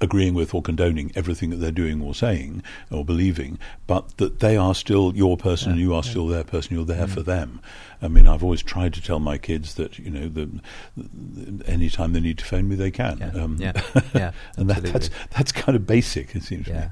agreeing 0.00 0.34
with 0.34 0.54
or 0.54 0.62
condoning 0.62 1.10
everything 1.16 1.50
that 1.50 1.56
they're 1.56 1.72
doing 1.72 2.00
or 2.00 2.14
saying 2.14 2.62
or 2.92 3.04
believing, 3.04 3.58
but 3.88 4.16
that 4.18 4.38
they 4.38 4.56
are 4.56 4.72
still 4.74 5.12
your 5.16 5.36
person 5.36 5.72
and 5.72 5.80
you 5.80 5.92
are 5.92 6.04
still 6.04 6.28
their 6.28 6.44
person. 6.44 6.76
You're 6.76 6.84
Mm. 6.84 6.96
there 6.96 7.06
for 7.08 7.22
them. 7.22 7.60
I 8.00 8.06
mean, 8.08 8.26
I've 8.28 8.44
always 8.44 8.62
tried 8.62 8.94
to 8.94 9.02
tell 9.02 9.18
my 9.18 9.36
kids 9.36 9.74
that 9.74 9.98
you 9.98 10.08
know, 10.10 10.28
the, 10.28 10.48
the, 10.96 11.68
anytime 11.68 12.12
they 12.12 12.20
need 12.20 12.38
to 12.38 12.44
phone 12.44 12.68
me, 12.68 12.76
they 12.76 12.90
can. 12.92 13.18
Yeah. 13.18 13.72
Yeah. 13.74 14.00
Yeah, 14.14 14.30
and 14.56 14.70
that, 14.70 14.82
that's 14.84 15.10
that's 15.36 15.50
kind 15.52 15.74
of 15.76 15.86
basic. 15.86 16.34
It 16.36 16.44
seems 16.44 16.66
to 16.66 16.72
me. 16.72 16.78
Yeah. 16.78 16.90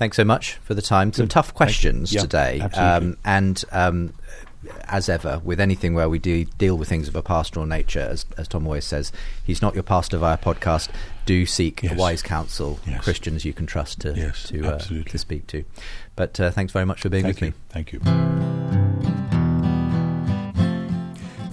Thanks 0.00 0.16
so 0.16 0.24
much 0.24 0.54
for 0.62 0.72
the 0.72 0.80
time. 0.80 1.12
Some 1.12 1.26
Good. 1.26 1.30
tough 1.30 1.52
questions 1.52 2.10
Yeah, 2.10 2.22
today. 2.22 2.58
absolutely. 2.62 3.16
and 3.22 3.62
um, 3.70 4.14
as 4.84 5.10
ever, 5.10 5.40
with 5.44 5.60
anything 5.60 5.92
where 5.92 6.08
we 6.08 6.18
do 6.18 6.46
deal 6.46 6.76
with 6.78 6.88
things 6.88 7.06
of 7.06 7.14
a 7.14 7.22
pastoral 7.22 7.66
nature, 7.66 8.00
as, 8.00 8.24
as 8.38 8.48
Tom 8.48 8.66
always 8.66 8.86
says, 8.86 9.12
he's 9.44 9.60
not 9.60 9.74
your 9.74 9.82
pastor 9.82 10.16
via 10.16 10.38
podcast. 10.38 10.88
Do 11.26 11.44
seek 11.44 11.82
Yes. 11.82 11.98
wise 11.98 12.22
counsel, 12.22 12.80
Yes. 12.86 13.04
Christians 13.04 13.44
you 13.44 13.52
can 13.52 13.66
trust 13.66 14.00
to 14.00 14.14
Yes, 14.14 14.44
to, 14.48 14.66
uh, 14.66 14.78
to 14.78 15.18
speak 15.18 15.46
to. 15.48 15.64
But 16.16 16.40
uh, 16.40 16.50
thanks 16.50 16.72
very 16.72 16.86
much 16.86 17.02
for 17.02 17.10
being 17.10 17.24
Thank 17.24 17.36
with 17.36 17.42
you. 17.42 17.48
me. 17.50 17.54
Thank 17.68 17.92
you. 19.34 19.39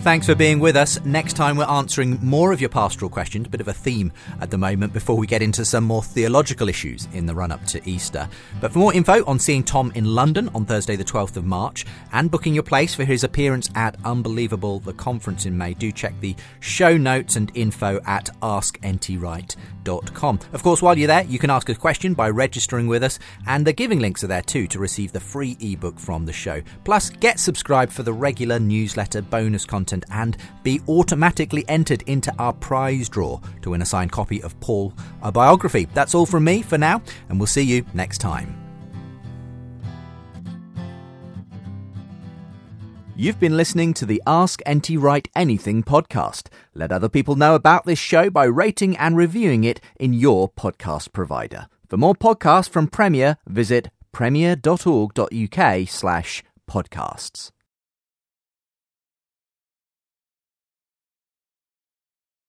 Thanks 0.02 0.28
for 0.28 0.36
being 0.36 0.60
with 0.60 0.78
us. 0.78 1.04
Next 1.04 1.34
time, 1.34 1.58
we're 1.58 1.66
answering 1.66 2.18
more 2.24 2.54
of 2.54 2.62
your 2.62 2.70
pastoral 2.70 3.10
questions, 3.10 3.48
a 3.48 3.50
bit 3.50 3.60
of 3.60 3.68
a 3.68 3.74
theme 3.74 4.14
at 4.40 4.52
the 4.52 4.58
moment, 4.58 4.94
before 4.94 5.18
we 5.18 5.28
get 5.28 5.42
into 5.42 5.66
some 5.66 5.84
more 5.84 6.02
theological 6.02 6.70
issues 6.70 7.10
in 7.12 7.26
the 7.26 7.36
run 7.36 7.52
up 7.52 7.66
to 7.66 7.82
Easter. 7.90 8.30
But 8.62 8.72
for 8.72 8.80
more 8.80 8.94
info 8.94 9.26
on 9.26 9.38
seeing 9.38 9.64
Tom 9.64 9.92
in 9.96 10.06
London 10.06 10.50
on 10.56 10.66
Thursday, 10.66 10.96
the 10.96 11.04
12th 11.04 11.36
of 11.36 11.44
March, 11.44 11.86
and 12.14 12.32
booking 12.32 12.54
your 12.54 12.64
place 12.64 12.96
for 12.96 13.04
his 13.04 13.26
appearance 13.26 13.70
at 13.76 13.98
Unbelievable, 14.06 14.80
the 14.80 14.94
conference 14.94 15.46
in 15.46 15.58
May, 15.58 15.74
do 15.74 15.92
check 15.92 16.14
the 16.22 16.38
show 16.62 16.96
notes 16.96 17.36
and 17.36 17.52
info 17.54 18.00
at 18.06 18.30
askntwright.com. 18.42 20.40
Of 20.54 20.64
course, 20.64 20.82
while 20.82 20.98
you're 20.98 21.08
there, 21.08 21.24
you 21.24 21.40
can 21.40 21.50
ask 21.50 21.68
a 21.70 21.76
question 21.76 22.14
by 22.14 22.30
registering 22.30 22.88
with 22.88 23.04
us, 23.04 23.20
and 23.46 23.68
the 23.68 23.74
giving 23.74 24.00
links 24.00 24.24
are 24.24 24.28
there 24.28 24.42
too 24.42 24.68
to 24.68 24.80
receive 24.80 25.12
the 25.12 25.20
free 25.20 25.58
ebook 25.60 26.00
from 26.00 26.26
the 26.26 26.34
show. 26.34 26.62
Plus, 26.86 27.10
get 27.10 27.40
subscribed 27.40 27.92
for 27.92 28.04
the 28.04 28.14
regular 28.14 28.60
newsletter, 28.60 29.22
bonus 29.22 29.66
content, 29.66 29.97
and 30.12 30.38
be 30.64 30.82
automatically 30.88 31.66
entered 31.68 32.04
into 32.04 32.34
our 32.40 32.54
prize 32.54 33.10
draw 33.10 33.40
to 33.62 33.72
win 33.72 33.82
a 33.82 33.86
signed 33.86 34.12
copy 34.12 34.42
of 34.44 34.60
Paul, 34.60 34.94
a 35.22 35.32
biography. 35.32 35.88
That's 35.94 36.16
all 36.16 36.26
from 36.26 36.44
me 36.44 36.62
for 36.62 36.78
now, 36.78 37.02
and 37.30 37.40
we'll 37.40 37.48
see 37.48 37.64
you 37.64 37.86
next 37.94 38.20
time. 38.20 38.68
You've 43.20 43.40
been 43.40 43.58
listening 43.58 43.96
to 43.96 44.06
the 44.06 44.22
Ask 44.28 44.62
NT 44.70 44.92
Wright 44.92 45.28
Anything 45.36 45.82
podcast. 45.82 46.50
Let 46.76 46.92
other 46.92 47.10
people 47.10 47.36
know 47.36 47.56
about 47.56 47.86
this 47.86 47.98
show 47.98 48.30
by 48.30 48.44
rating 48.44 48.96
and 48.96 49.18
reviewing 49.18 49.64
it 49.64 49.82
in 49.96 50.14
your 50.14 50.52
podcast 50.52 51.14
provider. 51.14 51.66
For 51.88 51.98
more 51.98 52.14
podcasts 52.14 52.70
from 52.70 52.88
Premier, 52.88 53.38
visit 53.48 53.90
premier.org.uk 54.12 55.88
slash 55.88 56.44
podcasts. 56.70 57.52